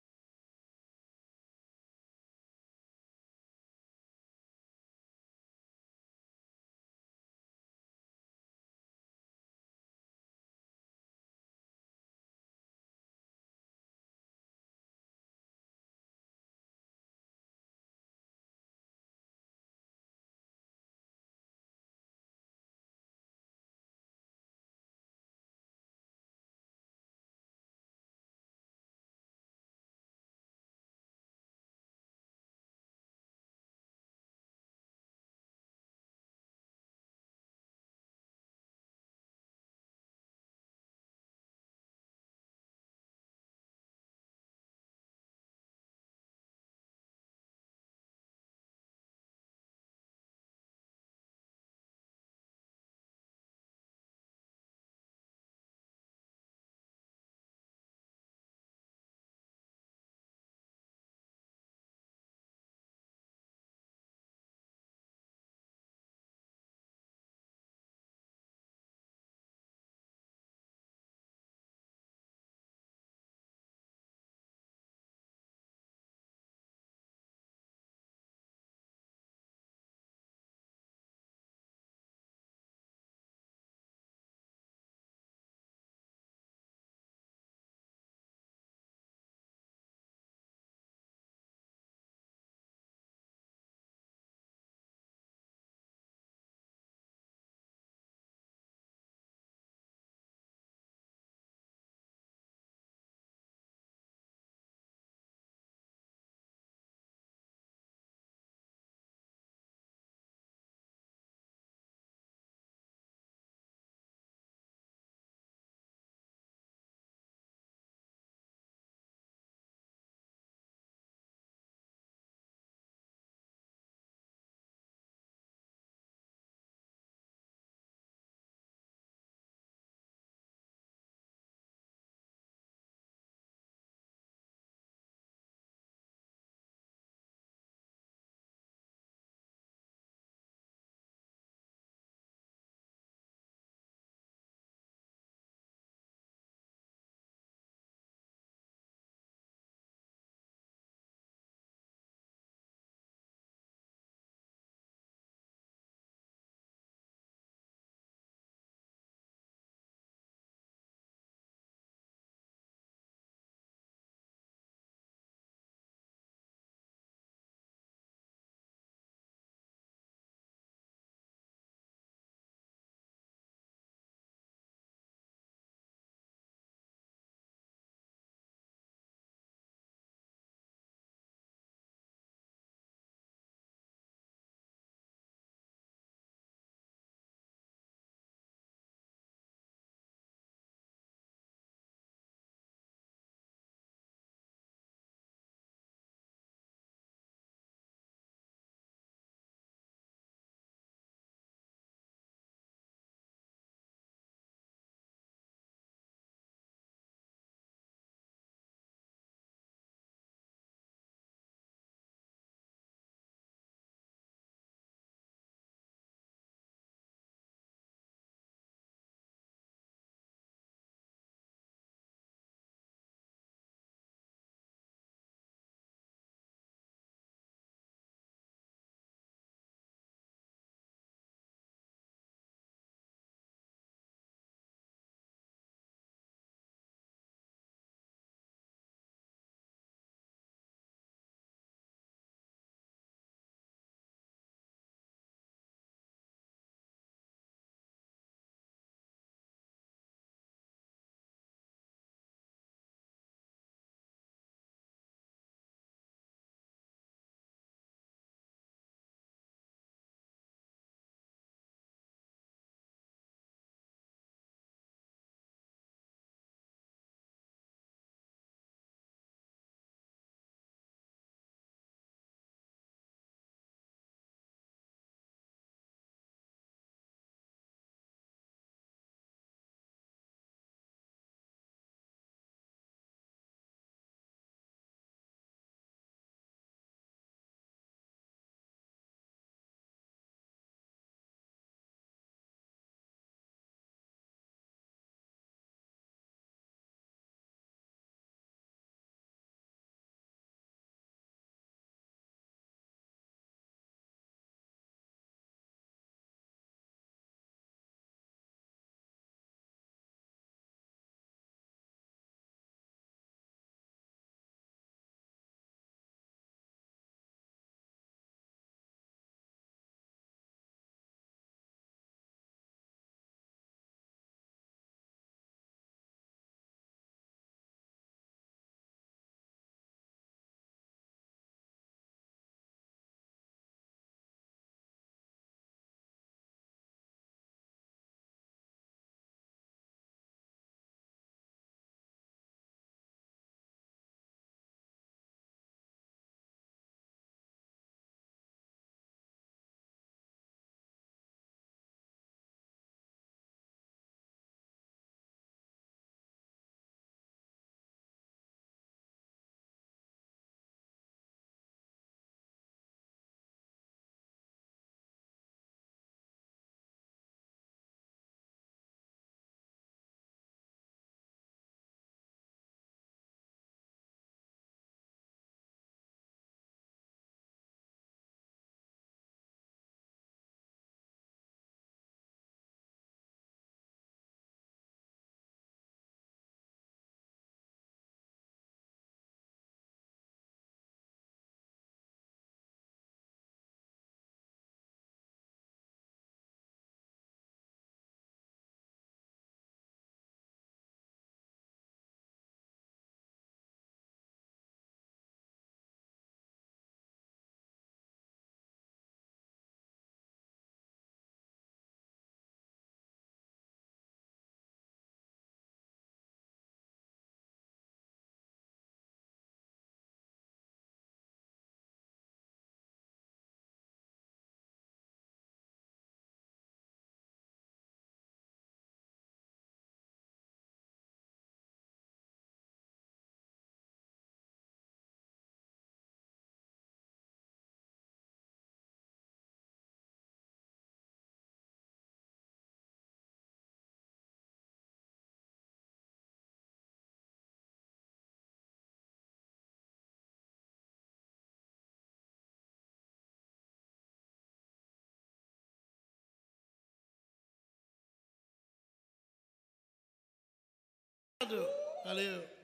Obrigado. 461.47 461.65
Valeu. 462.03 462.56